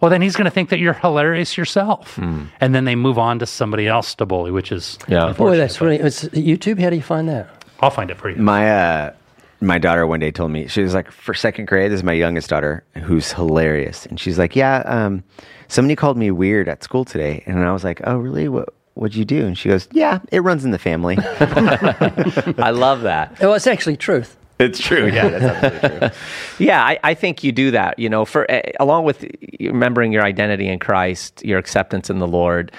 well, 0.01 0.09
then 0.11 0.21
he's 0.21 0.35
going 0.35 0.45
to 0.45 0.51
think 0.51 0.69
that 0.69 0.79
you're 0.79 0.93
hilarious 0.93 1.57
yourself. 1.57 2.17
And 2.17 2.75
then 2.75 2.85
they 2.85 2.95
move 2.95 3.17
on 3.17 3.39
to 3.39 3.45
somebody 3.45 3.87
else 3.87 4.15
to 4.15 4.25
bully, 4.25 4.51
which 4.51 4.71
is 4.71 4.97
Yeah. 5.07 5.31
Boy, 5.33 5.55
that's 5.57 5.79
really. 5.79 5.97
It's 5.97 6.25
YouTube. 6.25 6.81
How 6.81 6.89
do 6.89 6.95
you 6.95 7.01
find 7.01 7.29
that? 7.29 7.47
I'll 7.81 7.91
find 7.91 8.11
it 8.11 8.17
for 8.17 8.29
you. 8.29 8.41
My 8.41 8.69
uh, 8.69 9.13
my 9.61 9.77
daughter 9.77 10.07
one 10.07 10.19
day 10.19 10.31
told 10.31 10.51
me 10.51 10.67
she 10.67 10.81
was 10.81 10.93
like 10.93 11.11
for 11.11 11.33
second 11.33 11.65
grade. 11.67 11.91
This 11.91 11.99
is 11.99 12.03
my 12.03 12.13
youngest 12.13 12.49
daughter 12.49 12.83
who's 13.03 13.31
hilarious, 13.33 14.05
and 14.05 14.19
she's 14.19 14.37
like, 14.39 14.55
"Yeah, 14.55 14.83
um, 14.85 15.23
somebody 15.67 15.95
called 15.95 16.17
me 16.17 16.31
weird 16.31 16.69
at 16.69 16.83
school 16.83 17.05
today," 17.05 17.43
and 17.45 17.59
I 17.59 17.71
was 17.73 17.83
like, 17.83 18.01
"Oh, 18.05 18.17
really? 18.17 18.47
What 18.49 18.69
what'd 18.93 19.15
you 19.15 19.25
do?" 19.25 19.45
And 19.45 19.57
she 19.57 19.69
goes, 19.69 19.87
"Yeah, 19.91 20.19
it 20.31 20.39
runs 20.41 20.63
in 20.65 20.71
the 20.71 20.79
family." 20.79 21.17
I 21.39 22.71
love 22.71 23.01
that. 23.01 23.37
Oh, 23.41 23.53
it's 23.53 23.67
actually 23.67 23.97
truth. 23.97 24.37
it's 24.59 24.79
true. 24.79 25.07
Yeah, 25.07 25.27
that's 25.29 25.43
absolutely 25.65 25.99
true. 26.09 26.17
Yeah, 26.65 26.83
I, 26.83 26.99
I 27.03 27.13
think 27.13 27.43
you 27.43 27.51
do 27.51 27.71
that. 27.71 27.99
You 27.99 28.09
know, 28.09 28.25
for 28.25 28.49
uh, 28.51 28.61
along 28.79 29.03
with 29.05 29.25
remembering 29.59 30.11
your 30.11 30.23
identity 30.23 30.67
in 30.69 30.79
Christ, 30.79 31.43
your 31.43 31.59
acceptance 31.59 32.09
in 32.09 32.19
the 32.19 32.27
Lord. 32.27 32.71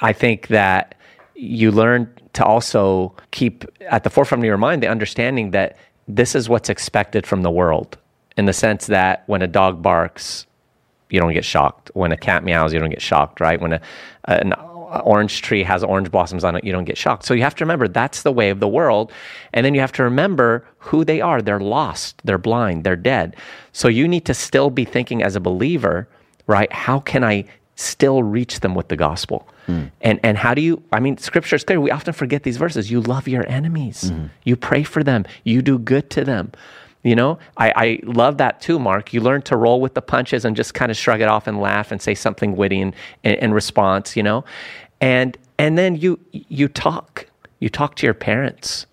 I 0.00 0.12
think 0.12 0.48
that 0.48 0.94
you 1.34 1.70
learn 1.70 2.10
to 2.34 2.44
also 2.44 3.14
keep 3.30 3.64
at 3.88 4.04
the 4.04 4.10
forefront 4.10 4.42
of 4.42 4.46
your 4.46 4.58
mind 4.58 4.82
the 4.82 4.88
understanding 4.88 5.52
that 5.52 5.78
this 6.08 6.34
is 6.34 6.48
what's 6.48 6.68
expected 6.68 7.26
from 7.26 7.42
the 7.42 7.50
world, 7.50 7.98
in 8.36 8.46
the 8.46 8.52
sense 8.52 8.86
that 8.86 9.24
when 9.26 9.42
a 9.42 9.46
dog 9.46 9.82
barks, 9.82 10.46
you 11.10 11.20
don't 11.20 11.32
get 11.32 11.44
shocked. 11.44 11.90
When 11.94 12.12
a 12.12 12.16
cat 12.16 12.44
meows, 12.44 12.72
you 12.72 12.78
don't 12.78 12.90
get 12.90 13.02
shocked, 13.02 13.40
right? 13.40 13.60
When 13.60 13.74
a, 13.74 13.80
an 14.24 14.52
orange 14.52 15.42
tree 15.42 15.62
has 15.62 15.82
orange 15.84 16.10
blossoms 16.10 16.44
on 16.44 16.56
it, 16.56 16.64
you 16.64 16.72
don't 16.72 16.84
get 16.84 16.96
shocked. 16.96 17.24
So 17.24 17.34
you 17.34 17.42
have 17.42 17.54
to 17.56 17.64
remember 17.64 17.88
that's 17.88 18.22
the 18.22 18.32
way 18.32 18.50
of 18.50 18.60
the 18.60 18.68
world. 18.68 19.12
And 19.52 19.64
then 19.64 19.74
you 19.74 19.80
have 19.80 19.92
to 19.92 20.02
remember 20.02 20.66
who 20.78 21.04
they 21.04 21.20
are. 21.20 21.42
They're 21.42 21.60
lost, 21.60 22.20
they're 22.24 22.38
blind, 22.38 22.84
they're 22.84 22.96
dead. 22.96 23.36
So 23.72 23.88
you 23.88 24.08
need 24.08 24.24
to 24.26 24.34
still 24.34 24.70
be 24.70 24.84
thinking 24.84 25.22
as 25.22 25.36
a 25.36 25.40
believer, 25.40 26.08
right? 26.46 26.72
How 26.72 27.00
can 27.00 27.24
I 27.24 27.44
still 27.76 28.22
reach 28.22 28.60
them 28.60 28.74
with 28.74 28.88
the 28.88 28.96
gospel? 28.96 29.46
Hmm. 29.66 29.84
And 30.00 30.18
and 30.22 30.36
how 30.36 30.54
do 30.54 30.60
you 30.60 30.82
I 30.92 31.00
mean 31.00 31.18
scripture 31.18 31.56
is 31.56 31.64
clear. 31.64 31.80
We 31.80 31.90
often 31.90 32.12
forget 32.12 32.42
these 32.42 32.56
verses. 32.56 32.90
You 32.90 33.00
love 33.00 33.28
your 33.28 33.46
enemies. 33.48 34.10
Mm-hmm. 34.10 34.26
You 34.44 34.56
pray 34.56 34.82
for 34.82 35.04
them. 35.04 35.24
You 35.44 35.62
do 35.62 35.78
good 35.78 36.10
to 36.10 36.24
them. 36.24 36.52
You 37.02 37.14
know, 37.14 37.38
I, 37.56 37.72
I 37.76 38.00
love 38.02 38.38
that 38.38 38.60
too, 38.60 38.80
Mark. 38.80 39.12
You 39.12 39.20
learn 39.20 39.42
to 39.42 39.56
roll 39.56 39.80
with 39.80 39.94
the 39.94 40.02
punches 40.02 40.44
and 40.44 40.56
just 40.56 40.74
kind 40.74 40.90
of 40.90 40.96
shrug 40.96 41.20
it 41.20 41.28
off 41.28 41.46
and 41.46 41.60
laugh 41.60 41.92
and 41.92 42.02
say 42.02 42.16
something 42.16 42.56
witty 42.56 42.80
in, 42.80 42.94
in, 43.22 43.34
in 43.34 43.54
response, 43.54 44.16
you 44.16 44.24
know? 44.24 44.44
And 45.00 45.38
and 45.56 45.78
then 45.78 45.94
you 45.96 46.18
you 46.32 46.66
talk. 46.66 47.26
You 47.60 47.68
talk 47.68 47.94
to 47.96 48.06
your 48.06 48.14
parents. 48.14 48.86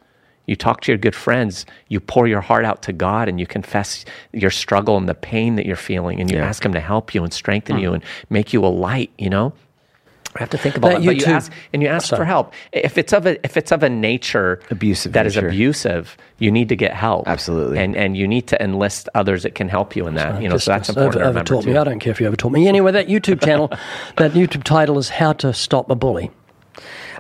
You 0.46 0.56
talk 0.56 0.82
to 0.82 0.92
your 0.92 0.98
good 0.98 1.16
friends. 1.16 1.66
You 1.88 2.00
pour 2.00 2.28
your 2.28 2.42
heart 2.42 2.66
out 2.66 2.82
to 2.84 2.94
God 2.94 3.30
and 3.30 3.40
you 3.40 3.48
confess 3.48 4.04
your 4.34 4.52
struggle 4.52 4.98
and 4.98 5.08
the 5.08 5.14
pain 5.14 5.56
that 5.56 5.66
you're 5.66 5.76
feeling 5.76 6.20
and 6.20 6.30
you 6.30 6.38
Yeah. 6.38 6.46
ask 6.46 6.66
him 6.66 6.74
to 6.74 6.82
help 6.82 7.16
you 7.16 7.24
and 7.24 7.32
strengthen 7.34 7.78
hmm. 7.78 7.82
you 7.84 7.94
and 7.94 8.04
make 8.30 8.54
you 8.54 8.66
a 8.66 8.68
light, 8.68 9.12
you 9.18 9.30
know? 9.30 9.54
I 10.36 10.40
have 10.40 10.50
to 10.50 10.58
think 10.58 10.76
about 10.76 10.90
That 10.94 11.02
that. 11.02 11.06
But 11.06 11.18
you 11.18 11.26
ask 11.26 11.52
and 11.74 11.84
you 11.84 11.88
ask 11.88 12.08
Sorry. 12.08 12.22
for 12.22 12.26
help. 12.26 12.54
If 12.72 12.98
it's 12.98 13.14
of 13.14 13.28
a 13.28 13.44
if 13.46 13.56
it's 13.56 13.72
of 13.72 13.84
a 13.84 13.90
nature 13.90 14.60
Abusive 14.72 15.14
that 15.14 15.28
is 15.28 15.36
nature. 15.36 15.48
abusive, 15.48 16.18
you 16.40 16.52
need 16.52 16.70
to 16.70 16.76
get 16.76 16.94
help. 16.94 17.28
Absolutely. 17.28 17.78
And 17.78 17.96
and 17.96 18.18
you 18.18 18.28
need 18.28 18.48
to 18.48 18.62
enlist 18.62 19.10
others 19.14 19.44
that 19.44 19.54
can 19.54 19.70
help 19.70 19.96
you 19.96 20.08
in 20.08 20.16
that. 20.16 20.42
You 20.42 20.50
know, 20.50 20.58
so 20.58 20.72
that's 20.72 20.88
Just 20.88 20.98
important 20.98 21.14
to 21.14 21.20
over, 21.20 21.30
remember 21.30 21.54
overtaught 21.54 21.72
me. 21.72 21.78
I 21.78 21.84
don't 21.84 22.00
care 22.00 22.12
if 22.12 22.20
you 22.20 22.26
overtaught 22.28 22.52
me. 22.52 22.68
Anyway, 22.68 22.92
that 22.92 23.08
YouTube 23.08 23.44
channel, 23.44 23.68
that 24.18 24.32
YouTube 24.32 24.64
title 24.64 24.98
is 24.98 25.10
"How 25.10 25.34
to 25.34 25.54
Stop 25.54 25.92
a 25.92 25.96
Bully." 25.96 26.32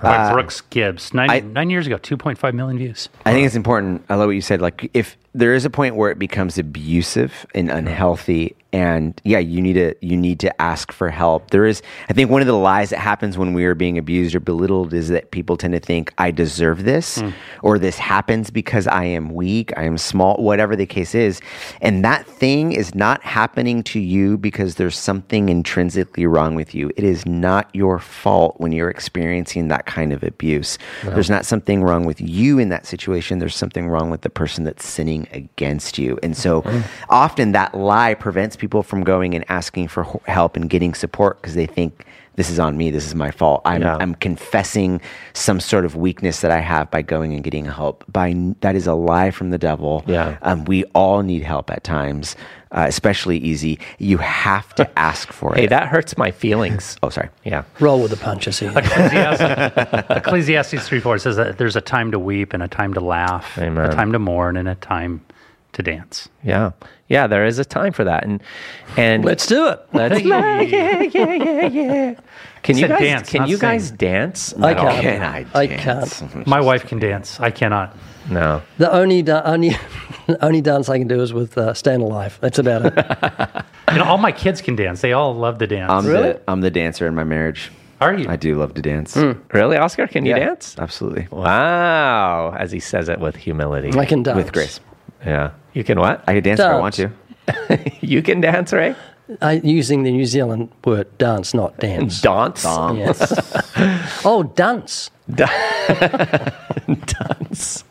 By 0.03 0.15
uh, 0.17 0.33
Brooks 0.33 0.61
Gibbs. 0.61 1.13
Nine, 1.13 1.29
I- 1.29 1.39
nine 1.39 1.69
years 1.69 1.87
ago, 1.87 1.97
2.5 1.97 2.53
million 2.53 2.77
views. 2.77 3.09
I 3.25 3.31
think 3.33 3.45
it's 3.45 3.55
important. 3.55 4.03
I 4.09 4.15
love 4.15 4.27
what 4.27 4.35
you 4.35 4.41
said. 4.41 4.61
Like 4.61 4.89
if 4.93 5.17
there 5.33 5.53
is 5.53 5.65
a 5.65 5.69
point 5.69 5.95
where 5.95 6.11
it 6.11 6.19
becomes 6.19 6.57
abusive 6.57 7.45
and 7.55 7.69
uh-huh. 7.69 7.79
unhealthy 7.79 8.55
and 8.71 9.21
yeah 9.23 9.37
you 9.37 9.61
need 9.61 9.73
to 9.73 9.93
you 10.01 10.17
need 10.17 10.39
to 10.39 10.61
ask 10.61 10.91
for 10.91 11.09
help. 11.09 11.51
There 11.51 11.65
is 11.65 11.81
i 12.09 12.13
think 12.13 12.29
one 12.29 12.41
of 12.41 12.47
the 12.47 12.53
lies 12.53 12.89
that 12.89 12.99
happens 12.99 13.37
when 13.37 13.53
we 13.53 13.65
are 13.65 13.75
being 13.75 13.97
abused 13.97 14.33
or 14.35 14.39
belittled 14.39 14.93
is 14.93 15.09
that 15.09 15.31
people 15.31 15.57
tend 15.57 15.73
to 15.73 15.79
think 15.79 16.13
i 16.17 16.31
deserve 16.31 16.83
this 16.83 17.19
hmm. 17.19 17.29
or 17.61 17.77
this 17.77 17.97
happens 17.97 18.49
because 18.49 18.87
i 18.87 19.03
am 19.03 19.33
weak 19.33 19.71
i 19.77 19.83
am 19.83 19.97
small 19.97 20.35
whatever 20.37 20.75
the 20.75 20.85
case 20.85 21.15
is. 21.15 21.41
And 21.81 22.03
that 22.05 22.25
thing 22.25 22.71
is 22.71 22.95
not 22.95 23.21
happening 23.23 23.83
to 23.83 23.99
you 23.99 24.37
because 24.37 24.75
there's 24.75 24.97
something 24.97 25.49
intrinsically 25.49 26.25
wrong 26.25 26.55
with 26.55 26.73
you. 26.73 26.91
It 26.95 27.03
is 27.03 27.25
not 27.25 27.69
your 27.73 27.99
fault 27.99 28.55
when 28.59 28.71
you're 28.71 28.89
experiencing 28.89 29.67
that 29.67 29.85
kind 29.85 30.13
of 30.13 30.23
abuse. 30.23 30.77
There's 31.03 31.29
not 31.29 31.45
something 31.45 31.83
wrong 31.83 32.05
with 32.05 32.21
you 32.21 32.59
in 32.59 32.69
that 32.69 32.85
situation. 32.85 33.39
There's 33.39 33.55
something 33.55 33.88
wrong 33.88 34.09
with 34.09 34.21
the 34.21 34.29
person 34.29 34.63
that's 34.63 34.86
sinning 34.86 35.22
against 35.32 35.97
you. 35.97 36.19
And 36.24 36.36
so 36.36 36.63
often 37.09 37.51
that 37.53 37.76
lie 37.76 38.13
prevents 38.13 38.55
people 38.55 38.84
from 38.84 39.03
going 39.03 39.34
and 39.34 39.45
asking 39.49 39.88
for 39.88 40.03
help 40.26 40.55
and 40.55 40.69
getting 40.69 40.93
support 40.93 41.41
because 41.41 41.55
they 41.55 41.65
think 41.65 42.05
this 42.36 42.49
is 42.49 42.57
on 42.59 42.78
me. 42.78 42.89
This 42.89 43.05
is 43.05 43.13
my 43.13 43.30
fault. 43.32 43.61
I'm, 43.63 43.82
Yeah. 43.82 43.97
I'm 43.99 44.15
confessing 44.15 45.01
some 45.34 45.59
sort 45.59 45.86
of 45.86 45.95
weakness 45.95 46.41
that 46.41 46.49
i 46.49 46.59
have 46.59 46.89
by 46.89 47.01
going 47.03 47.34
and 47.34 47.43
getting 47.43 47.65
help. 47.65 48.03
By 48.11 48.34
that 48.61 48.76
is 48.76 48.88
a 48.88 48.93
lie 48.95 49.30
from 49.32 49.51
the 49.51 49.57
devil. 49.59 50.03
Yeah. 50.07 50.38
um, 50.41 50.65
we 50.65 50.84
all 50.95 51.21
need 51.21 51.43
help 51.43 51.69
at 51.69 51.84
times 51.84 52.36
uh, 52.74 52.86
especially 52.88 53.38
E.Z. 53.38 53.78
you 53.99 54.17
have 54.17 54.74
to 54.76 54.89
ask 54.99 55.32
for 55.32 55.53
Hey, 55.53 55.59
it 55.59 55.61
Hey, 55.63 55.67
that 55.67 55.88
hurts 55.88 56.17
my 56.17 56.32
feelings. 56.32 56.97
oh 57.03 57.09
sorry 57.09 57.30
Yeah. 57.43 57.63
Roll 57.80 58.01
with 58.01 58.11
the 58.11 58.17
punches 58.17 58.59
here. 58.59 58.71
Ecclesiastes, 58.76 60.05
Ecclesiastes 60.09 60.88
3 60.88 60.99
4 60.99 61.17
says 61.19 61.36
that 61.38 61.57
there's 61.57 61.76
a 61.76 61.82
time 61.82 62.11
to 62.11 62.19
weep 62.19 62.53
and 62.53 62.61
a 62.63 62.67
time 62.67 62.93
to 62.93 62.99
laugh, 63.01 63.57
Amen. 63.57 63.89
a 63.89 63.93
time 63.93 64.11
to 64.11 64.19
mourn 64.19 64.57
and 64.57 64.67
a 64.67 64.76
time 64.76 65.21
to 65.74 65.82
dance. 65.82 66.30
Yeah. 66.43 66.71
Yeah, 67.07 67.28
there 67.28 67.45
is 67.45 67.59
a 67.59 67.65
time 67.65 67.93
for 67.93 68.03
that. 68.05 68.24
And 68.24 68.41
and 68.97 69.24
Let's 69.26 69.45
do 69.47 69.67
it. 69.67 69.80
let's 69.93 70.21
yeah, 70.24 70.61
yeah, 70.61 71.01
yeah, 71.03 71.67
yeah. 71.67 72.15
Can 72.63 72.78
you 72.78 72.88
guys 72.88 72.99
dance, 72.99 73.30
can 73.30 73.39
not 73.41 73.49
you 73.49 73.57
sing. 73.57 73.69
guys 73.69 73.91
dance? 73.91 74.53
I 74.55 74.74
can't. 74.74 75.01
Can 75.01 75.21
I 75.21 75.45
I 75.53 75.67
can't. 75.67 76.47
My 76.47 76.61
wife 76.61 76.86
can 76.88 76.97
dance. 76.99 77.39
I 77.39 77.51
cannot. 77.51 77.95
No. 78.30 78.61
The 78.78 78.91
only 78.91 79.21
da- 79.21 79.41
only 79.45 79.76
only 80.41 80.61
dance 80.61 80.89
I 80.89 80.97
can 80.99 81.07
do 81.07 81.21
is 81.21 81.34
with 81.34 81.57
uh, 81.57 81.74
Stand 81.74 82.01
Alive. 82.03 82.38
That's 82.41 82.59
about 82.59 82.86
it. 82.86 83.65
You 83.91 83.99
know, 83.99 84.05
all 84.05 84.17
my 84.17 84.32
kids 84.32 84.59
can 84.61 84.76
dance. 84.76 85.01
They 85.01 85.13
all 85.13 85.36
love 85.36 85.59
to 85.59 85.67
dance. 85.67 85.91
I'm, 85.91 86.07
Really? 86.07 86.32
the, 86.32 86.41
I'm 86.47 86.61
the 86.61 86.71
dancer 86.71 87.05
in 87.05 87.13
my 87.13 87.24
marriage 87.24 87.69
Are 88.01 88.13
you? 88.17 88.28
i 88.28 88.36
do 88.36 88.55
love 88.55 88.74
to 88.74 88.82
dance 88.82 89.15
Really, 89.53 89.78
Oscar? 89.78 90.07
Can 90.07 90.26
you 90.26 90.34
dance? 90.34 90.76
absolutely 90.80 91.28
Wow. 91.30 92.55
As 92.57 92.71
he 92.71 92.80
says 92.80 93.07
it 93.07 93.19
with 93.19 93.36
humility. 93.36 93.91
I 93.95 94.05
can 94.05 94.24
dance 94.24 94.38
with 94.38 94.51
grace 94.51 94.80
yeah. 95.24 95.51
You 95.74 95.84
can 95.84 95.99
what? 95.99 96.24
i 96.28 96.34
can 96.34 96.41
dance 96.43 96.59
if 96.59 96.65
i 96.65 96.80
want 96.80 96.95
to 96.95 97.11
you 98.01 98.24
can 98.24 98.41
dance, 98.41 98.74
Ray? 98.74 98.95
I, 99.41 99.53
using 99.63 100.03
the 100.03 100.11
New 100.11 100.26
Zealand 100.26 100.69
word 100.86 101.17
dance, 101.17 101.53
not 101.53 101.78
dance. 101.78 102.21
Dance. 102.21 102.63
Yes. 102.65 103.61
oh, 104.26 104.43
dance. 104.55 105.11
Dance. 107.05 107.84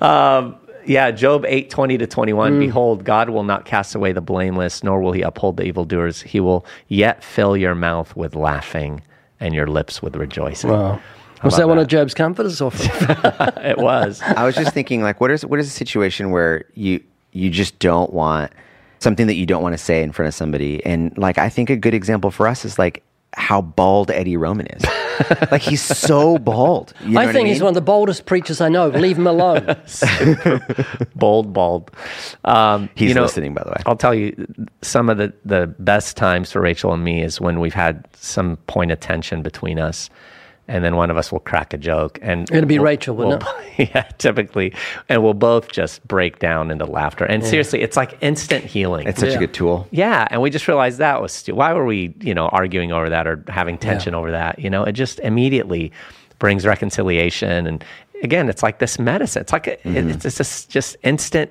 Um, 0.00 0.56
yeah, 0.86 1.10
Job 1.10 1.44
8, 1.46 1.70
20 1.70 1.98
to 1.98 2.06
21. 2.06 2.52
Hmm. 2.52 2.58
Behold, 2.58 3.04
God 3.04 3.30
will 3.30 3.44
not 3.44 3.64
cast 3.64 3.94
away 3.94 4.12
the 4.12 4.20
blameless, 4.20 4.82
nor 4.82 5.00
will 5.00 5.12
he 5.12 5.22
uphold 5.22 5.56
the 5.56 5.64
evildoers. 5.64 6.22
He 6.22 6.40
will 6.40 6.64
yet 6.88 7.22
fill 7.22 7.56
your 7.56 7.74
mouth 7.74 8.14
with 8.16 8.34
laughing 8.34 9.02
and 9.40 9.54
your 9.54 9.66
lips 9.66 10.02
with 10.02 10.16
rejoicing. 10.16 10.70
Wow. 10.70 11.00
Was 11.42 11.54
about 11.54 11.62
that 11.62 11.68
one 11.68 11.78
of 11.78 11.88
Job's 11.88 12.14
comforters? 12.14 12.60
Or 12.60 12.70
It 12.76 13.78
was. 13.78 14.22
I 14.22 14.44
was 14.44 14.54
just 14.54 14.72
thinking, 14.72 15.02
like, 15.02 15.20
what 15.20 15.30
is 15.30 15.44
what 15.44 15.58
is 15.58 15.66
a 15.66 15.70
situation 15.70 16.30
where 16.30 16.64
you 16.74 17.02
you 17.32 17.50
just 17.50 17.78
don't 17.78 18.12
want 18.12 18.52
something 19.00 19.26
that 19.26 19.34
you 19.34 19.46
don't 19.46 19.62
want 19.62 19.72
to 19.72 19.78
say 19.78 20.02
in 20.02 20.12
front 20.12 20.28
of 20.28 20.34
somebody, 20.34 20.84
and 20.86 21.16
like, 21.18 21.38
I 21.38 21.48
think 21.48 21.70
a 21.70 21.76
good 21.76 21.94
example 21.94 22.30
for 22.30 22.46
us 22.46 22.64
is 22.64 22.78
like 22.78 23.02
how 23.34 23.62
bald 23.62 24.10
Eddie 24.10 24.36
Roman 24.36 24.66
is. 24.66 24.82
like, 25.50 25.62
he's 25.62 25.82
so 25.82 26.38
bald. 26.38 26.92
You 27.02 27.12
know 27.12 27.20
I 27.20 27.26
what 27.26 27.32
think 27.32 27.44
mean? 27.44 27.52
he's 27.54 27.62
one 27.62 27.70
of 27.70 27.74
the 27.74 27.80
boldest 27.80 28.26
preachers 28.26 28.60
I 28.60 28.68
know. 28.68 28.88
Leave 28.88 29.18
him 29.18 29.26
alone. 29.26 29.76
bold, 31.14 31.52
bald. 31.52 31.90
Um, 32.44 32.90
He's 32.94 33.10
you 33.10 33.14
know, 33.14 33.22
listening, 33.22 33.54
by 33.54 33.62
the 33.64 33.70
way. 33.70 33.82
I'll 33.86 33.96
tell 33.96 34.14
you, 34.14 34.46
some 34.82 35.08
of 35.08 35.18
the, 35.18 35.32
the 35.44 35.74
best 35.78 36.16
times 36.16 36.52
for 36.52 36.60
Rachel 36.60 36.92
and 36.92 37.04
me 37.04 37.22
is 37.22 37.40
when 37.40 37.60
we've 37.60 37.74
had 37.74 38.06
some 38.14 38.56
point 38.66 38.90
of 38.90 39.00
tension 39.00 39.42
between 39.42 39.78
us. 39.78 40.10
And 40.72 40.82
then 40.82 40.96
one 40.96 41.10
of 41.10 41.18
us 41.18 41.30
will 41.30 41.40
crack 41.40 41.74
a 41.74 41.76
joke, 41.76 42.18
and 42.22 42.50
it'll 42.50 42.64
be 42.66 42.78
we'll- 42.78 42.86
Rachel, 42.86 43.14
wouldn't 43.14 43.44
we'll- 43.44 43.62
Yeah, 43.94 44.02
typically, 44.16 44.72
and 45.08 45.22
we'll 45.22 45.34
both 45.34 45.70
just 45.70 46.06
break 46.08 46.38
down 46.38 46.70
into 46.70 46.86
laughter. 46.86 47.26
And 47.26 47.44
seriously, 47.44 47.82
it's 47.82 47.96
like 47.96 48.16
instant 48.22 48.64
healing. 48.64 49.06
It's 49.06 49.20
such 49.20 49.30
Yeah. 49.30 49.36
a 49.36 49.38
good 49.40 49.52
tool. 49.52 49.86
Yeah, 49.90 50.26
and 50.30 50.40
we 50.40 50.48
just 50.48 50.66
realized 50.68 50.96
that 50.98 51.20
was 51.20 51.30
stu- 51.32 51.54
why 51.54 51.74
were 51.74 51.84
we, 51.84 52.14
you 52.20 52.32
know, 52.32 52.48
arguing 52.48 52.90
over 52.90 53.10
that 53.10 53.26
or 53.26 53.44
having 53.48 53.76
tension 53.76 54.14
over 54.14 54.30
that? 54.30 54.58
You 54.58 54.70
know, 54.70 54.82
it 54.84 54.92
just 54.92 55.20
immediately 55.20 55.92
brings 56.38 56.64
reconciliation, 56.66 57.66
and 57.66 57.84
again, 58.22 58.48
it's 58.48 58.62
like 58.62 58.78
this 58.78 58.98
medicine. 58.98 59.42
It's 59.42 59.52
like 59.52 59.66
a, 59.66 59.76
Mm-hmm. 59.76 59.96
it, 60.10 60.24
it's 60.24 60.36
just 60.38 60.70
just 60.70 60.96
instant 61.02 61.50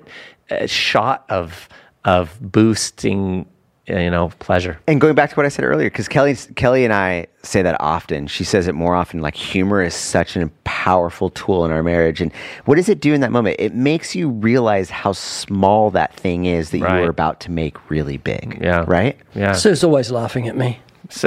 uh, 0.49 0.65
shot 0.65 1.25
of 1.29 1.69
of 2.05 2.37
boosting, 2.41 3.45
Uh, 3.91 3.99
you 3.99 4.09
know, 4.09 4.29
pleasure. 4.39 4.79
And 4.87 5.01
going 5.01 5.15
back 5.15 5.29
to 5.31 5.35
what 5.35 5.45
I 5.45 5.49
said 5.49 5.65
earlier, 5.65 5.89
because 5.89 6.07
Kelly, 6.07 6.35
Kelly 6.55 6.85
and 6.85 6.93
I 6.93 7.27
say 7.43 7.61
that 7.61 7.75
often. 7.79 8.27
She 8.27 8.43
says 8.43 8.67
it 8.67 8.75
more 8.75 8.95
often. 8.95 9.21
Like 9.21 9.35
humor 9.35 9.81
is 9.83 9.93
such 9.95 10.35
a 10.37 10.47
powerful 10.63 11.29
tool 11.31 11.65
in 11.65 11.71
our 11.71 11.83
marriage. 11.83 12.21
And 12.21 12.31
what 12.65 12.75
does 12.75 12.87
it 12.89 12.99
do 13.01 13.13
in 13.13 13.21
that 13.21 13.31
moment? 13.31 13.57
It 13.59 13.73
makes 13.73 14.15
you 14.15 14.29
realize 14.29 14.89
how 14.89 15.11
small 15.13 15.89
that 15.91 16.13
thing 16.13 16.45
is 16.45 16.69
that 16.71 16.81
Right. 16.81 16.97
you 16.97 17.03
were 17.03 17.09
about 17.09 17.39
to 17.41 17.51
make 17.51 17.89
really 17.89 18.17
big. 18.17 18.59
Yeah. 18.61 18.85
Right. 18.87 19.17
Yeah. 19.35 19.51
Sue's 19.53 19.83
always 19.83 20.11
laughing 20.11 20.47
at 20.47 20.55
me. 20.55 20.79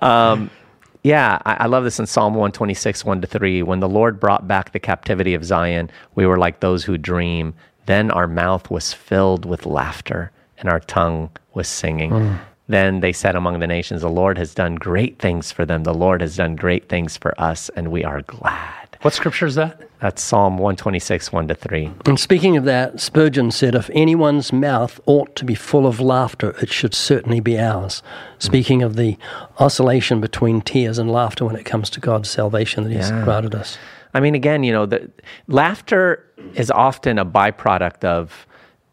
Um, 0.00 0.50
yeah, 1.04 1.40
I, 1.44 1.54
I 1.60 1.66
love 1.66 1.84
this 1.84 1.98
in 1.98 2.06
Psalm 2.06 2.34
126, 2.34 3.04
1 3.04 3.20
to 3.22 3.26
3. 3.26 3.62
When 3.62 3.80
the 3.80 3.88
Lord 3.88 4.20
brought 4.20 4.46
back 4.46 4.72
the 4.72 4.78
captivity 4.80 5.34
of 5.34 5.44
Zion, 5.44 5.90
we 6.14 6.26
were 6.26 6.38
like 6.38 6.60
those 6.60 6.84
who 6.84 6.96
dream. 6.98 7.54
Then 7.86 8.10
our 8.10 8.26
mouth 8.28 8.70
was 8.70 8.92
filled 8.92 9.44
with 9.44 9.66
laughter 9.66 10.30
and 10.62 10.70
our 10.70 10.80
tongue 10.80 11.30
was 11.54 11.68
singing. 11.68 12.10
Hmm. 12.10 12.34
Then 12.68 13.00
they 13.00 13.12
said 13.12 13.36
among 13.36 13.58
the 13.60 13.66
nations, 13.66 14.00
The 14.00 14.08
Lord 14.08 14.38
has 14.38 14.54
done 14.54 14.76
great 14.76 15.18
things 15.18 15.52
for 15.52 15.66
them. 15.66 15.82
The 15.82 15.92
Lord 15.92 16.20
has 16.22 16.36
done 16.36 16.56
great 16.56 16.88
things 16.88 17.16
for 17.16 17.38
us, 17.40 17.68
and 17.70 17.90
we 17.90 18.04
are 18.04 18.22
glad. 18.22 18.96
What 19.02 19.12
scripture 19.12 19.46
is 19.46 19.56
that? 19.56 19.80
That's 20.00 20.22
Psalm 20.22 20.54
126, 20.58 21.32
1 21.32 21.48
to 21.48 21.54
3. 21.54 21.90
And 22.06 22.18
speaking 22.18 22.56
of 22.56 22.64
that, 22.64 23.00
Spurgeon 23.00 23.50
said, 23.50 23.74
if 23.74 23.90
anyone's 23.92 24.52
mouth 24.52 25.00
ought 25.06 25.34
to 25.36 25.44
be 25.44 25.54
full 25.56 25.86
of 25.86 26.00
laughter, 26.00 26.50
it 26.62 26.70
should 26.70 26.94
certainly 26.94 27.40
be 27.40 27.58
ours. 27.58 28.02
Speaking 28.38 28.82
of 28.82 28.96
the 28.96 29.16
oscillation 29.58 30.20
between 30.20 30.60
tears 30.60 30.98
and 30.98 31.10
laughter 31.10 31.44
when 31.44 31.56
it 31.56 31.64
comes 31.64 31.90
to 31.90 32.00
God's 32.00 32.30
salvation 32.30 32.84
that 32.84 32.90
He's 32.90 33.10
Yeah. 33.10 33.24
granted 33.24 33.54
us. 33.56 33.76
I 34.14 34.20
mean, 34.20 34.34
again, 34.34 34.62
you 34.62 34.72
know, 34.72 34.86
the 34.86 35.10
laughter 35.48 36.24
is 36.54 36.70
often 36.70 37.18
a 37.18 37.24
byproduct 37.24 38.04
of 38.04 38.46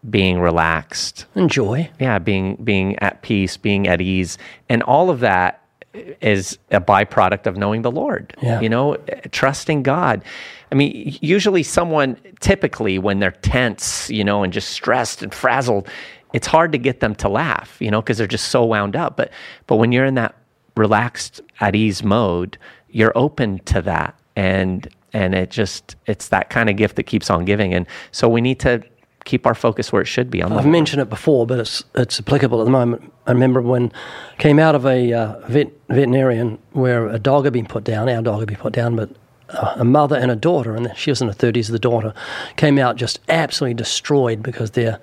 being 0.10 0.40
relaxed. 0.40 1.26
enjoy. 1.36 1.90
yeah 2.00 2.20
being 2.20 2.56
being 2.64 2.98
at 3.00 3.22
peace 3.22 3.58
being 3.58 3.88
at 3.88 4.00
ease 4.02 4.38
and 4.70 4.82
all 4.84 5.10
of 5.10 5.20
that 5.20 5.62
is 5.94 6.58
a 6.72 6.80
byproduct 6.80 7.48
of 7.48 7.58
knowing 7.58 7.82
the 7.82 7.92
lord 7.92 8.34
Yeah. 8.42 8.62
you 8.62 8.70
know 8.70 8.96
trusting 9.32 9.84
god 9.84 10.24
i 10.72 10.76
mean 10.76 11.18
usually 11.22 11.64
someone 11.64 12.16
typically 12.40 12.98
when 13.00 13.20
they're 13.20 13.32
tense 13.32 14.10
you 14.10 14.24
know 14.24 14.44
and 14.44 14.54
just 14.54 14.70
stressed 14.70 15.22
and 15.24 15.34
frazzled 15.34 15.88
it's 16.32 16.48
hard 16.48 16.72
to 16.74 16.78
get 16.78 17.00
them 17.02 17.14
to 17.16 17.28
laugh 17.28 17.76
you 17.82 17.92
know 17.92 18.02
because 18.02 18.18
they're 18.20 18.28
just 18.28 18.50
so 18.50 18.64
wound 18.64 18.96
up 18.96 19.18
but 19.18 19.32
but 19.68 19.76
when 19.78 19.92
you're 19.92 20.06
in 20.06 20.14
that 20.16 20.36
relaxed 20.78 21.42
at 21.60 21.76
ease 21.76 22.04
mode 22.04 22.58
you're 22.90 23.12
open 23.18 23.60
to 23.66 23.82
that 23.82 24.18
and 24.38 24.88
and 25.12 25.34
it 25.36 25.50
just 25.50 25.96
it's 26.06 26.30
that 26.30 26.50
kind 26.50 26.70
of 26.70 26.76
gift 26.78 26.96
that 26.96 27.04
keeps 27.04 27.30
on 27.30 27.44
giving 27.44 27.74
and 27.74 27.86
so 28.12 28.30
we 28.30 28.40
need 28.40 28.60
to 28.60 28.82
keep 29.30 29.46
our 29.46 29.54
focus 29.54 29.92
where 29.92 30.02
it 30.02 30.08
should 30.08 30.32
be 30.32 30.42
on 30.42 30.52
I've 30.52 30.66
mentioned 30.66 31.02
it 31.02 31.10
before, 31.10 31.46
but 31.46 31.60
it's 31.60 31.84
it's 31.94 32.20
applicable 32.20 32.62
at 32.62 32.66
the 32.66 32.72
moment. 32.72 33.14
I 33.28 33.32
remember 33.32 33.62
when 33.62 33.92
came 34.40 34.58
out 34.58 34.74
of 34.74 34.86
a 34.86 35.14
uh, 35.14 35.48
vet, 35.48 35.72
veterinarian 35.88 36.58
where 36.72 37.08
a 37.08 37.20
dog 37.20 37.44
had 37.44 37.54
been 37.54 37.68
put 37.68 37.84
down. 37.84 38.10
Our 38.10 38.24
dog 38.24 38.40
had 38.40 38.48
been 38.48 38.58
put 38.58 38.74
down, 38.74 38.96
but 38.96 39.10
uh, 39.50 39.76
a 39.78 39.86
mother 39.86 40.16
and 40.16 40.32
a 40.32 40.36
daughter, 40.36 40.76
and 40.76 40.92
she 40.96 41.12
was 41.12 41.22
in 41.22 41.28
her 41.28 41.34
thirties. 41.34 41.68
The 41.68 41.78
daughter 41.78 42.14
came 42.56 42.80
out 42.80 42.96
just 42.96 43.20
absolutely 43.30 43.76
destroyed 43.76 44.42
because 44.42 44.72
their 44.72 45.00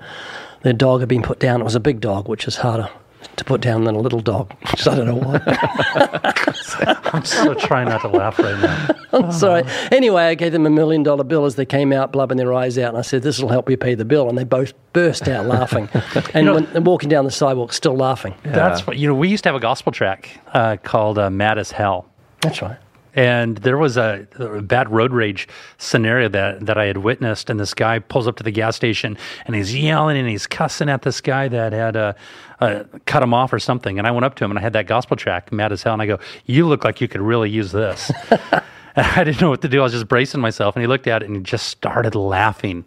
their 0.62 0.72
dog 0.72 1.01
had 1.01 1.09
been 1.09 1.22
put 1.22 1.39
down. 1.39 1.61
It 1.61 1.64
was 1.64 1.77
a 1.77 1.81
big 1.81 2.01
dog, 2.01 2.29
which 2.29 2.49
is 2.49 2.57
harder 2.57 2.91
to 3.37 3.45
put 3.45 3.61
down 3.61 3.84
than 3.84 3.95
a 3.95 3.99
little 3.99 4.20
dog. 4.20 4.53
Which 4.70 4.87
I 4.87 4.95
don't 4.95 5.07
know 5.07 5.16
why. 5.16 5.41
I'm 7.12 7.24
still 7.24 7.55
trying 7.55 7.89
not 7.89 8.03
to 8.03 8.09
laugh 8.09 8.39
right 8.39 8.59
now. 8.61 8.89
I'm 9.12 9.32
sorry. 9.32 9.64
Anyway, 9.91 10.22
I 10.22 10.34
gave 10.34 10.53
them 10.53 10.66
a 10.66 10.70
million 10.70 11.03
dollar 11.03 11.24
bill 11.24 11.45
as 11.45 11.55
they 11.55 11.64
came 11.64 11.93
out, 11.93 12.12
blubbing 12.12 12.37
their 12.37 12.53
eyes 12.53 12.78
out, 12.78 12.91
and 12.91 12.99
I 12.99 13.03
said, 13.03 13.22
"This 13.22 13.41
will 13.41 13.49
help 13.49 13.70
you 13.70 13.76
pay 13.76 13.95
the 13.95 14.05
bill." 14.05 14.28
And 14.28 14.37
they 14.37 14.45
both 14.45 14.72
burst 14.93 15.28
out 15.28 15.47
laughing, 15.47 15.89
and 16.34 16.53
when 16.53 16.64
they're 16.72 16.82
walking 16.82 17.09
down 17.09 17.24
the 17.24 17.30
sidewalk, 17.30 17.72
still 17.72 17.97
laughing. 17.97 18.34
That's 18.43 18.87
what, 18.87 18.99
you 18.99 19.07
know, 19.09 19.14
we 19.14 19.28
used 19.28 19.45
to 19.45 19.49
have 19.49 19.57
a 19.57 19.61
gospel 19.61 19.93
track 19.93 20.30
uh, 20.53 20.76
called 20.82 21.18
uh, 21.18 21.30
Mad 21.30 21.59
as 21.59 21.70
Hell. 21.70 22.07
That's 22.41 22.61
right. 22.62 22.76
And 23.17 23.57
there 23.59 23.79
was 23.79 23.97
a, 23.97 24.29
a 24.39 24.61
bad 24.61 24.91
road 24.91 25.12
rage 25.12 25.49
scenario 25.79 26.29
that, 26.29 26.67
that 26.67 26.77
I 26.77 26.85
had 26.85 26.99
witnessed. 26.99 27.49
And 27.49 27.59
this 27.59 27.73
guy 27.73 27.99
pulls 27.99 28.29
up 28.29 28.37
to 28.37 28.43
the 28.43 28.51
gas 28.51 28.77
station 28.77 29.17
and 29.47 29.57
he's 29.57 29.75
yelling 29.75 30.19
and 30.19 30.29
he's 30.29 30.47
cussing 30.47 30.91
at 30.91 31.01
this 31.01 31.23
guy 31.23 31.49
that 31.49 31.73
had 31.73 31.97
uh, 31.97 32.12
uh, 32.61 32.85
cut 33.07 33.23
him 33.23 33.33
off 33.33 33.55
or 33.55 33.59
something. 33.59 33.99
And 33.99 34.07
I 34.07 34.11
went 34.11 34.27
up 34.27 34.35
to 34.37 34.45
him 34.45 34.51
and 34.51 34.59
I 34.59 34.62
had 34.62 34.75
that 34.75 34.87
gospel 34.87 35.17
track, 35.17 35.51
mad 35.51 35.73
as 35.73 35.83
hell. 35.83 35.95
And 35.95 36.03
I 36.03 36.07
go, 36.07 36.19
You 36.45 36.69
look 36.69 36.85
like 36.85 37.01
you 37.01 37.09
could 37.09 37.23
really 37.23 37.49
use 37.49 37.73
this. 37.73 38.12
I 38.97 39.25
didn't 39.25 39.41
know 39.41 39.51
what 39.51 39.62
to 39.62 39.69
do. 39.69 39.81
I 39.81 39.85
was 39.85 39.93
just 39.93 40.09
bracing 40.09 40.41
myself. 40.41 40.77
And 40.77 40.83
he 40.83 40.87
looked 40.87 41.07
at 41.07 41.23
it 41.23 41.27
and 41.27 41.37
he 41.37 41.43
just 41.43 41.69
started 41.69 42.14
laughing, 42.14 42.87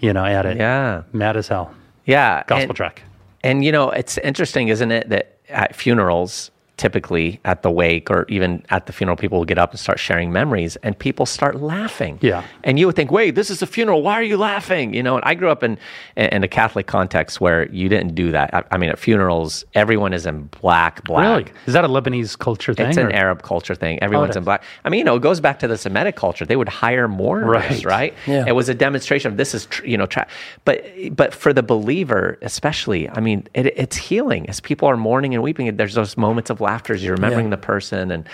you 0.00 0.12
know, 0.12 0.24
at 0.24 0.46
it. 0.46 0.56
Yeah. 0.56 1.02
Mad 1.12 1.36
as 1.36 1.48
hell. 1.48 1.74
Yeah. 2.06 2.42
Gospel 2.46 2.70
and, 2.70 2.76
track. 2.76 3.02
And 3.44 3.64
you 3.64 3.72
know, 3.72 3.90
it's 3.90 4.18
interesting, 4.18 4.68
isn't 4.68 4.90
it, 4.90 5.08
that 5.10 5.38
at 5.48 5.74
funerals, 5.74 6.50
typically 6.78 7.40
at 7.44 7.62
the 7.62 7.70
wake 7.70 8.10
or 8.10 8.24
even 8.28 8.64
at 8.70 8.86
the 8.86 8.92
funeral, 8.92 9.16
people 9.16 9.38
will 9.38 9.44
get 9.44 9.58
up 9.58 9.70
and 9.72 9.78
start 9.78 9.98
sharing 9.98 10.32
memories, 10.32 10.76
and 10.76 10.98
people 10.98 11.26
start 11.26 11.60
laughing. 11.60 12.18
Yeah. 12.22 12.42
And 12.64 12.78
you 12.78 12.86
would 12.86 12.96
think, 12.96 13.10
wait, 13.10 13.34
this 13.34 13.50
is 13.50 13.60
a 13.60 13.66
funeral. 13.66 14.02
Why 14.02 14.14
are 14.14 14.22
you 14.22 14.36
laughing? 14.38 14.94
You 14.94 15.02
know. 15.02 15.16
And 15.16 15.24
I 15.24 15.34
grew 15.34 15.50
up 15.50 15.62
in 15.62 15.78
in 16.16 16.42
a 16.42 16.48
Catholic 16.48 16.86
context 16.86 17.40
where 17.40 17.68
you 17.70 17.88
didn't 17.88 18.14
do 18.14 18.30
that. 18.32 18.54
I, 18.54 18.64
I 18.70 18.78
mean, 18.78 18.90
at 18.90 18.98
funerals, 18.98 19.64
everyone 19.74 20.12
is 20.12 20.24
in 20.24 20.44
black, 20.44 21.04
black. 21.04 21.24
Really? 21.46 21.52
Is 21.66 21.74
that 21.74 21.84
a 21.84 21.88
Lebanese 21.88 22.38
culture 22.38 22.72
thing? 22.72 22.88
It's 22.88 22.96
an 22.96 23.12
Arab 23.12 23.42
culture 23.42 23.74
thing. 23.74 24.02
Everyone's 24.02 24.36
oh, 24.36 24.38
it 24.38 24.42
in 24.42 24.44
black. 24.44 24.62
I 24.84 24.88
mean, 24.88 24.98
you 24.98 25.04
know, 25.04 25.16
it 25.16 25.22
goes 25.22 25.40
back 25.40 25.58
to 25.60 25.68
the 25.68 25.76
Semitic 25.76 26.16
culture. 26.16 26.46
They 26.46 26.56
would 26.56 26.68
hire 26.68 27.08
mourners, 27.08 27.84
Right. 27.84 27.84
right? 27.84 28.14
Yeah. 28.26 28.44
It 28.46 28.52
was 28.52 28.68
a 28.68 28.74
demonstration 28.74 29.30
of 29.30 29.36
this 29.36 29.54
is, 29.54 29.66
tr- 29.66 29.84
you 29.84 29.96
know, 29.96 30.06
tra- 30.06 30.26
but 30.64 30.84
but 31.12 31.34
for 31.34 31.52
the 31.52 31.62
believer, 31.62 32.38
especially, 32.42 33.08
I 33.10 33.20
mean, 33.20 33.46
it, 33.54 33.66
it's 33.76 33.96
healing 33.96 34.48
as 34.48 34.60
people 34.60 34.88
are 34.88 34.96
mourning 34.96 35.34
and 35.34 35.42
weeping. 35.42 35.76
There's 35.76 35.94
those 35.94 36.16
moments 36.16 36.50
of 36.50 36.60
laughter 36.68 36.92
as 36.94 37.02
you're 37.02 37.14
remembering 37.16 37.46
Yeah. 37.46 37.50
the 37.56 37.62
person, 37.72 38.10
and, 38.10 38.28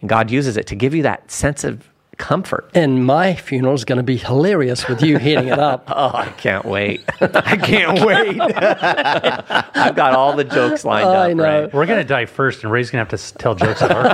and 0.00 0.08
God 0.08 0.30
uses 0.30 0.56
it 0.56 0.66
to 0.68 0.74
give 0.74 0.92
you 0.94 1.02
that 1.04 1.30
sense 1.30 1.62
of 1.64 1.88
comfort. 2.18 2.70
And 2.74 3.04
my 3.04 3.34
funeral 3.34 3.74
is 3.74 3.84
going 3.84 3.98
to 3.98 4.02
be 4.02 4.16
hilarious 4.16 4.88
with 4.88 5.02
you 5.02 5.18
heading 5.18 5.48
it 5.48 5.58
up. 5.58 5.84
Oh, 5.98 6.10
I 6.14 6.28
can't 6.44 6.64
wait! 6.64 7.02
I 7.20 7.56
can't 7.58 7.98
wait. 8.04 8.40
I've 9.84 9.94
got 9.94 10.14
all 10.14 10.34
the 10.34 10.44
jokes 10.44 10.84
lined 10.84 11.08
I 11.08 11.30
up. 11.30 11.36
know. 11.36 11.44
Right? 11.44 11.74
We're 11.74 11.86
going 11.86 12.00
to 12.00 12.08
die 12.08 12.24
first, 12.26 12.62
and 12.64 12.72
Ray's 12.72 12.90
going 12.90 13.04
to 13.06 13.10
have 13.10 13.20
to 13.20 13.38
tell 13.38 13.54
jokes 13.54 13.82
at 13.82 13.90
our. 13.92 14.06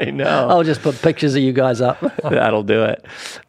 I 0.00 0.10
know. 0.10 0.48
I'll 0.50 0.64
just 0.64 0.82
put 0.82 1.00
pictures 1.00 1.34
of 1.36 1.42
you 1.42 1.52
guys 1.52 1.80
up. 1.80 1.98
That'll 2.22 2.62
do 2.64 2.82
it. 2.84 3.04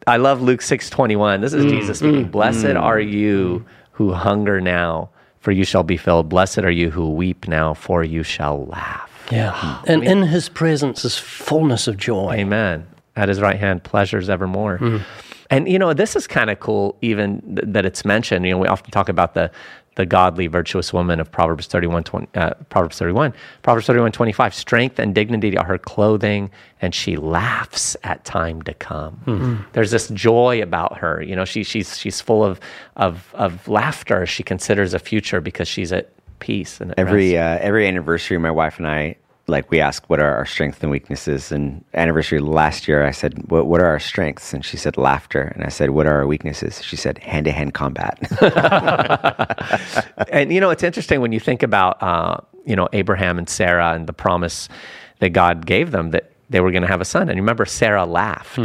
I 0.06 0.16
love 0.16 0.40
Luke 0.42 0.60
6:21. 0.60 1.40
This 1.40 1.52
is 1.52 1.64
mm, 1.64 1.70
Jesus 1.70 1.98
speaking. 1.98 2.26
Mm, 2.26 2.30
Blessed 2.30 2.64
mm. 2.78 2.80
are 2.80 3.00
you 3.00 3.64
who 3.92 4.12
hunger 4.12 4.60
now, 4.60 5.10
for 5.40 5.50
you 5.52 5.64
shall 5.64 5.82
be 5.82 5.96
filled. 5.96 6.28
Blessed 6.28 6.58
are 6.58 6.70
you 6.70 6.90
who 6.90 7.10
weep 7.10 7.48
now, 7.48 7.74
for 7.74 8.02
you 8.04 8.22
shall 8.22 8.66
laugh. 8.66 9.10
Yeah. 9.30 9.52
Hmm. 9.54 9.84
And 9.90 10.04
in 10.04 10.22
his 10.22 10.48
presence 10.48 11.04
is 11.04 11.18
fullness 11.18 11.88
of 11.88 11.96
joy. 11.96 12.34
Amen. 12.34 12.86
At 13.16 13.28
his 13.28 13.40
right 13.40 13.58
hand, 13.58 13.82
pleasures 13.82 14.28
evermore. 14.28 14.78
Hmm. 14.78 14.98
And 15.48 15.68
you 15.68 15.78
know, 15.78 15.92
this 15.92 16.16
is 16.16 16.26
kind 16.26 16.50
of 16.50 16.60
cool, 16.60 16.96
even 17.02 17.40
th- 17.42 17.68
that 17.68 17.84
it's 17.86 18.04
mentioned. 18.04 18.44
You 18.44 18.52
know, 18.52 18.58
we 18.58 18.68
often 18.68 18.90
talk 18.90 19.08
about 19.08 19.34
the 19.34 19.50
the 19.96 20.06
godly, 20.06 20.46
virtuous 20.46 20.92
woman 20.92 21.20
of 21.20 21.32
Proverbs 21.32 21.66
31, 21.66 22.04
20, 22.04 22.28
uh, 22.34 22.50
Proverbs 22.68 22.98
31. 22.98 23.32
Proverbs 23.62 23.86
31, 23.86 24.12
25. 24.12 24.54
Strength 24.54 24.98
and 24.98 25.14
dignity 25.14 25.56
are 25.56 25.64
her 25.64 25.78
clothing, 25.78 26.50
and 26.82 26.94
she 26.94 27.16
laughs 27.16 27.96
at 28.04 28.22
time 28.24 28.60
to 28.62 28.74
come. 28.74 29.14
Hmm. 29.24 29.56
There's 29.72 29.90
this 29.90 30.08
joy 30.08 30.60
about 30.60 30.98
her. 30.98 31.22
You 31.22 31.34
know, 31.34 31.46
she, 31.46 31.64
she's, 31.64 31.98
she's 31.98 32.20
full 32.20 32.44
of, 32.44 32.60
of, 32.96 33.34
of 33.34 33.66
laughter. 33.68 34.26
She 34.26 34.42
considers 34.42 34.92
a 34.92 34.98
future 34.98 35.40
because 35.40 35.66
she's 35.66 35.92
at 35.92 36.12
peace. 36.38 36.80
And 36.80 36.94
every 36.96 37.36
uh, 37.36 37.58
every 37.60 37.86
anniversary, 37.86 38.38
my 38.38 38.50
wife 38.50 38.78
and 38.78 38.86
I 38.86 39.16
like 39.48 39.70
we 39.70 39.80
ask 39.80 40.08
what 40.10 40.20
are 40.20 40.34
our 40.34 40.46
strengths 40.46 40.82
and 40.82 40.90
weaknesses. 40.90 41.52
And 41.52 41.84
anniversary 41.94 42.40
last 42.40 42.88
year, 42.88 43.04
I 43.06 43.10
said, 43.10 43.50
"What 43.50 43.66
what 43.66 43.80
are 43.80 43.86
our 43.86 44.00
strengths?" 44.00 44.52
And 44.52 44.64
she 44.64 44.76
said, 44.76 44.96
"Laughter." 44.96 45.52
And 45.54 45.64
I 45.64 45.68
said, 45.68 45.90
"What 45.90 46.06
are 46.06 46.18
our 46.18 46.26
weaknesses?" 46.26 46.82
She 46.82 46.96
said, 46.96 47.18
"Hand 47.18 47.44
to 47.46 47.52
hand 47.52 47.74
combat." 47.74 48.18
and 50.30 50.52
you 50.52 50.60
know 50.60 50.70
it's 50.70 50.82
interesting 50.82 51.20
when 51.20 51.32
you 51.32 51.40
think 51.40 51.62
about 51.62 52.02
uh, 52.02 52.38
you 52.64 52.76
know 52.76 52.88
Abraham 52.92 53.38
and 53.38 53.48
Sarah 53.48 53.92
and 53.92 54.06
the 54.06 54.12
promise 54.12 54.68
that 55.20 55.30
God 55.30 55.66
gave 55.66 55.92
them 55.92 56.10
that 56.10 56.32
they 56.50 56.60
were 56.60 56.70
going 56.70 56.82
to 56.82 56.88
have 56.88 57.00
a 57.00 57.04
son. 57.04 57.28
And 57.28 57.36
you 57.36 57.42
remember 57.42 57.64
Sarah 57.64 58.04
laughed, 58.04 58.58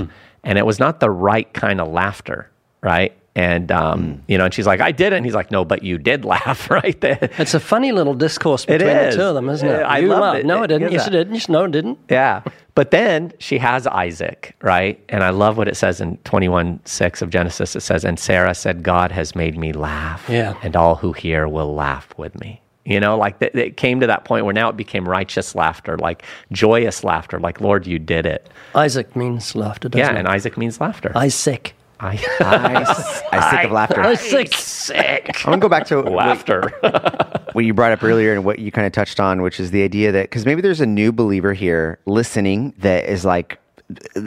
and 0.44 0.58
it 0.58 0.66
was 0.66 0.80
not 0.80 1.00
the 1.00 1.10
right 1.10 1.52
kind 1.54 1.80
of 1.80 1.88
laughter, 1.88 2.50
right? 2.82 3.16
And 3.34 3.72
um, 3.72 4.22
you 4.28 4.38
know, 4.38 4.44
and 4.46 4.54
she's 4.54 4.68
like, 4.68 4.82
"I 4.82 4.92
did 4.92 5.14
it," 5.14 5.16
and 5.16 5.26
he's 5.26 5.34
like, 5.36 5.52
"No, 5.52 5.64
but 5.64 5.84
you 5.84 5.98
did 5.98 6.26
laugh, 6.36 6.70
right?" 6.78 7.00
There. 7.00 7.18
It's 7.38 7.54
a 7.54 7.62
funny 7.62 7.94
little 7.94 8.14
discourse 8.14 8.66
between 8.66 8.90
the 8.94 9.12
two 9.16 9.22
of 9.22 9.36
them, 9.36 9.48
isn't 9.48 9.66
it? 9.68 9.72
Yeah, 9.80 9.88
I 9.88 10.00
you 10.00 10.08
loved 10.10 10.22
laughed. 10.22 10.40
it. 10.40 10.46
No, 10.46 10.64
It 10.64 10.66
it 10.66 10.68
didn't. 10.68 10.88
is 10.88 10.94
Yes, 10.94 11.04
that. 11.06 11.14
it 11.16 11.18
didn't. 11.18 11.34
Yes, 11.36 11.50
No, 11.50 11.64
it 11.64 11.72
didn't. 11.72 12.00
Yeah. 12.10 12.42
But 12.76 12.92
then 12.92 13.32
she 13.40 13.58
has 13.60 13.88
Isaac, 13.88 14.54
right? 14.62 15.00
And 15.10 15.24
I 15.24 15.30
love 15.30 15.58
what 15.58 15.70
it 15.70 15.76
says 15.78 16.02
in 16.02 16.18
21 16.26 16.82
6 16.84 17.22
of 17.22 17.30
Genesis. 17.30 17.76
It 17.76 17.82
says, 17.82 18.04
And 18.06 18.20
Sarah 18.20 18.54
said, 18.54 18.84
God 18.84 19.12
has 19.14 19.34
made 19.36 19.58
me 19.58 19.72
laugh. 19.74 20.26
Yeah. 20.30 20.56
And 20.62 20.76
all 20.76 20.96
who 20.96 21.14
hear 21.14 21.48
will 21.48 21.74
laugh 21.74 22.14
with 22.18 22.38
me. 22.40 22.62
You 22.86 23.00
know, 23.00 23.18
like 23.18 23.40
th- 23.40 23.54
it 23.56 23.78
came 23.78 24.00
to 24.02 24.08
that 24.08 24.26
point 24.26 24.44
where 24.46 24.54
now 24.54 24.68
it 24.70 24.76
became 24.78 25.08
righteous 25.08 25.54
laughter, 25.56 25.98
like 25.98 26.24
joyous 26.52 27.04
laughter, 27.04 27.40
like, 27.40 27.62
Lord, 27.62 27.86
you 27.88 28.00
did 28.00 28.26
it. 28.26 28.50
Isaac 28.74 29.16
means 29.16 29.56
laughter, 29.56 29.88
doesn't 29.88 30.06
Yeah. 30.06 30.16
it? 30.16 30.20
And 30.20 30.28
Isaac 30.28 30.58
means 30.58 30.82
laughter. 30.82 31.12
Isaac. 31.16 31.76
I, 32.02 32.20
I, 32.40 33.32
I 33.32 33.52
sick 33.52 33.66
of 33.66 33.72
laughter. 33.72 34.02
Isaac. 34.02 34.48
sick. 34.48 34.54
sick. 34.56 35.46
I'm 35.46 35.52
gonna 35.52 35.58
go 35.60 35.70
back 35.70 35.86
to 35.88 36.02
laughter. 36.02 36.70
what 37.54 37.64
you 37.64 37.74
brought 37.74 37.92
up 37.92 38.04
earlier 38.04 38.34
and 38.34 38.44
what 38.44 38.60
you 38.60 38.72
kind 38.72 38.88
of 38.88 38.94
touched 38.94 39.20
on, 39.20 39.42
which 39.42 39.60
is 39.60 39.72
the 39.72 39.84
idea 39.84 40.12
that 40.12 40.24
because 40.24 40.46
maybe 40.46 40.62
there's 40.62 40.82
a 40.82 40.86
new 40.86 41.12
believer 41.12 41.54
here 41.54 42.00
listening 42.06 42.74
that 42.80 43.06
is 43.06 43.24
like 43.24 43.60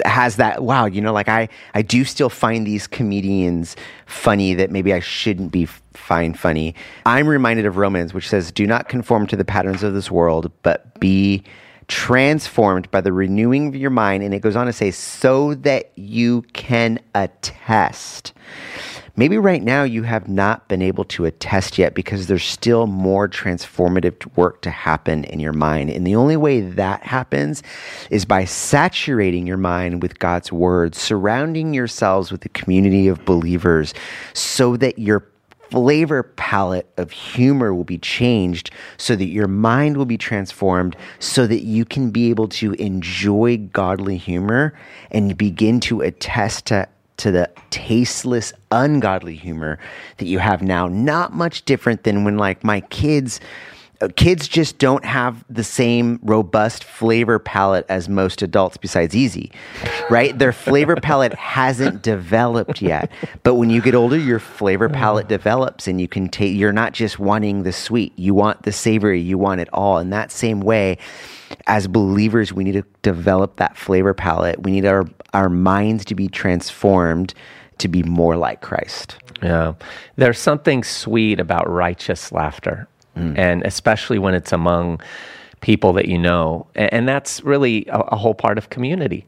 has 0.05 0.37
that 0.37 0.63
wow 0.63 0.85
you 0.85 1.01
know 1.01 1.13
like 1.13 1.27
i 1.27 1.49
i 1.73 1.81
do 1.81 2.05
still 2.05 2.29
find 2.29 2.67
these 2.67 2.87
comedians 2.87 3.77
funny 4.05 4.53
that 4.53 4.71
maybe 4.71 4.93
i 4.93 5.01
shouldn't 5.01 5.51
be 5.51 5.63
f- 5.63 5.81
find 5.95 6.39
funny 6.39 6.75
i'm 7.07 7.27
reminded 7.27 7.65
of 7.65 7.79
romans 7.79 8.13
which 8.13 8.29
says 8.29 8.53
do 8.53 8.67
not 8.67 8.91
conform 8.91 9.27
to 9.27 9.37
the 9.37 9.45
patterns 9.45 9.83
of 9.83 9.95
this 9.95 10.11
world 10.11 10.53
but 10.63 11.01
be 11.01 11.43
transformed 11.89 12.91
by 12.91 13.01
the 13.01 13.13
renewing 13.13 13.69
of 13.69 13.77
your 13.77 13.91
mind 13.91 14.23
and 14.23 14.35
it 14.35 14.41
goes 14.41 14.57
on 14.57 14.67
to 14.67 14.73
say 14.73 14.91
so 14.91 15.55
that 15.55 15.93
you 15.97 16.43
can 16.53 16.99
attest 17.15 18.33
Maybe 19.17 19.39
right 19.39 19.63
now 19.63 19.85
you 19.85 20.03
have 20.03 20.29
not 20.29 20.67
been 20.67 20.83
able 20.83 21.05
to 21.05 21.25
attest 21.25 21.79
yet 21.79 21.95
because 21.95 22.27
there's 22.27 22.45
still 22.45 22.89
more 22.89 23.29
transformative 23.29 24.37
work 24.37 24.61
to 24.63 24.71
happen 24.71 25.23
in 25.25 25.39
your 25.39 25.53
mind. 25.53 25.91
And 25.91 26.05
the 26.05 26.17
only 26.17 26.37
way 26.37 26.61
that 26.61 27.05
happens 27.05 27.63
is 28.11 28.25
by 28.25 28.45
saturating 28.45 29.47
your 29.47 29.57
mind 29.57 30.03
with 30.03 30.19
God's 30.19 30.51
word, 30.51 30.97
surrounding 30.97 31.75
yourselves 31.75 32.33
with 32.33 32.45
a 32.45 32.49
community 32.49 33.07
of 33.07 33.25
believers 33.25 33.95
so 34.33 34.77
that 34.79 34.99
your 34.99 35.25
flavor 35.75 36.23
palette 36.23 36.89
of 36.99 37.11
humor 37.11 37.75
will 37.75 37.83
be 37.83 37.99
changed 37.99 38.71
so 38.97 39.17
that 39.17 39.25
your 39.25 39.49
mind 39.49 39.97
will 39.97 40.05
be 40.05 40.17
transformed 40.17 40.97
so 41.19 41.49
that 41.49 41.65
you 41.65 41.85
can 41.85 42.13
be 42.13 42.31
able 42.31 42.47
to 42.47 42.75
enjoy 42.75 43.57
godly 43.57 44.17
humor 44.17 44.73
and 45.11 45.37
begin 45.37 45.81
to 45.81 46.01
attest 46.01 46.67
to 46.67 46.89
to 47.17 47.33
the 47.33 47.51
tasteless 47.71 48.53
ungodly 48.71 49.35
humor 49.35 49.79
that 50.19 50.27
you 50.27 50.39
have 50.39 50.63
now. 50.63 50.87
Not 50.87 51.33
much 51.33 51.65
different 51.65 52.05
than 52.05 52.23
when 52.25 52.37
like 52.39 52.63
my 52.63 52.81
kids 52.81 53.41
Uh, 54.05 54.09
kids 54.17 54.49
just 54.49 54.79
don't 54.79 55.05
have 55.05 55.45
the 55.49 55.65
same 55.65 56.19
robust 56.23 56.85
flavor 56.85 57.39
palette 57.39 57.87
as 57.89 58.09
most 58.09 58.43
adults 58.43 58.77
besides 58.77 59.15
E.Z. 59.15 59.51
right? 60.11 60.39
Their 60.39 60.53
flavor 60.53 60.97
palette 60.97 61.33
hasn't 61.39 62.03
developed 62.03 62.83
yet. 62.83 63.11
But 63.43 63.55
when 63.55 63.71
you 63.71 63.81
get 63.81 63.95
older 63.95 64.19
your 64.19 64.39
flavor 64.39 64.89
palette 64.89 65.29
develops 65.29 65.89
and 65.89 66.01
you 66.01 66.09
can 66.09 66.29
take 66.29 66.55
you're 66.55 66.73
not 66.73 66.93
just 66.93 67.19
wanting 67.19 67.63
the 67.63 67.73
sweet. 67.73 68.13
You 68.17 68.35
want 68.35 68.65
the 68.65 68.73
savory. 68.73 69.21
You 69.21 69.39
want 69.39 69.61
it 69.61 69.69
all. 69.73 69.99
In 69.99 70.11
that 70.11 70.31
same 70.31 70.61
way 70.61 70.99
as 71.67 71.87
believers 71.87 72.53
we 72.53 72.65
need 72.65 72.73
to 72.73 72.85
develop 73.03 73.57
that 73.57 73.77
flavor 73.77 74.13
palette 74.13 74.61
we 74.63 74.73
need 74.73 74.85
our 74.85 75.07
our 75.33 75.49
minds 75.49 76.05
to 76.05 76.15
be 76.15 76.27
transformed 76.27 77.33
to 77.79 77.89
be 77.89 78.03
more 78.03 78.37
like 78.37 78.61
christ. 78.61 79.17
Yeah. 79.43 79.75
There's 80.17 80.39
something 80.39 80.85
sweet 80.85 81.41
about 81.41 81.69
righteous 81.69 82.33
laughter, 82.33 82.89
and 83.17 83.63
especially 83.65 84.19
when 84.19 84.35
it's 84.35 84.53
among 84.53 85.01
people 85.61 85.93
that 85.95 86.07
you 86.09 86.19
know. 86.19 86.67
And 86.75 87.09
that's 87.09 87.43
really 87.43 87.87
a, 87.87 87.99
a 88.01 88.17
whole 88.17 88.35
part 88.35 88.59
of 88.59 88.71
community. 88.71 89.27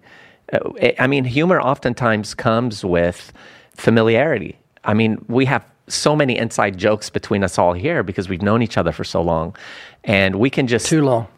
Uh, 0.53 0.59
I- 0.83 0.95
I 1.01 1.07
mean, 1.07 1.25
humor 1.25 1.61
oftentimes 1.61 2.35
comes 2.35 2.85
with 2.85 3.33
familiarity. 3.77 4.59
I 4.85 4.95
mean, 4.95 5.25
we 5.29 5.45
have 5.47 5.65
so 5.89 6.17
many 6.17 6.37
inside 6.37 6.77
jokes 6.77 7.11
between 7.11 7.45
us 7.45 7.59
all 7.59 7.73
here 7.73 8.03
because 8.03 8.29
we've 8.29 8.43
known 8.43 8.61
each 8.61 8.77
other 8.77 8.91
for 8.91 9.05
so 9.05 9.23
long. 9.23 9.55
And 10.03 10.37
we 10.37 10.51
can 10.51 10.67
just 10.67 10.87
Too 10.87 11.03
long. 11.05 11.29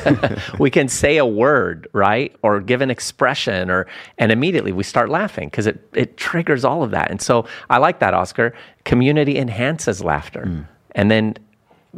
we 0.58 0.70
can 0.70 0.88
say 0.88 1.16
a 1.16 1.26
word, 1.26 1.86
right? 1.92 2.34
Or 2.42 2.60
give 2.60 2.80
an 2.80 2.90
expression 2.90 3.70
or 3.70 3.86
and 4.18 4.32
immediately 4.32 4.72
we 4.72 4.82
start 4.82 5.10
laughing 5.10 5.48
because 5.48 5.66
it, 5.68 5.78
it 5.94 6.16
triggers 6.16 6.64
all 6.64 6.82
of 6.82 6.90
that. 6.90 7.10
And 7.10 7.20
so 7.22 7.46
I 7.70 7.78
like 7.78 8.00
that, 8.00 8.14
Oscar. 8.14 8.52
Community 8.84 9.38
enhances 9.38 10.02
laughter. 10.02 10.66
And 10.96 11.10
then 11.10 11.36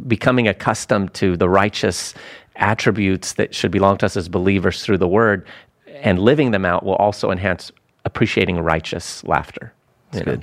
becoming 0.07 0.47
accustomed 0.47 1.13
to 1.15 1.37
the 1.37 1.49
righteous 1.49 2.13
attributes 2.55 3.33
that 3.33 3.53
should 3.53 3.71
belong 3.71 3.97
to 3.97 4.05
us 4.05 4.17
as 4.17 4.27
believers 4.29 4.83
through 4.83 4.97
the 4.97 5.07
word 5.07 5.45
and 5.87 6.19
living 6.19 6.51
them 6.51 6.65
out 6.65 6.83
will 6.83 6.95
also 6.95 7.31
enhance 7.31 7.71
appreciating 8.05 8.59
righteous 8.59 9.23
laughter. 9.23 9.73
you 10.13 10.23
know? 10.23 10.39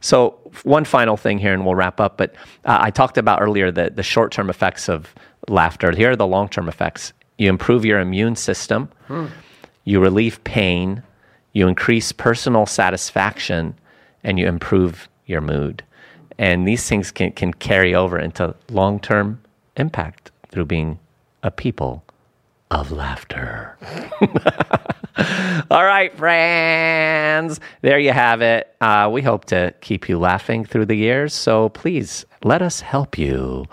So, 0.00 0.38
one 0.64 0.84
final 0.84 1.16
thing 1.16 1.38
here, 1.38 1.52
and 1.52 1.64
we'll 1.64 1.74
wrap 1.74 2.00
up. 2.00 2.16
But 2.16 2.34
uh, 2.64 2.78
I 2.80 2.90
talked 2.90 3.18
about 3.18 3.40
earlier 3.40 3.70
the, 3.70 3.90
the 3.90 4.02
short 4.02 4.32
term 4.32 4.50
effects 4.50 4.88
of 4.88 5.14
laughter. 5.48 5.92
Here 5.92 6.10
are 6.10 6.16
the 6.16 6.26
long 6.26 6.48
term 6.48 6.68
effects 6.68 7.12
you 7.38 7.48
improve 7.48 7.84
your 7.84 7.98
immune 7.98 8.36
system, 8.36 8.88
you 9.84 10.00
relieve 10.00 10.42
pain, 10.44 11.02
you 11.52 11.66
increase 11.66 12.12
personal 12.12 12.66
satisfaction, 12.66 13.74
and 14.22 14.38
you 14.38 14.46
improve 14.46 15.08
your 15.26 15.40
mood. 15.40 15.82
And 16.42 16.66
these 16.66 16.88
things 16.88 17.12
can, 17.12 17.30
can 17.30 17.54
carry 17.54 17.94
over 17.94 18.18
into 18.18 18.56
long 18.68 18.98
term 18.98 19.40
impact 19.76 20.32
through 20.48 20.64
being 20.64 20.98
a 21.44 21.52
people 21.52 22.04
of 22.68 22.90
laughter. 22.90 23.78
All 25.70 25.84
right, 25.84 26.12
friends. 26.18 27.60
There 27.82 28.00
you 28.00 28.10
have 28.10 28.42
it. 28.42 28.74
Uh, 28.80 29.08
we 29.12 29.22
hope 29.22 29.44
to 29.46 29.72
keep 29.82 30.08
you 30.08 30.18
laughing 30.18 30.64
through 30.64 30.86
the 30.86 30.96
years. 30.96 31.32
So 31.32 31.68
please 31.68 32.26
let 32.42 32.60
us 32.60 32.80
help 32.80 33.16
you. 33.16 33.66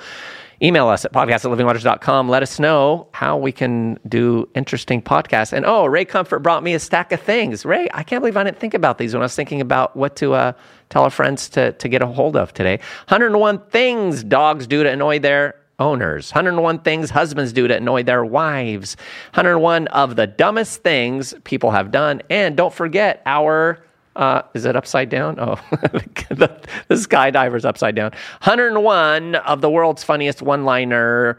Email 0.61 0.89
us 0.89 1.05
at 1.05 1.13
podcast 1.13 1.45
at 1.45 1.57
livingwaters.com. 1.57 2.27
Let 2.27 2.43
us 2.43 2.59
know 2.59 3.07
how 3.13 3.37
we 3.37 3.51
can 3.51 3.97
do 4.09 4.49
interesting 4.55 5.01
podcasts. 5.01 5.53
And 5.53 5.65
oh, 5.65 5.85
Ray 5.85 6.03
Comfort 6.03 6.39
brought 6.39 6.63
me 6.63 6.73
a 6.73 6.79
stack 6.79 7.13
of 7.13 7.21
things. 7.21 7.65
Ray, 7.65 7.87
I 7.93 8.03
can't 8.03 8.21
believe 8.21 8.35
I 8.35 8.43
didn't 8.43 8.59
think 8.59 8.73
about 8.73 8.97
these 8.97 9.13
when 9.13 9.21
I 9.21 9.25
was 9.25 9.35
thinking 9.35 9.61
about 9.61 9.95
what 9.95 10.17
to 10.17 10.33
uh, 10.33 10.51
tell 10.89 11.03
our 11.03 11.09
friends 11.09 11.47
to, 11.49 11.71
to 11.71 11.87
get 11.87 12.01
a 12.01 12.07
hold 12.07 12.35
of 12.35 12.53
today. 12.53 12.77
101 13.07 13.59
things 13.69 14.21
dogs 14.21 14.67
do 14.67 14.83
to 14.83 14.89
annoy 14.89 15.19
their 15.19 15.55
owners. 15.79 16.31
101 16.31 16.79
things 16.79 17.09
husbands 17.09 17.53
do 17.53 17.65
to 17.67 17.77
annoy 17.77 18.03
their 18.03 18.25
wives. 18.25 18.97
101 19.33 19.87
of 19.87 20.17
the 20.17 20.27
dumbest 20.27 20.83
things 20.83 21.33
people 21.45 21.71
have 21.71 21.89
done. 21.89 22.21
And 22.29 22.57
don't 22.57 22.73
forget 22.73 23.21
our. 23.25 23.81
Uh, 24.19 24.41
is 24.53 24.65
it 24.65 24.75
upside 24.75 25.07
down? 25.07 25.39
Oh, 25.39 25.55
the, 25.71 26.59
the 26.89 26.95
skydiver's 26.95 27.63
upside 27.63 27.95
down. 27.95 28.11
101 28.43 29.35
of 29.35 29.61
the 29.61 29.69
world's 29.69 30.03
funniest 30.03 30.41
one 30.41 30.65
liners 30.65 31.37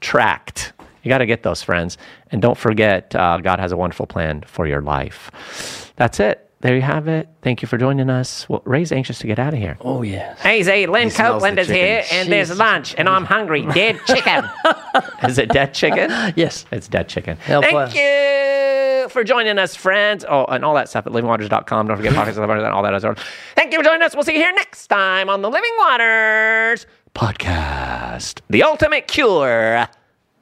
tracked. 0.00 0.72
You 1.02 1.08
got 1.08 1.18
to 1.18 1.26
get 1.26 1.42
those, 1.42 1.64
friends. 1.64 1.98
And 2.30 2.40
don't 2.40 2.56
forget, 2.56 3.12
uh, 3.16 3.38
God 3.38 3.58
has 3.58 3.72
a 3.72 3.76
wonderful 3.76 4.06
plan 4.06 4.44
for 4.46 4.68
your 4.68 4.82
life. 4.82 5.92
That's 5.96 6.20
it. 6.20 6.48
There 6.60 6.76
you 6.76 6.82
have 6.82 7.08
it. 7.08 7.28
Thank 7.42 7.60
you 7.60 7.66
for 7.66 7.76
joining 7.76 8.08
us. 8.08 8.48
Well, 8.48 8.62
Ray's 8.64 8.92
anxious 8.92 9.18
to 9.18 9.26
get 9.26 9.40
out 9.40 9.52
of 9.52 9.58
here. 9.58 9.76
Oh, 9.80 10.02
yes. 10.02 10.40
Hey, 10.40 10.62
Z, 10.62 10.86
Lynn 10.86 11.10
smells 11.10 11.42
Copeland 11.42 11.58
is 11.58 11.68
here, 11.68 12.04
and 12.12 12.30
there's 12.30 12.56
lunch, 12.56 12.94
and 12.96 13.08
I'm 13.08 13.24
hungry. 13.24 13.66
Dead 13.66 13.98
chicken. 14.06 14.48
is 15.28 15.38
it 15.38 15.48
dead 15.48 15.74
chicken? 15.74 16.08
Yes. 16.36 16.66
It's 16.70 16.86
dead 16.86 17.08
chicken. 17.08 17.36
Help 17.38 17.64
Thank 17.64 17.76
us. 17.76 17.94
you 17.94 18.75
for 19.10 19.24
joining 19.24 19.58
us, 19.58 19.74
friends. 19.76 20.24
Oh, 20.28 20.44
and 20.46 20.64
all 20.64 20.74
that 20.74 20.88
stuff 20.88 21.06
at 21.06 21.12
livingwaters.com. 21.12 21.86
Don't 21.88 21.96
forget 21.96 22.12
podcasts 22.12 22.36
and 22.42 22.72
all 22.72 22.82
that 22.82 22.94
other 22.94 23.14
stuff. 23.14 23.26
Thank 23.54 23.72
you 23.72 23.78
for 23.78 23.84
joining 23.84 24.02
us. 24.02 24.14
We'll 24.14 24.24
see 24.24 24.34
you 24.34 24.40
here 24.40 24.52
next 24.52 24.86
time 24.88 25.28
on 25.28 25.42
the 25.42 25.50
Living 25.50 25.72
Waters 25.78 26.86
podcast, 27.14 28.40
the 28.50 28.62
ultimate 28.62 29.08
cure 29.08 29.88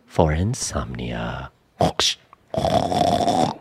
for 0.07 0.33
insomnia. 0.33 1.51